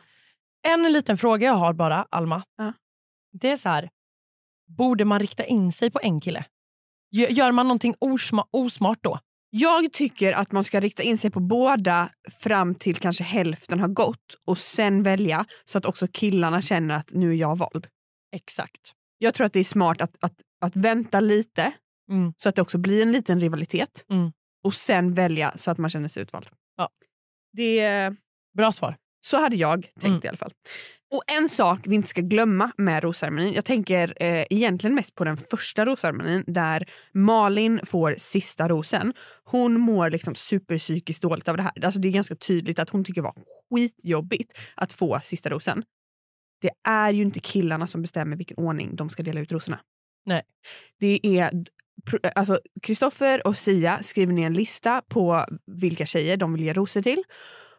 En 0.68 0.92
liten 0.92 1.16
fråga 1.18 1.46
jag 1.46 1.54
har 1.54 1.72
bara, 1.72 2.06
Alma. 2.10 2.42
Ja. 2.58 2.72
Det 3.40 3.50
är 3.50 3.56
så 3.56 3.68
här, 3.68 3.88
borde 4.78 5.04
man 5.04 5.20
rikta 5.20 5.44
in 5.44 5.72
sig 5.72 5.90
på 5.90 6.00
en 6.02 6.20
kille? 6.20 6.44
Gö- 7.16 7.30
Gör 7.32 7.52
man 7.52 7.66
någonting 7.66 7.94
osma- 8.00 8.46
osmart 8.50 8.98
då? 9.02 9.18
Jag 9.50 9.92
tycker 9.92 10.32
att 10.32 10.52
man 10.52 10.64
ska 10.64 10.80
rikta 10.80 11.02
in 11.02 11.18
sig 11.18 11.30
på 11.30 11.40
båda 11.40 12.10
fram 12.40 12.74
till 12.74 12.96
kanske 12.96 13.24
hälften 13.24 13.80
har 13.80 13.88
gått 13.88 14.36
och 14.46 14.58
sen 14.58 15.02
välja 15.02 15.44
så 15.64 15.78
att 15.78 15.84
också 15.86 16.06
killarna 16.12 16.62
känner 16.62 16.94
att 16.94 17.12
nu 17.12 17.30
är 17.30 17.34
jag 17.36 17.58
vald. 17.58 17.86
Exakt. 18.32 18.92
Jag 19.18 19.34
tror 19.34 19.44
att 19.46 19.52
det 19.52 19.60
är 19.60 19.64
smart 19.64 20.00
att, 20.02 20.16
att, 20.20 20.34
att 20.60 20.76
vänta 20.76 21.20
lite 21.20 21.72
Mm. 22.10 22.32
så 22.36 22.48
att 22.48 22.54
det 22.54 22.62
också 22.62 22.78
blir 22.78 23.02
en 23.02 23.12
liten 23.12 23.40
rivalitet 23.40 24.04
Mm. 24.10 24.32
och 24.64 24.74
sen 24.74 25.14
välja 25.14 25.52
så 25.56 25.70
att 25.70 25.78
man 25.78 25.90
känner 25.90 26.08
sig 26.08 26.22
utvald. 26.22 26.46
Ja. 26.76 26.88
Det, 27.52 28.14
Bra 28.56 28.72
svar. 28.72 28.96
så 29.20 29.40
hade 29.40 29.56
jag 29.56 29.82
tänkt 29.82 30.04
Mm. 30.04 30.20
i 30.24 30.28
alla 30.28 30.36
fall. 30.36 30.52
Och 31.16 31.22
en 31.26 31.48
sak 31.48 31.80
vi 31.86 31.94
inte 31.94 32.08
ska 32.08 32.20
glömma 32.20 32.72
med 32.76 33.02
rosceremonin, 33.02 33.52
jag 33.52 33.64
tänker 33.64 34.22
eh, 34.22 34.46
egentligen 34.50 34.94
mest 34.94 35.14
på 35.14 35.24
den 35.24 35.36
första 35.36 35.86
rosceremonin 35.86 36.44
där 36.46 36.90
Malin 37.14 37.80
får 37.84 38.14
sista 38.18 38.68
rosen. 38.68 39.14
Hon 39.44 39.80
mår 39.80 40.10
liksom 40.10 40.34
superpsykiskt 40.34 41.22
dåligt 41.22 41.48
av 41.48 41.56
det 41.56 41.62
här. 41.62 41.84
Alltså 41.84 42.00
det 42.00 42.08
är 42.08 42.12
ganska 42.12 42.36
tydligt 42.36 42.78
att 42.78 42.90
hon 42.90 43.04
tycker 43.04 43.20
det 43.20 43.24
var 43.24 43.34
skitjobbigt 43.74 44.58
att 44.74 44.92
få 44.92 45.20
sista 45.22 45.50
rosen. 45.50 45.82
Det 46.60 46.70
är 46.88 47.10
ju 47.10 47.22
inte 47.22 47.40
killarna 47.40 47.86
som 47.86 48.02
bestämmer 48.02 48.36
vilken 48.36 48.56
ordning 48.56 48.96
de 48.96 49.10
ska 49.10 49.22
dela 49.22 49.40
ut 49.40 49.52
rosorna. 49.52 49.80
Nej. 50.26 50.42
Det 51.00 51.20
är 51.22 51.50
alltså 52.34 52.60
Kristoffer 52.82 53.46
och 53.46 53.58
Sia 53.58 54.02
skriver 54.02 54.32
ner 54.32 54.46
en 54.46 54.54
lista 54.54 55.02
på 55.08 55.46
vilka 55.66 56.06
tjejer 56.06 56.36
de 56.36 56.52
vill 56.52 56.64
ge 56.64 56.72
rosor 56.72 57.02
till. 57.02 57.22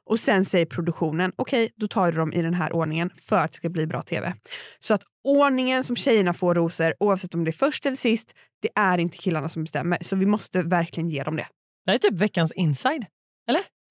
Och 0.08 0.20
sen 0.20 0.46
säger 0.46 0.66
produktionen, 0.66 1.32
okej 1.36 1.72
då 1.76 1.88
tar 1.88 2.12
du 2.12 2.18
dem 2.18 2.34
i 2.34 2.42
den 2.42 2.54
här 2.54 2.76
ordningen 2.76 3.10
för 3.10 3.38
att 3.38 3.52
det 3.52 3.58
ska 3.58 3.70
bli 3.70 3.88
bra 3.88 4.02
tv. 4.02 4.34
Så 4.80 4.94
att 4.94 5.04
ordningen 5.24 5.84
som 5.84 5.96
tjejerna 5.96 6.34
får 6.34 6.56
rosor, 6.56 6.94
oavsett 7.00 7.34
om 7.34 7.44
det 7.44 7.50
är 7.50 7.54
först 7.54 7.86
eller 7.86 7.98
sist, 7.98 8.34
det 8.62 8.70
är 8.76 8.98
inte 8.98 9.18
killarna 9.18 9.50
som 9.50 9.64
bestämmer. 9.64 9.98
Så 10.02 10.16
vi 10.16 10.26
måste 10.26 10.64
verkligen 10.64 11.10
ge 11.10 11.24
dem 11.24 11.36
det. 11.36 11.48
Det 11.86 11.92
här 11.92 11.96
är 11.96 12.00
typ 12.00 12.20
veckans 12.20 12.52
inside. 12.52 13.06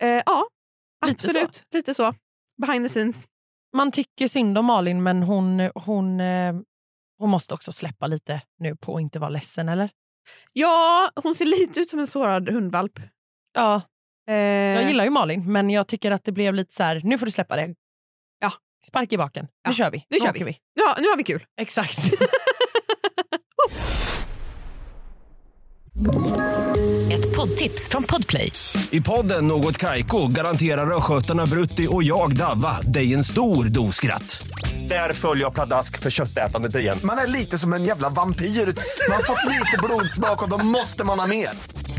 Eh, 0.02 0.22
ja, 0.26 0.48
Lite 1.06 1.26
absolut. 1.26 1.62
Lite 1.70 1.94
så. 1.94 2.14
Behind 2.62 2.84
the 2.84 2.88
scenes. 2.88 3.28
Man 3.76 3.92
tycker 3.92 4.28
synd 4.28 4.58
om 4.58 4.64
Malin 4.64 5.02
men 5.02 5.22
hon, 5.22 5.70
hon, 5.74 6.20
eh, 6.20 6.54
hon 7.18 7.30
måste 7.30 7.54
också 7.54 7.72
släppa 7.72 8.06
lite 8.06 8.42
nu 8.58 8.76
på 8.76 8.96
att 8.96 9.00
inte 9.00 9.18
vara 9.18 9.30
ledsen 9.30 9.68
eller? 9.68 9.90
Ja, 10.52 11.10
hon 11.22 11.34
ser 11.34 11.44
lite 11.44 11.80
ut 11.80 11.90
som 11.90 11.98
en 11.98 12.06
sårad 12.06 12.48
hundvalp. 12.48 13.00
Ja, 13.54 13.82
jag 14.34 14.88
gillar 14.88 15.04
ju 15.04 15.10
Malin 15.10 15.52
men 15.52 15.70
jag 15.70 15.86
tycker 15.88 16.10
att 16.10 16.24
det 16.24 16.32
blev 16.32 16.54
lite 16.54 16.74
så 16.74 16.82
här, 16.82 17.00
nu 17.04 17.18
får 17.18 17.26
du 17.26 17.32
släppa 17.32 17.56
det. 17.56 17.74
Ja. 18.40 18.52
Spark 18.88 19.12
i 19.12 19.18
baken. 19.18 19.44
Nu 19.44 19.50
Ja, 19.64 19.72
kör 19.72 19.90
vi. 19.90 20.04
nu 20.10 20.18
kör 20.20 20.28
åker 20.30 20.44
vi. 20.44 20.56
Ja, 20.74 20.94
nu 21.00 21.08
har 21.08 21.16
vi 21.16 21.24
kul. 21.24 21.44
Exakt. 21.60 21.98
Ett 27.12 27.36
poddtips 27.36 27.88
från 27.88 28.04
Podplay. 28.04 28.52
I 28.90 29.00
podden 29.00 29.46
Något 29.46 29.78
Kaiko 29.78 30.26
garanterar 30.28 30.96
östgötarna 30.96 31.46
Brutti 31.46 31.86
och 31.90 32.02
jag, 32.02 32.36
Davva, 32.36 32.80
dig 32.80 33.14
en 33.14 33.24
stor 33.24 33.64
dos 33.64 33.96
skratt. 33.96 34.46
Där 34.88 35.12
följer 35.12 35.44
jag 35.44 35.54
pladask 35.54 35.98
för 35.98 36.10
köttätandet 36.10 36.76
igen. 36.76 36.98
Man 37.04 37.18
är 37.18 37.26
lite 37.26 37.58
som 37.58 37.72
en 37.72 37.84
jävla 37.84 38.08
vampyr. 38.08 38.44
Man 38.44 39.16
har 39.16 39.22
fått 39.22 39.44
lite 39.52 39.78
blodsmak 39.82 40.42
och 40.42 40.50
då 40.50 40.64
måste 40.64 41.04
man 41.04 41.18
ha 41.18 41.26
mer. 41.26 41.48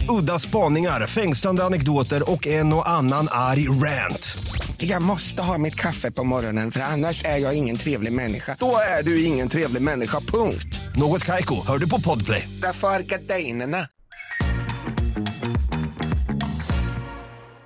Udda 0.10 0.40
spaningar, 0.40 1.08
fängslande 1.08 1.64
anekdoter 1.64 2.32
och 2.32 2.48
en 2.48 2.74
och 2.74 2.90
annan 2.90 3.28
arg 3.32 3.70
rant. 3.70 4.38
Jag 4.78 5.02
måste 5.02 5.42
ha 5.42 5.58
mitt 5.58 5.76
kaffe 5.76 6.12
på 6.12 6.24
morgonen 6.24 6.72
för 6.72 6.80
annars 6.80 7.26
är 7.26 7.38
jag 7.38 7.58
ingen 7.58 7.78
trevlig 7.78 8.14
människa. 8.14 8.56
Då 8.60 8.76
är 9.00 9.04
du 9.04 9.24
ingen 9.26 9.50
trevlig 9.50 9.82
människa, 9.82 10.20
punkt. 10.20 10.80
Något 10.96 11.24
Kaiko, 11.26 11.56
hör 11.68 11.78
du 11.78 11.90
på 11.90 12.02
Podplay. 12.02 12.50
Därför 12.62 12.88
är 12.88 13.00
gardinerna. 13.00 13.78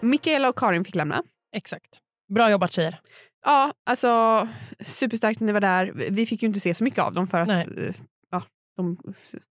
Mikaela 0.01 0.49
och 0.49 0.57
Karin 0.57 0.83
fick 0.83 0.95
lämna. 0.95 1.23
Exakt. 1.55 1.99
Bra 2.35 2.51
jobbat 2.51 2.71
tjejer. 2.71 2.99
Ja, 3.45 3.73
alltså 3.85 4.47
superstarkt 4.83 5.39
när 5.39 5.47
ni 5.47 5.53
var 5.53 5.61
där. 5.61 5.91
Vi 6.09 6.25
fick 6.25 6.41
ju 6.41 6.47
inte 6.47 6.59
se 6.59 6.73
så 6.73 6.83
mycket 6.83 6.99
av 6.99 7.13
dem 7.13 7.27
för 7.27 7.37
att 7.37 7.47
Nej. 7.47 7.67
eh, 7.77 7.95
ja, 8.31 8.43
de 8.77 8.97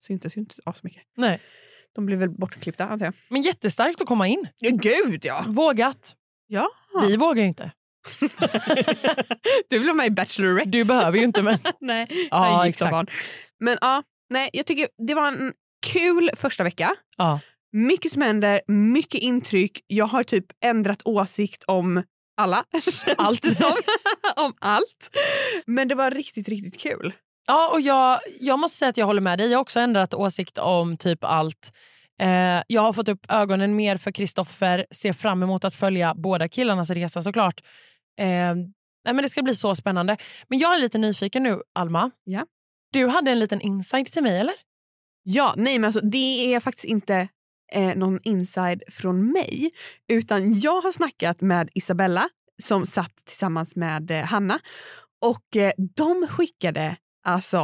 syntes 0.00 0.36
ju 0.36 0.40
inte 0.40 0.54
så 0.54 0.80
mycket. 0.82 1.02
Nej. 1.16 1.40
De 1.94 2.06
blev 2.06 2.18
väl 2.18 2.30
bortklippta 2.30 2.84
antar 2.84 3.06
jag. 3.06 3.14
Men 3.28 3.42
jättestarkt 3.42 4.00
att 4.00 4.06
komma 4.06 4.28
in. 4.28 4.48
Ja, 4.58 4.70
gud 4.72 5.24
ja! 5.24 5.44
Vågat. 5.48 6.14
ja. 6.46 6.68
Vi 7.06 7.16
vågar 7.16 7.42
ju 7.42 7.48
inte. 7.48 7.70
du 9.70 9.78
vill 9.78 9.86
vara 9.86 9.94
med 9.94 10.06
i 10.06 10.10
Bachelorette. 10.10 10.70
Du 10.70 10.84
behöver 10.84 11.18
ju 11.18 11.24
inte 11.24 11.42
men. 11.42 11.58
nej, 11.80 12.06
Ja, 12.30 12.52
jag 12.52 12.64
är 12.64 12.68
exakt. 12.68 12.90
barn. 12.90 13.06
Men 13.60 13.78
ja, 13.80 14.02
nej, 14.30 14.50
jag 14.52 14.66
tycker 14.66 14.88
det 15.06 15.14
var 15.14 15.28
en 15.28 15.52
kul 15.86 16.30
första 16.36 16.64
vecka. 16.64 16.94
Ja. 17.16 17.40
Mycket 17.72 18.12
som 18.12 18.22
händer, 18.22 18.60
mycket 18.68 19.20
intryck. 19.20 19.80
Jag 19.86 20.06
har 20.06 20.22
typ 20.22 20.46
ändrat 20.64 21.02
åsikt 21.04 21.64
om 21.66 22.02
alla. 22.36 22.64
känns 22.72 23.04
Allt. 23.18 23.42
det 23.42 23.54
som. 23.54 23.72
om 24.36 24.54
allt. 24.60 25.16
Men 25.66 25.88
det 25.88 25.94
var 25.94 26.10
riktigt, 26.10 26.48
riktigt 26.48 26.80
kul. 26.80 27.12
Ja, 27.46 27.70
och 27.72 27.80
jag, 27.80 28.20
jag 28.40 28.58
måste 28.58 28.78
säga 28.78 28.88
att 28.88 28.96
jag 28.96 29.06
håller 29.06 29.20
med 29.20 29.38
dig. 29.38 29.50
Jag 29.50 29.58
har 29.58 29.62
också 29.62 29.80
ändrat 29.80 30.14
åsikt 30.14 30.58
om 30.58 30.96
typ 30.96 31.24
allt. 31.24 31.72
Eh, 32.20 32.62
jag 32.66 32.82
har 32.82 32.92
fått 32.92 33.08
upp 33.08 33.26
ögonen 33.28 33.76
mer 33.76 33.96
för 33.96 34.10
Kristoffer, 34.10 34.86
ser 34.90 35.12
fram 35.12 35.42
emot 35.42 35.64
att 35.64 35.74
följa 35.74 36.14
båda 36.14 36.48
killarnas 36.48 36.90
resa 36.90 37.22
såklart. 37.22 37.60
Eh, 38.18 38.54
nej, 39.04 39.14
men 39.14 39.16
det 39.16 39.28
ska 39.28 39.42
bli 39.42 39.54
så 39.54 39.74
spännande. 39.74 40.16
Men 40.48 40.58
jag 40.58 40.74
är 40.74 40.78
lite 40.78 40.98
nyfiken 40.98 41.42
nu, 41.42 41.62
Alma. 41.74 42.10
Ja. 42.24 42.46
Du 42.92 43.06
hade 43.06 43.30
en 43.30 43.38
liten 43.38 43.60
insight 43.60 44.12
till 44.12 44.22
mig, 44.22 44.38
eller? 44.38 44.54
Ja, 45.22 45.54
nej 45.56 45.78
men 45.78 45.84
alltså, 45.88 46.00
det 46.00 46.54
är 46.54 46.60
faktiskt 46.60 46.84
inte 46.84 47.28
eh, 47.72 47.96
någon 47.96 48.20
inside 48.22 48.82
från 48.88 49.32
mig. 49.32 49.70
Utan 50.08 50.60
jag 50.60 50.80
har 50.80 50.92
snackat 50.92 51.40
med 51.40 51.70
Isabella 51.74 52.28
som 52.62 52.86
satt 52.86 53.16
tillsammans 53.24 53.76
med 53.76 54.10
eh, 54.10 54.24
Hanna. 54.24 54.58
Och 55.20 55.56
eh, 55.56 55.72
de 55.96 56.26
skickade 56.28 56.96
alltså 57.22 57.56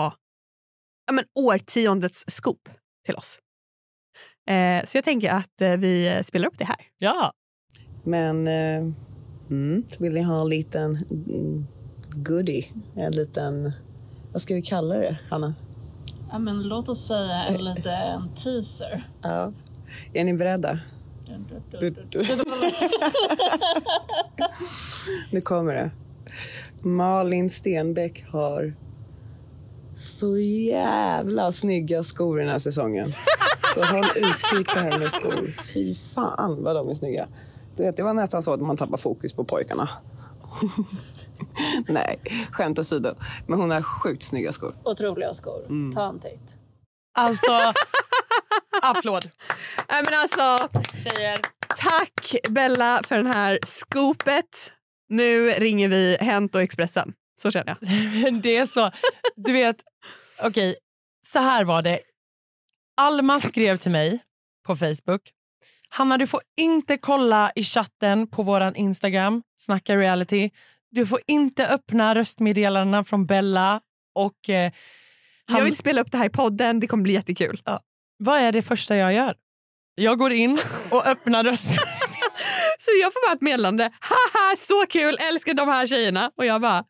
ja, 1.07 1.13
men, 1.13 1.25
årtiondets 1.35 2.25
scoop 2.29 2.69
till 3.05 3.15
oss. 3.15 3.39
Eh, 4.51 4.85
så 4.85 4.97
jag 4.97 5.05
tänker 5.05 5.33
att 5.33 5.61
eh, 5.61 5.77
vi 5.77 6.23
spelar 6.25 6.49
upp 6.49 6.59
det 6.59 6.65
här. 6.65 6.77
Ja. 6.99 7.33
Men 8.05 8.49
eh, 8.49 8.93
mm, 9.51 9.85
vill 9.99 10.13
ni 10.13 10.23
ha 10.23 10.41
en 10.41 10.49
liten 10.49 10.99
goodie? 12.11 12.73
En 12.97 13.13
liten, 13.13 13.73
vad 14.33 14.43
ska 14.43 14.55
vi 14.55 14.63
kalla 14.63 14.95
det, 14.95 15.19
Hanna? 15.31 15.55
Ja, 16.31 16.39
men 16.39 16.63
låt 16.63 16.89
oss 16.89 17.07
säga 17.07 17.45
en 17.45 17.65
liten 17.75 18.35
teaser. 18.35 19.11
Ja. 19.23 19.53
Är 20.13 20.25
ni 20.25 20.35
beredda? 20.35 20.81
Nu 25.31 25.41
kommer 25.41 25.75
det. 25.75 25.91
Malin 26.83 27.51
Stenbeck 27.51 28.25
har 28.29 28.75
så 30.09 30.39
jävla 30.39 31.53
snygga 31.53 32.05
skor 32.05 32.39
den 32.39 32.49
här 32.49 32.59
säsongen. 32.59 33.13
Så 33.75 33.85
håll 33.85 34.05
utkik 34.17 34.69
på 34.75 34.79
hennes 34.79 35.13
skor. 35.13 35.47
Fy 35.75 35.95
fan 36.15 36.63
vad 36.63 36.77
de 36.77 36.89
är 36.89 36.95
snygga. 36.95 37.29
Du 37.77 37.83
vet, 37.83 37.97
det 37.97 38.03
var 38.03 38.15
nästan 38.15 38.43
så 38.43 38.53
att 38.53 38.61
man 38.61 38.77
tappar 38.77 38.99
fokus 38.99 39.33
på 39.33 39.45
pojkarna. 39.45 39.89
Nej, 41.89 42.21
skämt 42.53 42.79
åsido. 42.79 43.15
Men 43.47 43.61
hon 43.61 43.71
har 43.71 43.83
sjukt 43.83 44.23
snygga 44.23 44.53
skor. 44.53 44.75
Otroliga 44.85 45.35
skor. 45.35 45.67
Mm. 45.69 45.95
Ta 45.95 46.09
en 46.09 46.21
titt. 46.21 46.59
Alltså, 47.19 47.53
applåd. 48.83 49.31
Nej, 49.91 50.03
men 50.05 50.15
alltså, 50.15 50.69
Tjejer. 51.05 51.39
tack 51.69 52.35
Bella 52.51 53.01
för 53.09 53.17
den 53.17 53.27
här 53.27 53.59
scoopet. 53.67 54.73
Nu 55.09 55.51
ringer 55.51 55.89
vi 55.89 56.17
Hänt 56.21 56.55
och 56.55 56.63
Expressen. 56.63 57.13
Så 57.39 57.51
känner 57.51 57.77
jag. 57.81 57.89
Men 58.23 58.41
det 58.41 58.57
är 58.57 58.67
så, 58.67 58.91
du 59.37 59.53
vet, 59.53 59.77
okej, 60.43 60.77
så 61.27 61.39
här 61.39 61.65
var 61.65 61.83
det. 61.83 62.01
Alma 62.97 63.41
skrev 63.41 63.77
till 63.77 63.91
mig 63.91 64.21
på 64.67 64.77
Facebook 64.77 65.33
Hanna, 65.89 66.19
du 66.19 66.27
får 66.27 66.41
inte 66.57 66.97
kolla 66.97 67.53
i 67.55 67.65
chatten 67.65 68.27
på 68.27 68.43
vår 68.43 68.77
Instagram, 68.77 69.43
Snacka 69.57 69.97
reality. 69.97 70.51
Du 70.91 71.07
får 71.07 71.21
inte 71.27 71.69
öppna 71.69 72.15
röstmeddelandena 72.15 73.05
från 73.05 73.27
Bella. 73.27 73.81
Och, 74.15 74.51
eh, 74.51 74.73
Jag 75.47 75.65
vill 75.65 75.77
spela 75.77 76.01
upp 76.01 76.13
det 76.13 76.19
här 76.19 76.27
i 76.27 76.31
podden, 76.31 76.81
det 76.81 76.87
kommer 76.87 77.03
bli 77.03 77.13
jättekul. 77.13 77.63
Ja. 77.65 77.81
Vad 78.19 78.41
är 78.41 78.53
det 78.53 78.63
första 78.63 78.97
jag 78.97 79.13
gör? 79.13 79.37
Jag 79.95 80.19
går 80.19 80.33
in 80.33 80.59
och 80.91 81.07
öppnar 81.07 81.45
röstmeddelandet. 81.45 81.99
Så 82.79 82.91
jag 83.03 83.13
får 83.13 83.29
bara 83.29 83.35
ett 83.35 83.41
meddelande. 83.43 83.91
Haha, 84.01 84.57
så 84.57 84.87
kul, 84.89 85.17
älskar 85.21 85.55
de 85.55 85.69
här 85.69 85.87
tjejerna. 85.87 86.31
Och 86.37 86.47
jag 86.47 86.61
bara, 86.61 86.85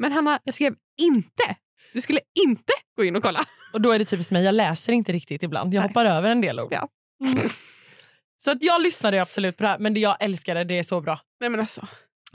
men 0.00 0.12
Hanna, 0.12 0.40
jag 0.44 0.54
skrev 0.54 0.74
inte. 1.00 1.56
Du 1.92 2.00
skulle 2.00 2.20
inte 2.44 2.72
gå 2.96 3.04
in 3.04 3.16
och 3.16 3.22
kolla. 3.22 3.44
Och 3.72 3.80
då 3.80 3.92
är 3.92 3.98
det 3.98 4.04
typiskt 4.04 4.32
mig, 4.32 4.44
jag 4.44 4.54
läser 4.54 4.92
inte 4.92 5.12
riktigt 5.12 5.42
ibland. 5.42 5.74
Jag 5.74 5.80
Nej. 5.80 5.88
hoppar 5.88 6.04
över 6.04 6.30
en 6.30 6.40
del 6.40 6.60
ord. 6.60 6.72
Ja. 6.72 6.88
Så 8.38 8.50
att 8.50 8.62
jag 8.62 8.82
lyssnade 8.82 9.22
absolut 9.22 9.56
på 9.56 9.62
det 9.62 9.68
här, 9.68 9.78
men 9.78 9.94
det 9.94 10.00
jag 10.00 10.16
älskar 10.20 10.54
det, 10.54 10.64
det 10.64 10.78
är 10.78 10.82
så 10.82 11.00
bra. 11.00 11.20
Nej 11.40 11.50
men 11.50 11.60
alltså. 11.60 11.86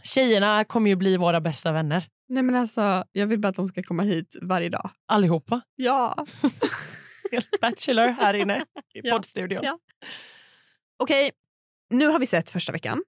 Tjejerna 0.04 0.64
kommer 0.64 0.90
ju 0.90 0.96
bli 0.96 1.18
våra 1.18 1.42
bästa 1.42 1.72
vänner. 1.72 2.04
Nej 2.30 2.44
men 2.44 2.56
alltså, 2.56 3.04
jag 3.12 3.28
vill 3.28 3.40
bara 3.40 3.48
att 3.48 3.56
de 3.56 3.68
ska 3.68 3.84
komma 3.84 4.04
hit 4.04 4.36
varje 4.42 4.70
dag. 4.70 4.90
Allihopa. 5.08 5.62
Ja. 5.76 6.26
Bachelor 7.62 8.08
här 8.08 8.34
inne 8.34 8.58
i 8.94 9.00
Ja. 9.04 9.14
poddstudion. 9.16 9.60
Ja. 9.64 9.80
Okej, 11.00 11.32
nu 11.90 12.08
har 12.08 12.20
vi 12.20 12.26
sett 12.26 12.50
första 12.50 12.72
veckan. 12.72 13.04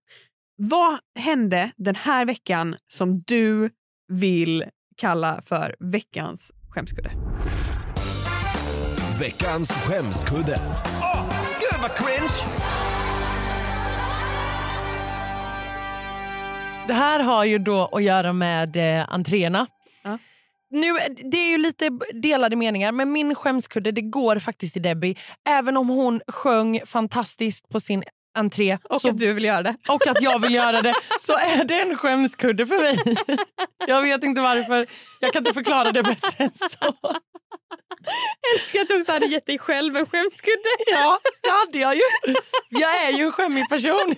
Vad 0.58 1.00
hände 1.20 1.72
den 1.78 1.96
här 1.96 2.26
veckan 2.26 2.76
som 2.88 3.22
du 3.22 3.70
vill 4.08 4.64
kalla 4.98 5.42
för 5.46 5.76
veckans 5.80 6.52
skämskudde? 6.70 7.12
Veckans 9.20 9.72
skämskudde. 9.72 10.60
Åh, 11.02 11.30
gud 11.60 11.82
vad 11.82 11.96
cringe! 11.96 12.28
Det 16.88 16.94
här 16.94 17.20
har 17.20 17.46
ju 17.46 17.58
då 17.58 17.90
att 17.92 18.04
göra 18.04 18.34
med 18.34 18.76
eh, 18.76 19.14
entréerna. 19.14 19.68
Ja. 20.04 20.18
Nu, 20.70 20.94
det 21.32 21.38
är 21.38 21.50
ju 21.50 21.58
lite 21.58 21.90
delade 22.14 22.56
meningar, 22.56 22.92
men 22.92 23.12
min 23.12 23.36
skämskudde 23.36 23.92
det 23.92 24.02
går 24.02 24.40
faktiskt 24.40 24.74
till 24.74 24.82
Debbie. 24.82 25.16
Även 25.50 25.78
om 25.78 25.90
hon 25.90 26.22
sjöng 26.28 26.80
fantastiskt 26.86 27.70
på 27.70 27.80
sin 27.80 28.04
entré 28.38 28.78
Och 28.84 29.02
så, 29.02 29.10
att 29.10 29.18
du 29.18 29.34
vill 29.34 29.44
göra 29.44 29.64
det. 29.64 29.76
och 29.88 30.08
att 30.08 30.22
jag 30.22 30.40
vill 30.42 30.54
göra 30.54 30.82
det, 30.82 30.94
så 31.20 31.34
är 31.38 31.64
det 31.64 31.82
en 31.82 31.98
skämskudde 31.98 32.66
för 32.66 32.80
mig. 32.82 32.98
Jag 33.88 34.02
vet 34.02 34.24
inte 34.24 34.42
varför. 34.42 34.86
Jag 35.20 35.34
kan 35.34 35.40
inte 35.42 35.54
förklara 35.54 35.92
det 35.92 36.04
bättre 36.04 36.44
än 36.44 36.52
så. 36.54 36.96
älskar 38.56 38.82
att 38.82 38.88
du 38.88 39.00
också 39.00 39.12
hade 39.12 39.26
gett 39.26 39.46
dig 39.46 39.60
själv 39.60 39.98
en 39.98 40.06
skämskudde. 40.06 40.70
Ja, 40.92 41.20
det 41.44 41.50
hade 41.50 41.80
jag 41.80 41.96
ju. 41.96 42.02
Jag 42.70 43.04
är 43.04 43.12
ju 43.12 43.24
en 43.24 43.32
skämmig 43.32 43.70
person. 43.70 44.16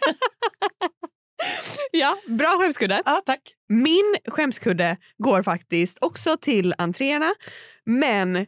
Ja, 1.91 2.17
bra 2.28 2.57
skämskudde. 2.59 3.01
Ja, 3.05 3.22
tack. 3.26 3.39
Min 3.70 4.15
skämskudde 4.28 4.97
går 5.17 5.43
faktiskt 5.43 5.97
också 6.01 6.38
till 6.38 6.74
entréerna, 6.78 7.34
men 7.86 8.45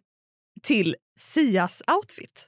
till 0.64 0.96
Sias 1.20 1.82
outfit. 1.98 2.48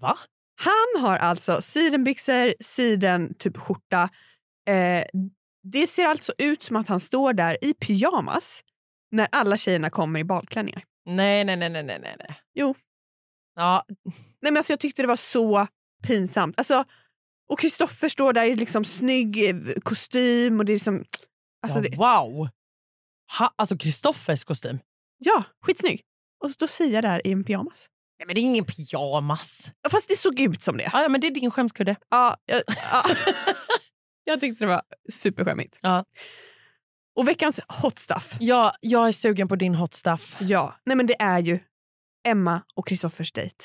Va? 0.00 0.18
Han 0.56 1.02
har 1.02 1.16
alltså 1.16 1.62
sidenbyxor, 1.62 2.54
siden 2.62 3.34
typ 3.34 3.56
skjorta. 3.56 4.08
Eh, 4.68 5.04
det 5.62 5.86
ser 5.86 6.06
alltså 6.06 6.32
ut 6.38 6.62
som 6.62 6.76
att 6.76 6.88
han 6.88 7.00
står 7.00 7.32
där 7.32 7.64
i 7.64 7.74
pyjamas 7.74 8.64
när 9.10 9.28
alla 9.32 9.56
tjejerna 9.56 9.90
kommer 9.90 10.20
i 10.20 10.24
balklänningar. 10.24 10.82
Nej, 11.06 11.44
nej, 11.44 11.56
nej, 11.56 11.70
nej, 11.70 11.84
nej, 11.84 11.98
nej. 11.98 12.40
Jo. 12.54 12.74
Ja, 13.54 13.84
Nej, 14.44 14.52
men 14.52 14.56
alltså, 14.56 14.72
jag 14.72 14.80
tyckte 14.80 15.02
det 15.02 15.08
var 15.08 15.16
så 15.16 15.66
pinsamt. 16.02 16.58
Alltså, 16.58 16.84
och 17.48 17.58
Kristoffer 17.58 18.08
står 18.08 18.32
där 18.32 18.44
i 18.44 18.54
liksom 18.54 18.84
snygg 18.84 19.48
eh, 19.48 19.80
kostym. 19.82 20.58
och 20.58 20.64
det 20.64 20.72
är 20.72 20.74
liksom... 20.74 21.04
Alltså, 21.62 21.78
ja, 21.78 21.88
det, 21.88 21.96
wow. 21.96 22.48
Ha, 23.38 23.54
alltså 23.56 23.78
Kristoffers 23.78 24.44
kostym. 24.44 24.78
ja, 25.18 25.44
skitsnygg. 25.62 26.02
Och 26.44 26.50
så 26.50 26.66
säger 26.66 26.94
jag 26.94 27.04
där 27.04 27.26
i 27.26 27.32
en 27.32 27.44
pyjamas. 27.44 27.86
Nej, 28.24 28.26
men 28.26 28.34
det 28.34 28.40
är 28.40 28.50
ingen 28.50 28.64
pyjamas. 28.64 29.72
Fast 29.90 30.08
det 30.08 30.16
såg 30.16 30.40
ut 30.40 30.62
som 30.62 30.76
det. 30.76 30.90
Ja, 30.92 31.02
ja, 31.02 31.08
men 31.08 31.20
det 31.20 31.26
är 31.26 31.30
din 31.30 31.50
skämskudde. 31.50 31.96
Ja, 32.10 32.36
jag, 32.46 32.62
ja. 32.66 33.04
jag 34.24 34.40
tyckte 34.40 34.64
det 34.64 34.68
var 34.68 34.82
superskämmigt. 35.12 35.78
Ja. 35.82 36.04
Och 37.16 37.28
veckans 37.28 37.60
hot 37.82 37.98
stuff. 37.98 38.36
Ja, 38.40 38.74
jag 38.80 39.08
är 39.08 39.12
sugen 39.12 39.48
på 39.48 39.56
din 39.56 39.74
hot 39.74 39.94
stuff. 39.94 40.36
Ja, 40.40 40.74
nej 40.86 40.96
men 40.96 41.06
det 41.06 41.22
är 41.22 41.38
ju 41.38 41.58
Emma 42.28 42.62
och 42.74 42.88
Kristoffers 42.88 43.32
dejt. 43.32 43.64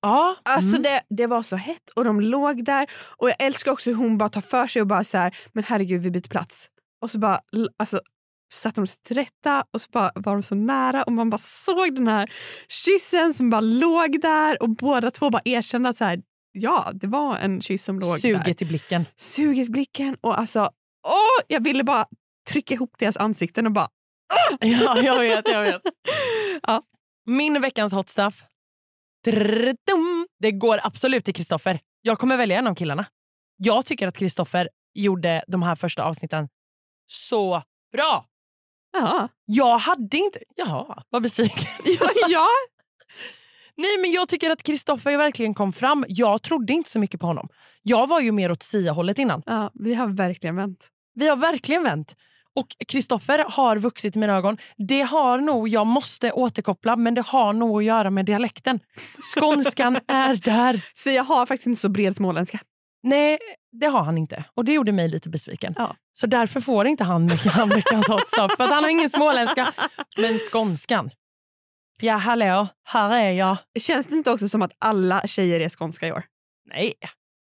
Ja, 0.00 0.36
Alltså 0.42 0.76
mm. 0.76 0.82
det, 0.82 1.02
det 1.10 1.26
var 1.26 1.42
så 1.42 1.56
hett 1.56 1.90
och 1.90 2.04
de 2.04 2.20
låg 2.20 2.64
där 2.64 2.90
och 3.16 3.28
jag 3.28 3.36
älskar 3.38 3.72
också 3.72 3.90
hur 3.90 3.96
hon 3.96 4.18
bara 4.18 4.28
tar 4.28 4.40
för 4.40 4.66
sig 4.66 4.82
och 4.82 4.88
bara 4.88 5.04
så 5.04 5.18
här, 5.18 5.36
men 5.52 5.64
herregud 5.64 6.02
vi 6.02 6.10
byter 6.10 6.28
plats. 6.28 6.68
Och 7.02 7.10
så 7.10 7.18
bara 7.18 7.40
alltså, 7.76 8.00
satte 8.52 8.80
de 8.80 8.86
sig 8.86 9.02
till 9.02 9.16
rätta 9.16 9.64
och 9.70 9.80
så 9.80 9.88
bara 9.92 10.12
var 10.14 10.32
de 10.32 10.42
så 10.42 10.54
nära 10.54 11.02
och 11.02 11.12
man 11.12 11.30
bara 11.30 11.38
såg 11.38 11.94
den 11.94 12.08
här 12.08 12.32
kyssen 12.68 13.34
som 13.34 13.50
bara 13.50 13.60
låg 13.60 14.20
där 14.20 14.62
och 14.62 14.70
båda 14.70 15.10
två 15.10 15.30
bara 15.30 15.42
erkände 15.44 15.88
att 15.88 15.96
så 15.96 16.04
här, 16.04 16.22
ja 16.52 16.90
det 16.94 17.06
var 17.06 17.36
en 17.36 17.62
kyss 17.62 17.84
som 17.84 18.00
låg 18.00 18.10
där. 18.12 18.18
Suget 18.18 18.62
i 18.62 18.64
blicken. 18.64 19.06
Suget 19.16 19.68
i 19.68 19.70
blicken 19.70 20.16
och 20.20 20.38
alltså 20.38 20.60
åh, 21.06 21.44
jag 21.46 21.64
ville 21.64 21.84
bara 21.84 22.06
trycka 22.50 22.74
ihop 22.74 22.94
deras 22.98 23.16
ansikten 23.16 23.66
och 23.66 23.72
bara 23.72 23.88
Ja, 24.60 25.02
jag 25.02 25.18
vet. 25.18 25.48
Jag 25.48 25.62
vet. 25.62 25.82
Ja. 26.62 26.82
Min 27.26 27.60
veckans 27.60 27.92
hot 27.92 28.08
stuff. 28.08 28.44
Det 30.40 30.52
går 30.52 30.80
absolut 30.82 31.24
till 31.24 31.34
Kristoffer. 31.34 31.80
Jag 32.02 32.18
kommer 32.18 32.36
välja 32.36 32.58
en 32.58 32.66
av 32.66 32.74
killarna. 32.74 33.06
Jag 33.56 33.86
tycker 33.86 34.08
att 34.08 34.16
Kristoffer 34.16 34.68
gjorde 34.94 35.44
de 35.48 35.62
här 35.62 35.74
första 35.74 36.04
avsnitten 36.04 36.48
så 37.06 37.62
bra. 37.92 38.26
Ja. 38.92 39.28
Jag 39.44 39.78
hade 39.78 40.16
inte... 40.16 40.38
Jaha, 40.56 41.02
vad 41.10 41.22
besviken. 41.22 41.70
ja, 42.00 42.08
ja. 42.28 42.46
Nej, 43.76 43.98
men 44.00 44.10
jag 44.12 44.28
tycker 44.28 44.50
att 44.50 44.62
Kristoffer 44.62 45.16
verkligen 45.16 45.54
kom 45.54 45.72
fram. 45.72 46.04
Jag 46.08 46.42
trodde 46.42 46.72
inte 46.72 46.90
så 46.90 46.98
mycket 46.98 47.20
på 47.20 47.26
honom. 47.26 47.48
Jag 47.82 48.06
var 48.06 48.20
ju 48.20 48.32
mer 48.32 48.50
åt 48.50 48.62
Sia-hållet 48.62 49.18
innan. 49.18 49.42
ja, 49.46 49.70
vi 49.74 49.94
har 49.94 50.06
verkligen 50.06 50.56
vänt. 50.56 50.88
Vi 51.14 51.28
har 51.28 51.36
verkligen 51.36 51.82
vänt. 51.82 52.14
Och 52.54 52.66
Kristoffer 52.88 53.44
har 53.48 53.78
vuxit 53.78 54.16
i 54.16 54.18
mina 54.18 54.36
ögon. 54.36 54.56
Det 54.88 55.02
har 55.02 55.38
nog, 55.38 55.68
jag 55.68 55.86
måste 55.86 56.32
återkoppla, 56.32 56.96
men 56.96 57.14
det 57.14 57.26
har 57.26 57.52
nog 57.52 57.78
att 57.78 57.84
göra 57.84 58.10
med 58.10 58.26
dialekten. 58.26 58.80
Skånskan 59.34 59.96
är 60.08 60.34
där. 60.34 60.84
Jag 61.14 61.24
har 61.24 61.46
faktiskt 61.46 61.66
inte 61.66 61.80
så 61.80 61.88
bred 61.88 62.16
småländska. 62.16 62.58
Nej, 63.02 63.38
det 63.72 63.86
har 63.86 64.02
han 64.02 64.18
inte. 64.18 64.44
Och 64.54 64.64
det 64.64 64.72
gjorde 64.72 64.92
mig 64.92 65.08
lite 65.08 65.28
besviken. 65.28 65.74
Ja. 65.78 65.96
Så 66.12 66.26
därför 66.26 66.60
får 66.60 66.86
inte 66.86 67.04
han 67.04 67.26
veckans 67.26 68.08
hot 68.08 68.28
stuff. 68.28 68.52
För 68.56 68.64
att 68.64 68.70
han 68.70 68.82
har 68.84 68.90
ingen 68.90 69.10
småländska. 69.10 69.72
Men 70.16 70.38
skånskan. 70.38 71.10
Ja, 72.00 72.16
hallå, 72.16 72.68
här 72.84 73.10
är 73.10 73.30
jag. 73.30 73.56
Känns 73.78 74.06
det 74.08 74.16
inte 74.16 74.30
också 74.30 74.48
som 74.48 74.62
att 74.62 74.72
alla 74.78 75.26
tjejer 75.26 75.60
är 75.60 75.68
skånska 75.68 76.06
i 76.06 76.12
år? 76.12 76.24
Nej, 76.70 76.94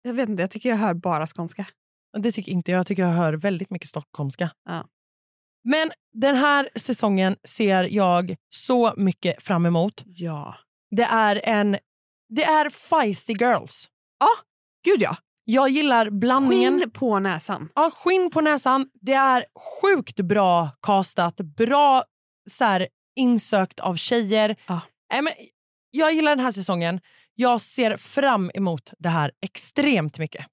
Jag 0.02 0.14
vet 0.14 0.28
inte, 0.28 0.42
jag 0.42 0.50
tycker 0.50 0.68
jag 0.68 0.76
hör 0.76 0.94
bara 0.94 1.26
skånska. 1.26 1.66
det 2.18 2.32
tycker 2.32 2.52
inte 2.52 2.70
jag. 2.70 2.78
Jag 2.78 2.86
tycker 2.86 3.02
jag 3.02 3.10
hör 3.10 3.32
väldigt 3.32 3.70
mycket 3.70 3.88
stockholmska. 3.88 4.50
Ja. 4.64 4.86
Men 5.64 5.90
den 6.12 6.36
här 6.36 6.68
säsongen 6.76 7.36
ser 7.48 7.82
jag 7.82 8.36
så 8.48 8.94
mycket 8.96 9.42
fram 9.42 9.66
emot. 9.66 10.02
Ja. 10.06 10.56
Det 10.96 11.02
är 11.04 11.40
en... 11.44 11.78
Det 12.28 12.44
är 12.44 12.70
feisty 12.70 13.32
girls. 13.32 13.88
Gud 14.84 15.02
ja. 15.02 15.16
Jag 15.48 15.68
gillar 15.68 16.10
blandningen. 16.10 16.78
Skinn 16.78 16.90
på 16.90 17.18
näsan. 17.18 17.68
Ja, 17.74 17.90
skinn 17.94 18.30
på 18.30 18.40
näsan. 18.40 18.88
Det 19.00 19.12
är 19.12 19.44
sjukt 19.82 20.20
bra 20.20 20.68
castat. 20.82 21.36
Bra 21.36 22.04
så 22.50 22.64
här, 22.64 22.88
insökt 23.16 23.80
av 23.80 23.96
tjejer. 23.96 24.56
Ja. 24.66 24.80
Nej, 25.12 25.22
men, 25.22 25.32
jag 25.90 26.12
gillar 26.14 26.36
den 26.36 26.44
här 26.44 26.50
säsongen. 26.50 27.00
Jag 27.34 27.60
ser 27.60 27.96
fram 27.96 28.50
emot 28.54 28.92
det 28.98 29.08
här 29.08 29.32
extremt 29.42 30.18
mycket. 30.18 30.46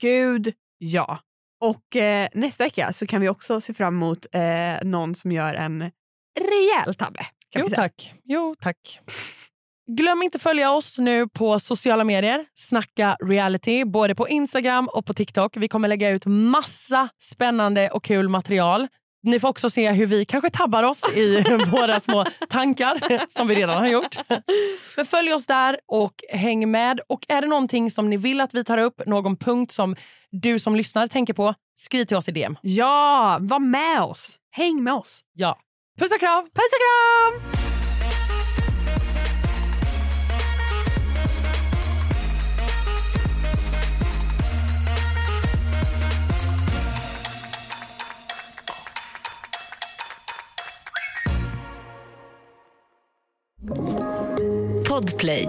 Gud 0.00 0.54
ja. 0.78 1.18
Och 1.60 1.96
eh, 1.96 2.28
nästa 2.34 2.64
vecka 2.64 2.92
så 2.92 3.06
kan 3.06 3.20
vi 3.20 3.28
också 3.28 3.60
se 3.60 3.74
fram 3.74 3.94
emot 3.94 4.26
eh, 4.32 4.42
någon 4.82 5.14
som 5.14 5.32
gör 5.32 5.54
en 5.54 5.78
rejäl 6.40 6.94
tabbe. 6.94 7.26
Jo 7.54 7.68
tack. 7.68 8.14
jo 8.24 8.54
tack. 8.60 9.00
Glöm 9.86 10.22
inte 10.22 10.38
följa 10.38 10.70
oss 10.70 10.98
nu 10.98 11.28
på 11.28 11.58
sociala 11.58 12.04
medier. 12.04 12.44
Snacka 12.54 13.16
reality, 13.24 13.84
både 13.84 14.14
på 14.14 14.28
Instagram 14.28 14.88
och 14.88 15.06
på 15.06 15.14
TikTok. 15.14 15.56
Vi 15.56 15.68
kommer 15.68 15.88
lägga 15.88 16.10
ut 16.10 16.26
massa 16.26 17.08
spännande 17.22 17.90
och 17.90 18.04
kul 18.04 18.28
material. 18.28 18.88
Ni 19.22 19.40
får 19.40 19.48
också 19.48 19.70
se 19.70 19.90
hur 19.90 20.06
vi 20.06 20.24
kanske 20.24 20.50
tabbar 20.50 20.82
oss 20.82 21.12
i 21.14 21.44
våra 21.70 22.00
små 22.00 22.24
tankar 22.48 22.98
som 23.28 23.48
vi 23.48 23.54
redan 23.54 23.78
har 23.78 23.86
gjort. 23.86 24.18
Men 24.96 25.06
följ 25.06 25.32
oss 25.32 25.46
där 25.46 25.78
och 25.86 26.14
häng 26.32 26.70
med. 26.70 27.00
Och 27.08 27.26
är 27.28 27.40
det 27.40 27.46
någonting 27.46 27.90
som 27.90 28.10
ni 28.10 28.16
vill 28.16 28.40
att 28.40 28.54
vi 28.54 28.64
tar 28.64 28.78
upp, 28.78 29.06
någon 29.06 29.36
punkt 29.36 29.72
som 29.72 29.96
du 30.30 30.58
som 30.58 30.76
lyssnar 30.76 31.06
tänker 31.06 31.34
på, 31.34 31.54
skriv 31.76 32.04
till 32.04 32.16
oss 32.16 32.28
i 32.28 32.32
DM. 32.32 32.56
Ja, 32.62 33.38
var 33.40 33.58
med 33.58 34.02
oss. 34.02 34.36
Häng 34.50 34.82
med 34.82 34.94
oss. 34.94 35.20
Ja. 35.32 35.58
Puss 35.98 36.12
och 36.12 36.20
kram! 36.20 36.44
Puss 36.44 36.72
och 36.72 36.80
kram! 36.80 37.73
Podplay. 54.84 55.48